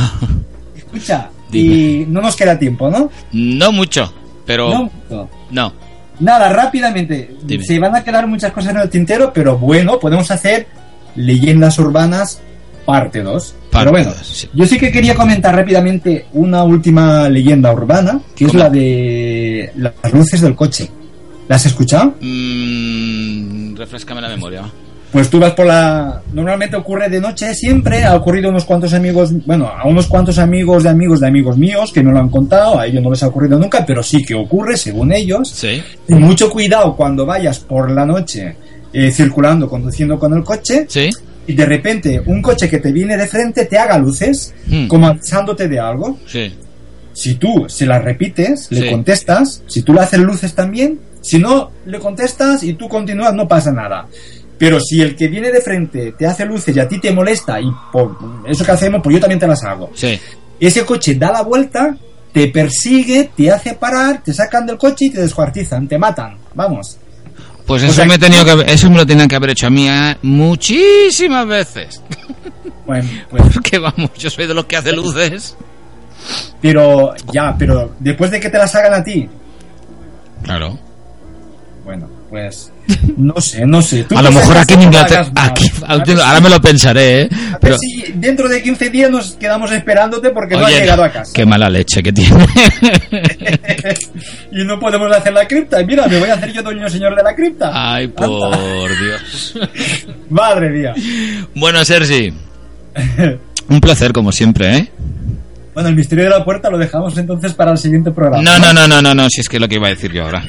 Escucha, 0.75 1.29
y 1.51 2.05
no 2.07 2.21
nos 2.21 2.35
queda 2.35 2.57
tiempo, 2.57 2.89
¿no? 2.89 3.09
No 3.31 3.71
mucho, 3.71 4.11
pero 4.45 4.69
No. 4.69 4.91
no. 5.09 5.29
no. 5.51 5.73
Nada, 6.19 6.49
rápidamente. 6.53 7.35
Dime. 7.43 7.63
Se 7.63 7.79
van 7.79 7.95
a 7.95 8.03
quedar 8.03 8.27
muchas 8.27 8.51
cosas 8.51 8.71
en 8.75 8.81
el 8.81 8.89
tintero, 8.89 9.31
pero 9.33 9.57
bueno, 9.57 9.99
podemos 9.99 10.29
hacer 10.31 10.67
leyendas 11.15 11.77
urbanas 11.79 12.39
parte 12.85 13.23
2. 13.23 13.55
Pero 13.79 13.91
bueno, 13.91 14.11
sí. 14.21 14.47
yo 14.53 14.65
sí 14.65 14.77
que 14.77 14.91
quería 14.91 15.15
comentar 15.15 15.55
rápidamente 15.55 16.25
una 16.33 16.63
última 16.63 17.27
leyenda 17.29 17.73
urbana, 17.73 18.19
que 18.35 18.45
es 18.45 18.53
la 18.53 18.69
de 18.69 19.71
las 19.75 20.13
luces 20.13 20.41
del 20.41 20.55
coche. 20.55 20.89
¿La 21.47 21.55
has 21.57 21.65
escuchado? 21.65 22.15
Mm, 22.21 23.75
refrescame 23.75 24.21
la 24.21 24.29
memoria. 24.29 24.63
Pues 25.11 25.29
tú 25.29 25.39
vas 25.39 25.51
por 25.51 25.67
la... 25.67 26.21
Normalmente 26.33 26.75
ocurre 26.75 27.07
de 27.07 27.21
noche, 27.21 27.53
siempre 27.53 28.03
ha 28.03 28.15
ocurrido 28.15 28.47
a 28.47 28.49
unos 28.49 28.65
cuantos 28.65 28.95
amigos, 28.95 29.31
bueno, 29.45 29.67
a 29.67 29.87
unos 29.87 30.07
cuantos 30.07 30.39
amigos 30.39 30.83
de 30.83 30.89
amigos 30.89 31.19
de 31.19 31.27
amigos 31.27 31.55
míos 31.55 31.91
que 31.93 32.01
no 32.01 32.11
lo 32.11 32.17
han 32.17 32.29
contado, 32.29 32.79
a 32.79 32.87
ellos 32.87 33.03
no 33.03 33.11
les 33.11 33.21
ha 33.21 33.27
ocurrido 33.27 33.59
nunca, 33.59 33.85
pero 33.85 34.01
sí 34.01 34.23
que 34.23 34.33
ocurre, 34.33 34.75
según 34.75 35.13
ellos. 35.13 35.49
Sí. 35.49 35.83
Y 36.07 36.15
mucho 36.15 36.49
cuidado 36.49 36.95
cuando 36.95 37.27
vayas 37.27 37.59
por 37.59 37.91
la 37.91 38.07
noche 38.07 38.55
eh, 38.91 39.11
circulando, 39.11 39.69
conduciendo 39.69 40.17
con 40.17 40.33
el 40.33 40.43
coche, 40.43 40.85
Sí. 40.89 41.11
Y 41.47 41.53
de 41.53 41.65
repente 41.65 42.21
un 42.25 42.41
coche 42.41 42.69
que 42.69 42.79
te 42.79 42.91
viene 42.91 43.17
de 43.17 43.27
frente 43.27 43.65
te 43.65 43.77
haga 43.77 43.97
luces, 43.97 44.53
Hmm. 44.67 44.87
como 44.87 45.07
avisándote 45.07 45.67
de 45.67 45.79
algo. 45.79 46.17
Sí. 46.25 46.53
Si 47.13 47.35
tú 47.35 47.65
se 47.67 47.85
las 47.85 48.03
repites, 48.03 48.67
Sí. 48.69 48.75
le 48.75 48.89
contestas, 48.89 49.61
si 49.67 49.81
tú 49.83 49.93
le 49.93 50.01
haces 50.01 50.19
luces 50.19 50.55
también, 50.55 50.99
si 51.21 51.37
no 51.39 51.71
le 51.85 51.99
contestas 51.99 52.63
y 52.63 52.73
tú 52.73 52.89
continúas, 52.89 53.33
no 53.33 53.47
pasa 53.47 53.71
nada. 53.71 54.07
Pero 54.57 54.79
si 54.79 55.01
el 55.01 55.15
que 55.15 55.27
viene 55.27 55.51
de 55.51 55.61
frente 55.61 56.13
te 56.17 56.25
hace 56.25 56.45
luces 56.45 56.75
y 56.75 56.79
a 56.79 56.87
ti 56.87 56.99
te 56.99 57.11
molesta 57.11 57.59
y 57.59 57.65
por 57.91 58.17
eso 58.47 58.63
que 58.65 58.71
hacemos, 58.71 59.01
pues 59.03 59.15
yo 59.15 59.19
también 59.19 59.39
te 59.39 59.47
las 59.47 59.63
hago. 59.63 59.91
Sí. 59.93 60.19
Ese 60.59 60.85
coche 60.85 61.15
da 61.15 61.31
la 61.31 61.41
vuelta, 61.41 61.97
te 62.31 62.47
persigue, 62.47 63.29
te 63.35 63.51
hace 63.51 63.73
parar, 63.73 64.23
te 64.23 64.33
sacan 64.33 64.65
del 64.65 64.77
coche 64.77 65.05
y 65.05 65.09
te 65.11 65.21
descuartizan, 65.21 65.87
te 65.87 65.97
matan. 65.97 66.37
Vamos. 66.55 66.97
Pues 67.65 67.81
O 67.83 67.85
eso 67.85 67.95
sea, 67.95 68.05
me 68.05 68.15
he 68.15 68.19
tenido 68.19 68.43
que 68.43 68.71
eso 68.73 68.89
me 68.89 68.97
lo 68.97 69.05
tenían 69.05 69.27
que 69.27 69.35
haber 69.35 69.51
hecho 69.51 69.67
a 69.67 69.69
mí 69.69 69.87
eh, 69.87 70.17
muchísimas 70.21 71.47
veces. 71.47 72.01
Bueno, 72.85 73.09
pues, 73.29 73.43
Porque 73.53 73.77
vamos, 73.79 74.11
yo 74.17 74.29
soy 74.29 74.45
de 74.45 74.53
los 74.53 74.65
que 74.65 74.75
hace 74.75 74.91
luces. 74.91 75.55
pero 76.61 77.13
ya, 77.31 77.55
pero 77.57 77.95
después 77.97 78.29
de 78.29 78.41
que 78.41 78.49
te 78.49 78.57
las 78.57 78.75
hagan 78.75 78.93
a 78.95 79.03
ti, 79.03 79.29
Claro. 80.43 80.77
bueno, 81.85 82.09
pues 82.33 82.71
no 83.15 83.39
sé, 83.39 83.63
no 83.63 83.79
sé. 83.79 84.07
A 84.09 84.23
lo 84.23 84.31
mejor 84.31 84.57
aquí 84.57 84.73
en 84.73 84.79
no 84.79 84.85
Inglaterra, 84.87 85.31
aquí, 85.35 85.69
ahora 86.19 86.41
me 86.41 86.49
lo 86.49 86.59
pensaré, 86.59 87.21
¿eh? 87.21 87.29
A 87.53 87.59
Pero, 87.59 87.77
si 87.77 88.11
dentro 88.15 88.49
de 88.49 88.63
15 88.63 88.89
días 88.89 89.11
nos 89.11 89.33
quedamos 89.33 89.71
esperándote 89.71 90.31
porque 90.31 90.55
no 90.55 90.65
Oye, 90.65 90.77
has 90.77 90.81
llegado 90.81 91.03
a 91.03 91.11
casa. 91.11 91.31
qué 91.31 91.45
mala 91.45 91.69
leche 91.69 92.01
que 92.01 92.11
tiene. 92.11 92.43
y 94.51 94.65
no 94.65 94.79
podemos 94.79 95.15
hacer 95.15 95.31
la 95.31 95.47
cripta. 95.47 95.83
Mira, 95.83 96.07
me 96.07 96.17
voy 96.17 96.27
a 96.27 96.33
hacer 96.33 96.51
yo 96.51 96.63
doño 96.63 96.89
señor 96.89 97.15
de 97.15 97.21
la 97.21 97.35
cripta. 97.35 97.69
Ay, 97.71 98.05
Anda. 98.05 98.25
por 98.25 98.89
Dios. 98.97 99.53
Madre 100.31 100.71
mía. 100.71 100.95
Bueno, 101.53 101.85
Sergi, 101.85 102.33
un 103.69 103.79
placer 103.79 104.11
como 104.11 104.31
siempre, 104.31 104.75
¿eh? 104.75 104.91
Bueno, 105.75 105.89
el 105.89 105.95
misterio 105.95 106.23
de 106.23 106.31
la 106.31 106.43
puerta 106.43 106.71
lo 106.71 106.79
dejamos 106.79 107.15
entonces 107.15 107.53
para 107.53 107.73
el 107.73 107.77
siguiente 107.77 108.09
programa. 108.09 108.41
No, 108.41 108.57
no, 108.57 108.73
no, 108.73 108.87
no, 108.87 109.03
no, 109.03 109.13
no, 109.13 109.29
si 109.29 109.41
es 109.41 109.47
que 109.47 109.57
es 109.57 109.61
lo 109.61 109.67
que 109.67 109.75
iba 109.75 109.85
a 109.85 109.91
decir 109.91 110.11
yo 110.11 110.23
ahora. 110.23 110.43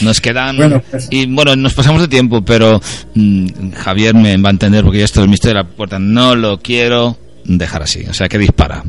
Nos 0.00 0.20
quedan 0.20 0.56
Bueno, 0.56 0.82
pues- 0.90 1.08
y 1.10 1.26
bueno, 1.26 1.56
nos 1.56 1.74
pasamos 1.74 2.00
de 2.02 2.08
tiempo, 2.08 2.42
pero 2.44 2.80
mm, 3.14 3.72
Javier 3.72 4.14
me 4.14 4.36
va 4.36 4.48
a 4.48 4.52
entender 4.52 4.82
porque 4.84 4.98
yo 4.98 5.04
esto 5.04 5.20
del 5.20 5.30
misterio 5.30 5.58
de 5.58 5.62
la 5.64 5.68
puerta 5.68 5.98
no 5.98 6.34
lo 6.34 6.58
quiero 6.60 7.16
dejar 7.44 7.82
así, 7.82 8.04
o 8.08 8.14
sea 8.14 8.28
que 8.28 8.38
dispara. 8.38 8.82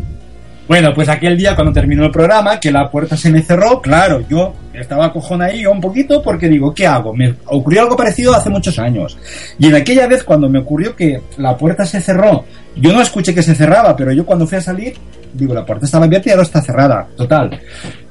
Bueno, 0.67 0.93
pues 0.93 1.07
aquel 1.07 1.37
día 1.37 1.55
cuando 1.55 1.71
terminó 1.71 2.03
el 2.03 2.11
programa, 2.11 2.59
que 2.59 2.71
la 2.71 2.91
puerta 2.91 3.15
se 3.15 3.29
me 3.29 3.41
cerró, 3.41 3.81
claro, 3.81 4.25
yo 4.29 4.53
estaba 4.73 5.13
cojón 5.13 5.41
ahí 5.41 5.65
un 5.65 5.79
poquito 5.79 6.21
porque 6.21 6.49
digo, 6.49 6.73
¿qué 6.73 6.85
hago? 6.85 7.13
Me 7.13 7.35
ocurrió 7.45 7.83
algo 7.83 7.95
parecido 7.95 8.33
hace 8.35 8.49
muchos 8.49 8.77
años. 8.77 9.17
Y 9.57 9.67
en 9.67 9.75
aquella 9.75 10.07
vez 10.07 10.25
cuando 10.25 10.49
me 10.49 10.59
ocurrió 10.59 10.93
que 10.93 11.21
la 11.37 11.55
puerta 11.55 11.85
se 11.85 12.01
cerró, 12.01 12.43
yo 12.75 12.91
no 12.91 13.01
escuché 13.01 13.33
que 13.33 13.43
se 13.43 13.55
cerraba, 13.55 13.95
pero 13.95 14.11
yo 14.11 14.25
cuando 14.25 14.45
fui 14.45 14.57
a 14.57 14.61
salir, 14.61 14.93
digo, 15.33 15.53
la 15.53 15.65
puerta 15.65 15.85
estaba 15.85 16.03
abierta 16.05 16.27
y 16.27 16.31
ahora 16.33 16.43
está 16.43 16.61
cerrada. 16.61 17.07
Total. 17.15 17.61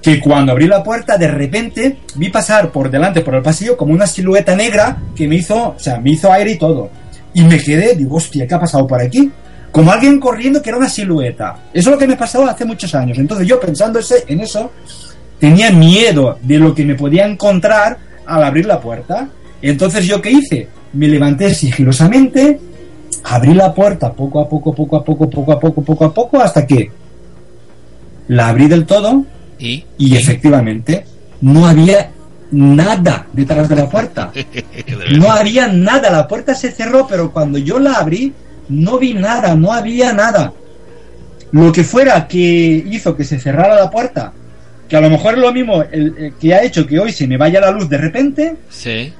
Que 0.06 0.20
cuando 0.20 0.52
abrí 0.52 0.68
la 0.68 0.84
puerta, 0.84 1.18
de 1.18 1.26
repente 1.26 1.96
vi 2.14 2.28
pasar 2.28 2.70
por 2.70 2.92
delante, 2.92 3.22
por 3.22 3.34
el 3.34 3.42
pasillo, 3.42 3.76
como 3.76 3.92
una 3.92 4.06
silueta 4.06 4.54
negra 4.54 4.98
que 5.16 5.26
me 5.26 5.34
hizo, 5.34 5.70
o 5.70 5.78
sea, 5.80 5.98
me 5.98 6.10
hizo 6.10 6.32
aire 6.32 6.52
y 6.52 6.58
todo. 6.58 6.90
Y 7.34 7.42
me 7.42 7.60
quedé, 7.60 7.96
digo, 7.96 8.14
hostia, 8.14 8.46
¿qué 8.46 8.54
ha 8.54 8.60
pasado 8.60 8.86
por 8.86 9.00
aquí? 9.00 9.32
Como 9.72 9.90
alguien 9.90 10.20
corriendo 10.20 10.62
que 10.62 10.70
era 10.70 10.78
una 10.78 10.88
silueta. 10.88 11.56
Eso 11.74 11.90
es 11.90 11.94
lo 11.94 11.98
que 11.98 12.06
me 12.06 12.14
pasó 12.14 12.46
hace 12.46 12.64
muchos 12.64 12.94
años. 12.94 13.18
Entonces 13.18 13.48
yo 13.48 13.58
pensando 13.58 13.98
en 14.28 14.38
eso, 14.38 14.70
tenía 15.40 15.72
miedo 15.72 16.38
de 16.40 16.58
lo 16.60 16.72
que 16.72 16.84
me 16.84 16.94
podía 16.94 17.26
encontrar 17.26 17.98
al 18.26 18.44
abrir 18.44 18.66
la 18.66 18.80
puerta. 18.80 19.28
Entonces 19.60 20.06
yo 20.06 20.22
qué 20.22 20.30
hice? 20.30 20.68
Me 20.92 21.08
levanté 21.08 21.52
sigilosamente, 21.52 22.60
abrí 23.24 23.54
la 23.54 23.74
puerta 23.74 24.12
poco 24.12 24.38
a 24.38 24.48
poco, 24.48 24.72
poco 24.72 24.98
a 24.98 25.04
poco, 25.04 25.28
poco 25.28 25.50
a 25.50 25.58
poco, 25.58 25.82
poco 25.82 26.04
a 26.04 26.14
poco, 26.14 26.40
hasta 26.40 26.64
que 26.64 26.92
la 28.28 28.46
abrí 28.46 28.68
del 28.68 28.86
todo 28.86 29.24
Y 29.58 29.84
y 29.98 30.16
efectivamente 30.16 31.04
no 31.40 31.66
había 31.66 32.10
nada 32.50 33.26
detrás 33.32 33.68
de 33.68 33.76
la 33.76 33.88
puerta. 33.88 34.32
No 35.18 35.30
había 35.30 35.68
nada, 35.68 36.10
la 36.10 36.28
puerta 36.28 36.54
se 36.54 36.70
cerró, 36.70 37.06
pero 37.06 37.32
cuando 37.32 37.58
yo 37.58 37.78
la 37.78 37.94
abrí, 37.94 38.32
no 38.68 38.98
vi 38.98 39.14
nada, 39.14 39.54
no 39.54 39.72
había 39.72 40.12
nada. 40.12 40.52
Lo 41.52 41.72
que 41.72 41.84
fuera 41.84 42.26
que 42.26 42.84
hizo 42.90 43.16
que 43.16 43.24
se 43.24 43.38
cerrara 43.38 43.76
la 43.76 43.90
puerta, 43.90 44.32
que 44.88 44.96
a 44.96 45.00
lo 45.00 45.10
mejor 45.10 45.34
es 45.34 45.40
lo 45.40 45.52
mismo 45.52 45.82
el, 45.82 46.14
el 46.18 46.34
que 46.34 46.54
ha 46.54 46.62
hecho 46.62 46.86
que 46.86 46.98
hoy 46.98 47.12
se 47.12 47.26
me 47.26 47.36
vaya 47.36 47.60
la 47.60 47.70
luz 47.70 47.88
de 47.88 47.98
repente, 47.98 48.56
sí, 48.68 49.12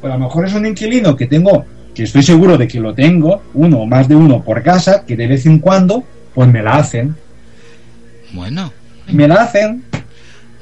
pues 0.00 0.12
a 0.12 0.16
lo 0.16 0.24
mejor 0.24 0.46
es 0.46 0.54
un 0.54 0.66
inquilino 0.66 1.16
que 1.16 1.26
tengo, 1.26 1.64
que 1.94 2.04
estoy 2.04 2.22
seguro 2.22 2.56
de 2.58 2.68
que 2.68 2.80
lo 2.80 2.94
tengo, 2.94 3.42
uno 3.54 3.78
o 3.80 3.86
más 3.86 4.08
de 4.08 4.16
uno 4.16 4.42
por 4.42 4.62
casa, 4.62 5.04
que 5.04 5.16
de 5.16 5.26
vez 5.26 5.46
en 5.46 5.58
cuando, 5.58 6.04
pues 6.34 6.48
me 6.48 6.62
la 6.62 6.76
hacen. 6.76 7.14
bueno, 8.32 8.72
Me 9.08 9.28
la 9.28 9.36
hacen. 9.42 9.84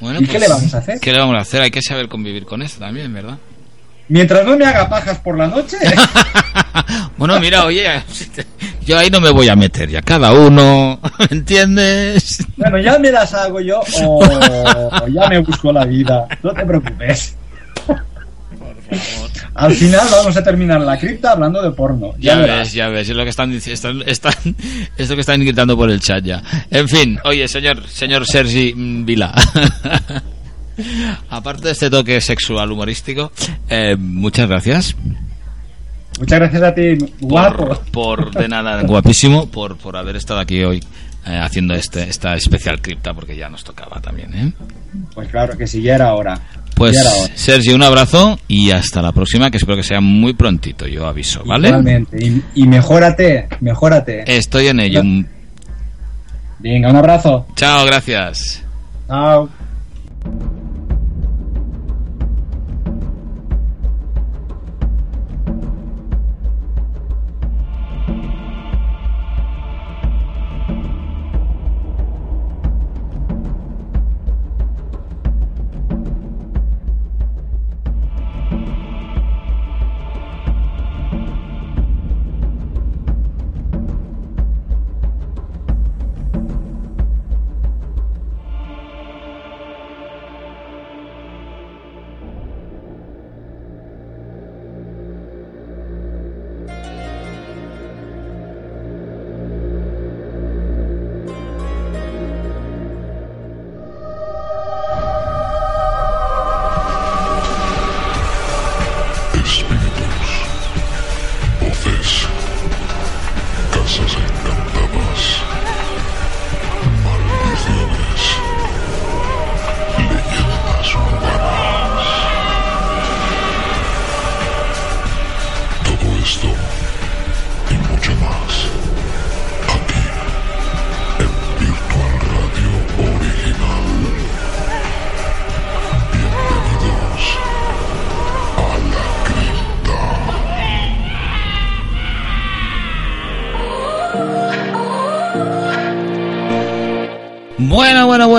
bueno, 0.01 0.20
¿Y 0.20 0.26
qué 0.26 0.38
le 0.38 0.49
vamos 0.49 0.74
a 0.74 0.78
hacer? 0.78 1.01
¿Qué 1.01 1.12
le 1.12 1.18
vamos 1.18 1.36
a 1.36 1.41
hacer? 1.41 1.62
Hay 1.62 1.70
que 1.70 1.82
saber 1.82 2.09
convivir 2.09 2.45
con 2.47 2.62
esto 2.62 2.80
también, 2.80 3.12
¿verdad? 3.12 3.38
Mientras 4.09 4.45
no 4.45 4.57
me 4.57 4.64
haga 4.64 4.88
pajas 4.88 5.18
por 5.18 5.38
la 5.38 5.47
noche. 5.47 5.76
bueno, 7.16 7.38
mira, 7.38 7.64
oye, 7.64 7.86
yo 8.84 8.99
ahí 8.99 9.09
no 9.09 9.20
me 9.20 9.30
voy 9.30 9.49
a 9.49 9.55
meter 9.55 9.88
ya, 9.88 10.03
cada 10.03 10.32
uno, 10.32 10.99
¿entiendes? 11.30 12.45
Bueno, 12.57 12.78
ya 12.78 12.99
me 12.99 13.12
las 13.12 13.32
hago 13.34 13.61
yo 13.61 13.80
o, 14.03 14.24
o 14.24 15.07
ya 15.09 15.28
me 15.28 15.38
busco 15.38 15.72
la 15.72 15.84
vida. 15.84 16.26
No 16.43 16.53
te 16.53 16.66
preocupes. 16.66 17.36
Al 19.61 19.74
final 19.74 20.08
vamos 20.11 20.36
a 20.36 20.42
terminar 20.42 20.80
la 20.80 20.98
cripta 20.98 21.32
hablando 21.32 21.62
de 21.62 21.70
porno. 21.70 22.14
Ya, 22.18 22.36
ves, 22.36 22.72
ya 22.72 22.88
ves, 22.88 23.08
es 23.08 23.16
lo 23.16 23.24
que 23.24 23.30
están 23.30 23.50
diciendo, 23.50 23.74
están, 23.74 24.08
están, 24.08 24.56
es 24.96 25.08
lo 25.08 25.14
que 25.14 25.20
están 25.20 25.40
gritando 25.40 25.76
por 25.76 25.90
el 25.90 26.00
chat 26.00 26.24
ya. 26.24 26.42
En 26.70 26.88
fin, 26.88 27.18
oye, 27.24 27.46
señor, 27.46 27.86
señor 27.86 28.26
Sergi 28.26 28.72
Vila. 28.76 29.34
Aparte 31.28 31.64
de 31.64 31.72
este 31.72 31.90
toque 31.90 32.20
sexual 32.22 32.72
humorístico, 32.72 33.32
eh, 33.68 33.96
muchas 33.98 34.48
gracias 34.48 34.96
Muchas 36.18 36.38
gracias 36.38 36.62
a 36.62 36.74
ti, 36.74 36.98
guapo. 37.20 37.66
por, 37.66 38.30
por 38.30 38.30
de 38.32 38.48
nada, 38.48 38.82
guapísimo, 38.82 39.46
por, 39.46 39.76
por 39.76 39.96
haber 39.96 40.16
estado 40.16 40.40
aquí 40.40 40.62
hoy 40.64 40.82
eh, 41.26 41.38
haciendo 41.42 41.74
este, 41.74 42.08
esta 42.08 42.34
especial 42.34 42.80
cripta, 42.80 43.12
porque 43.14 43.36
ya 43.36 43.48
nos 43.48 43.62
tocaba 43.64 44.00
también, 44.00 44.34
¿eh? 44.34 44.52
Pues 45.14 45.28
claro 45.28 45.56
que 45.56 45.66
sí, 45.66 45.82
ya 45.82 45.94
era 45.96 46.14
hora. 46.14 46.40
Pues, 46.74 46.94
Ya 46.94 47.00
era 47.02 47.10
hora. 47.12 47.32
Sergi, 47.36 47.70
un 47.72 47.82
abrazo 47.82 48.38
y 48.48 48.70
hasta 48.70 49.02
la 49.02 49.12
próxima, 49.12 49.50
que 49.50 49.58
espero 49.58 49.76
que 49.76 49.82
sea 49.82 50.00
muy 50.00 50.32
prontito, 50.32 50.86
yo 50.86 51.06
aviso, 51.06 51.44
¿vale? 51.44 51.68
Igualmente. 51.68 52.24
Y, 52.24 52.42
y 52.54 52.66
mejórate, 52.66 53.48
mejórate. 53.60 54.24
Estoy 54.26 54.68
en 54.68 54.80
ello. 54.80 55.02
Venga, 56.58 56.90
un 56.90 56.96
abrazo. 56.96 57.46
Chao, 57.56 57.84
gracias. 57.86 58.62
Chao. 59.08 59.48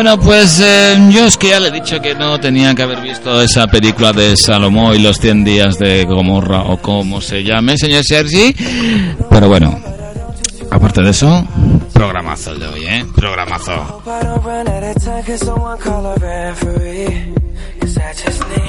Bueno, 0.03 0.19
pues 0.19 0.59
eh, 0.59 0.97
yo 1.11 1.27
es 1.27 1.37
que 1.37 1.49
ya 1.49 1.59
le 1.59 1.67
he 1.67 1.71
dicho 1.71 2.01
que 2.01 2.15
no 2.15 2.39
tenía 2.39 2.73
que 2.73 2.81
haber 2.81 3.01
visto 3.01 3.39
esa 3.39 3.67
película 3.67 4.11
de 4.11 4.35
Salomón 4.35 4.95
y 4.95 4.99
los 4.99 5.17
100 5.17 5.43
días 5.43 5.77
de 5.77 6.05
Gomorra 6.05 6.63
o 6.63 6.77
como 6.77 7.21
se 7.21 7.43
llame, 7.43 7.77
señor 7.77 8.03
Sergi. 8.03 8.51
Pero 9.29 9.47
bueno, 9.47 9.79
aparte 10.71 11.03
de 11.03 11.11
eso, 11.11 11.45
programazo 11.93 12.53
el 12.53 12.61
de 12.61 12.67
hoy, 12.67 12.85
¿eh? 12.87 13.05
Programazo. 13.15 14.01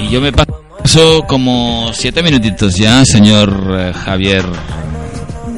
Y 0.01 0.09
yo 0.09 0.21
me 0.21 0.31
paso 0.31 1.23
como 1.27 1.89
siete 1.95 2.21
minutitos 2.21 2.75
ya, 2.75 3.03
señor 3.05 3.75
eh, 3.79 3.91
Javier 3.91 4.45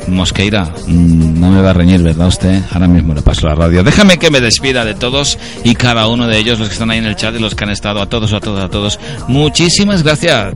Mosqueira. 0.08 0.66
Mm, 0.88 1.40
No 1.40 1.50
me 1.52 1.62
va 1.62 1.72
a 1.72 1.74
reñir, 1.74 2.02
¿verdad 2.02 2.28
usted? 2.28 2.62
Ahora 2.72 2.88
mismo 2.88 3.14
le 3.14 3.22
paso 3.22 3.48
la 3.48 3.56
radio. 3.56 3.84
Déjame 3.84 4.18
que 4.18 4.30
me 4.32 4.42
despida 4.42 4.86
de 4.86 4.94
todos 4.94 5.38
y 5.64 5.76
cada 5.76 6.08
uno 6.08 6.28
de 6.28 6.38
ellos, 6.38 6.60
los 6.60 6.68
que 6.70 6.74
están 6.74 6.92
ahí 6.92 7.00
en 7.00 7.06
el 7.06 7.16
chat 7.16 7.36
y 7.36 7.40
los 7.40 7.56
que 7.56 7.64
han 7.64 7.70
estado, 7.72 8.02
a 8.02 8.08
todos, 8.10 8.34
a 8.34 8.40
todos, 8.40 8.62
a 8.64 8.70
todos. 8.70 9.00
Muchísimas 9.28 10.04
gracias. 10.04 10.54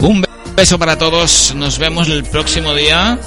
Un 0.00 0.24
beso 0.56 0.78
para 0.78 0.98
todos. 0.98 1.54
Nos 1.56 1.78
vemos 1.78 2.08
el 2.08 2.24
próximo 2.24 2.74
día, 2.74 3.18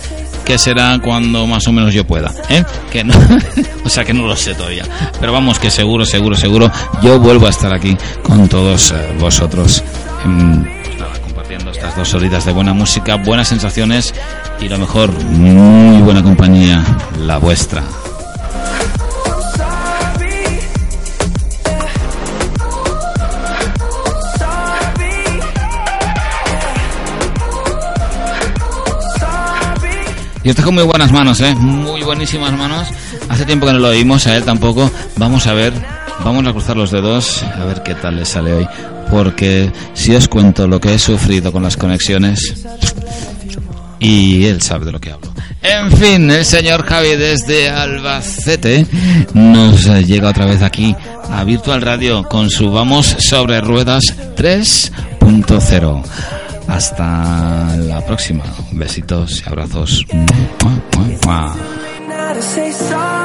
que 0.46 0.58
será 0.58 0.98
cuando 1.00 1.48
más 1.48 1.68
o 1.68 1.72
menos 1.72 1.93
yo 1.93 2.06
pueda. 2.06 2.32
¿eh? 2.50 2.64
Que 2.91 3.04
no, 3.04 3.14
o 3.86 3.89
sea 3.89 4.04
que 4.04 4.14
no 4.14 4.28
lo 4.28 4.36
sé 4.36 4.54
todavía. 4.54 4.86
Pero 5.20 5.34
vamos, 5.34 5.60
que 5.60 5.70
seguro, 5.70 6.06
seguro, 6.06 6.36
seguro, 6.36 6.72
yo 7.02 7.20
vuelvo 7.20 7.48
a 7.48 7.50
estar 7.50 7.74
aquí 7.74 7.98
con 8.24 8.48
todos 8.48 8.91
eh, 8.91 9.16
vosotros. 9.20 9.84
em, 10.24 10.64
pues 10.64 11.20
compartiendo 11.20 11.72
estas 11.72 11.96
dos 11.98 12.14
horitas 12.14 12.46
de 12.46 12.52
buena 12.54 12.74
música, 12.74 13.16
buenas 13.16 13.48
sensaciones 13.48 14.14
y 14.62 14.70
lo 14.70 14.78
mejor, 14.78 15.12
muy 15.24 16.02
buena 16.02 16.24
compañía, 16.24 16.84
la 17.20 17.38
vuestra. 17.38 17.84
Y 30.46 30.50
está 30.50 30.62
con 30.62 30.76
muy 30.76 30.84
buenas 30.84 31.12
manos, 31.12 31.41
¿eh? 31.41 31.56
Muy 31.56 32.04
buenísimas 32.04 32.54
manos. 32.54 32.88
Hace 33.30 33.46
tiempo 33.46 33.66
que 33.66 33.74
no 33.74 33.80
lo 33.80 33.88
oímos, 33.88 34.28
a 34.28 34.38
él 34.38 34.43
tampoco. 34.43 34.91
Vamos 35.18 35.48
a 35.48 35.54
ver, 35.54 35.74
vamos 36.24 36.46
a 36.46 36.52
cruzar 36.52 36.78
los 36.78 36.91
dedos, 36.91 37.41
a 37.41 37.66
ver 37.66 37.82
qué 37.82 37.96
tal 37.96 38.18
le 38.18 38.26
sale 38.26 38.54
hoy. 38.54 38.68
Porque 39.10 39.72
si 39.96 40.14
os 40.14 40.28
cuento 40.28 40.68
lo 40.68 40.80
que 40.80 40.93
he 40.93 41.00
sufrido 41.00 41.52
con 41.52 41.64
las 41.64 41.76
conexiones, 41.76 42.64
y 44.00 44.46
él 44.46 44.62
sabe 44.62 44.86
de 44.86 44.91
lo 44.91 45.02
que 45.02 45.14
hablo. 45.14 45.34
En 45.64 45.91
fin, 45.91 46.30
el 46.30 46.46
señor 46.46 46.86
Javi 46.86 47.16
desde 47.16 47.72
Albacete 47.72 48.86
nos 49.34 49.86
llega 50.06 50.30
otra 50.30 50.46
vez 50.46 50.62
aquí 50.62 50.96
a 51.32 51.43
Virtual 51.43 51.82
Radio 51.82 52.22
con 52.30 52.52
su 52.52 52.70
Vamos 52.72 53.08
sobre 53.18 53.62
Ruedas 53.62 54.14
3.0. 54.38 56.04
Hasta 56.68 57.76
la 57.78 58.01
próxima. 58.05 58.43
Besitos 58.72 59.41
y 59.45 59.49
abrazos. 59.49 60.05
Mua, 60.11 60.82
mua, 60.93 61.05
mua. 61.26 61.55
now 62.07 62.34
to 62.34 62.41
say 62.41 62.72
sorry 62.72 63.16